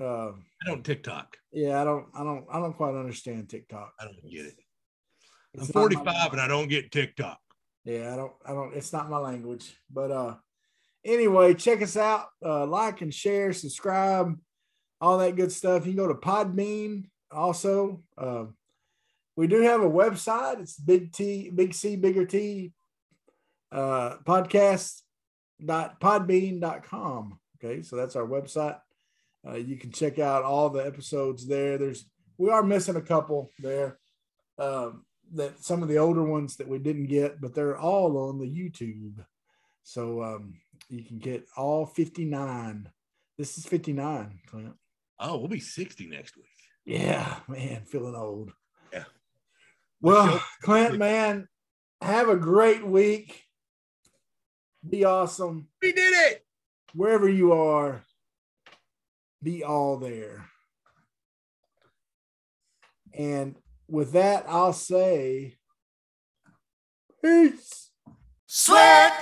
Uh, 0.00 0.28
I 0.30 0.66
don't 0.66 0.82
TikTok. 0.82 1.36
yeah, 1.52 1.78
I 1.78 1.84
don't, 1.84 2.06
I 2.14 2.24
don't, 2.24 2.46
I 2.50 2.58
don't 2.58 2.72
quite 2.72 2.94
understand 2.94 3.50
TikTok. 3.50 3.92
I 4.00 4.04
don't 4.04 4.22
get 4.30 4.46
it. 4.46 4.56
I'm 5.54 5.60
It's 5.60 5.74
my- 5.74 5.80
45 5.82 6.32
and 6.32 6.40
I 6.40 6.48
don't 6.48 6.68
get 6.68 6.90
TikTok. 6.90 7.38
Yeah, 7.84 8.14
I 8.14 8.16
don't, 8.16 8.32
I 8.46 8.52
don't, 8.54 8.74
it's 8.74 8.94
not 8.94 9.10
my 9.10 9.18
language. 9.18 9.76
But 9.92 10.10
uh 10.10 10.34
anyway, 11.04 11.54
check 11.54 11.82
us 11.82 11.96
out. 11.96 12.26
Uh 12.44 12.66
like 12.66 13.00
and 13.00 13.12
share, 13.12 13.52
subscribe, 13.52 14.38
all 15.00 15.18
that 15.18 15.36
good 15.36 15.52
stuff. 15.52 15.86
You 15.86 15.94
can 15.94 16.04
go 16.04 16.08
to 16.08 16.14
Podbean 16.14 17.04
also. 17.30 18.02
Uh, 18.18 18.46
we 19.36 19.46
do 19.46 19.62
have 19.62 19.80
a 19.82 19.90
website. 19.90 20.60
It's 20.60 20.78
big 20.78 21.12
T, 21.12 21.50
big 21.50 21.74
C, 21.74 21.96
bigger 21.96 22.26
T 22.26 22.72
uh 23.72 24.16
podcast. 24.26 25.02
Okay, 27.62 27.82
so 27.82 27.96
that's 27.96 28.16
our 28.16 28.26
website. 28.26 28.78
Uh, 29.46 29.56
you 29.56 29.76
can 29.76 29.90
check 29.90 30.18
out 30.18 30.42
all 30.42 30.70
the 30.70 30.84
episodes 30.84 31.46
there. 31.46 31.78
There's 31.78 32.04
we 32.38 32.50
are 32.50 32.62
missing 32.62 32.96
a 32.96 33.02
couple 33.02 33.50
there. 33.58 33.98
Um, 34.58 35.04
that 35.32 35.62
some 35.62 35.82
of 35.82 35.88
the 35.88 35.98
older 35.98 36.24
ones 36.24 36.56
that 36.56 36.68
we 36.68 36.78
didn't 36.78 37.06
get, 37.06 37.40
but 37.40 37.54
they're 37.54 37.78
all 37.78 38.16
on 38.28 38.38
the 38.38 38.46
YouTube. 38.46 39.24
So 39.82 40.22
um, 40.22 40.54
you 40.90 41.04
can 41.04 41.18
get 41.18 41.46
all 41.56 41.86
59. 41.86 42.88
This 43.38 43.56
is 43.58 43.66
59, 43.66 44.40
Clint. 44.46 44.74
Oh, 45.18 45.38
we'll 45.38 45.48
be 45.48 45.60
60 45.60 46.08
next 46.08 46.36
week. 46.36 46.46
Yeah, 46.84 47.36
man, 47.48 47.84
feeling 47.86 48.14
old. 48.14 48.52
Yeah. 48.92 49.04
Well, 50.00 50.42
Clint, 50.62 50.98
man, 50.98 51.48
have 52.00 52.28
a 52.28 52.36
great 52.36 52.86
week. 52.86 53.44
Be 54.88 55.04
awesome. 55.04 55.68
We 55.82 55.92
did 55.92 56.12
it. 56.12 56.44
Wherever 56.94 57.28
you 57.28 57.52
are, 57.52 58.02
be 59.42 59.62
all 59.62 59.98
there. 59.98 60.46
And 63.14 63.56
with 63.88 64.12
that, 64.12 64.44
I'll 64.48 64.72
say 64.72 65.56
peace. 67.22 67.90
Sweat, 68.46 69.12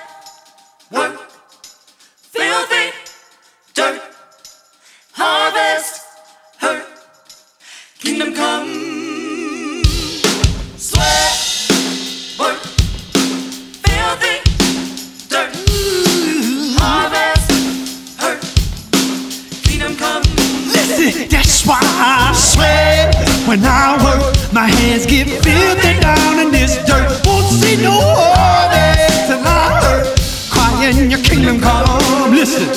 that's 21.31 21.67
why 21.67 21.81
I 21.83 22.33
sweat 22.35 23.15
when 23.49 23.65
I 23.65 23.99
work. 24.05 24.53
My 24.53 24.69
hands 24.69 25.07
get 25.07 25.27
filthy 25.43 26.01
down 26.01 26.39
in 26.39 26.53
this 26.53 26.77
dirt. 26.87 27.27
Won't 27.27 27.47
see 27.47 27.77
no 27.83 27.99
harvest 28.01 29.27
till 29.27 29.43
I 29.43 29.81
hurt. 29.83 30.07
Crying 30.51 31.11
your 31.11 31.23
kingdom 31.23 31.61
come. 31.61 32.31
Listen, 32.31 32.69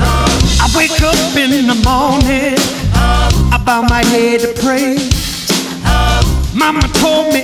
I 0.00 0.66
wake 0.76 1.00
up 1.02 1.36
in 1.36 1.66
the 1.66 1.74
morning. 1.84 2.77
Bow 3.68 3.82
my 3.82 4.02
head 4.02 4.40
to 4.40 4.54
pray. 4.62 4.96
Mama 6.54 6.80
told 6.96 7.26
me 7.26 7.36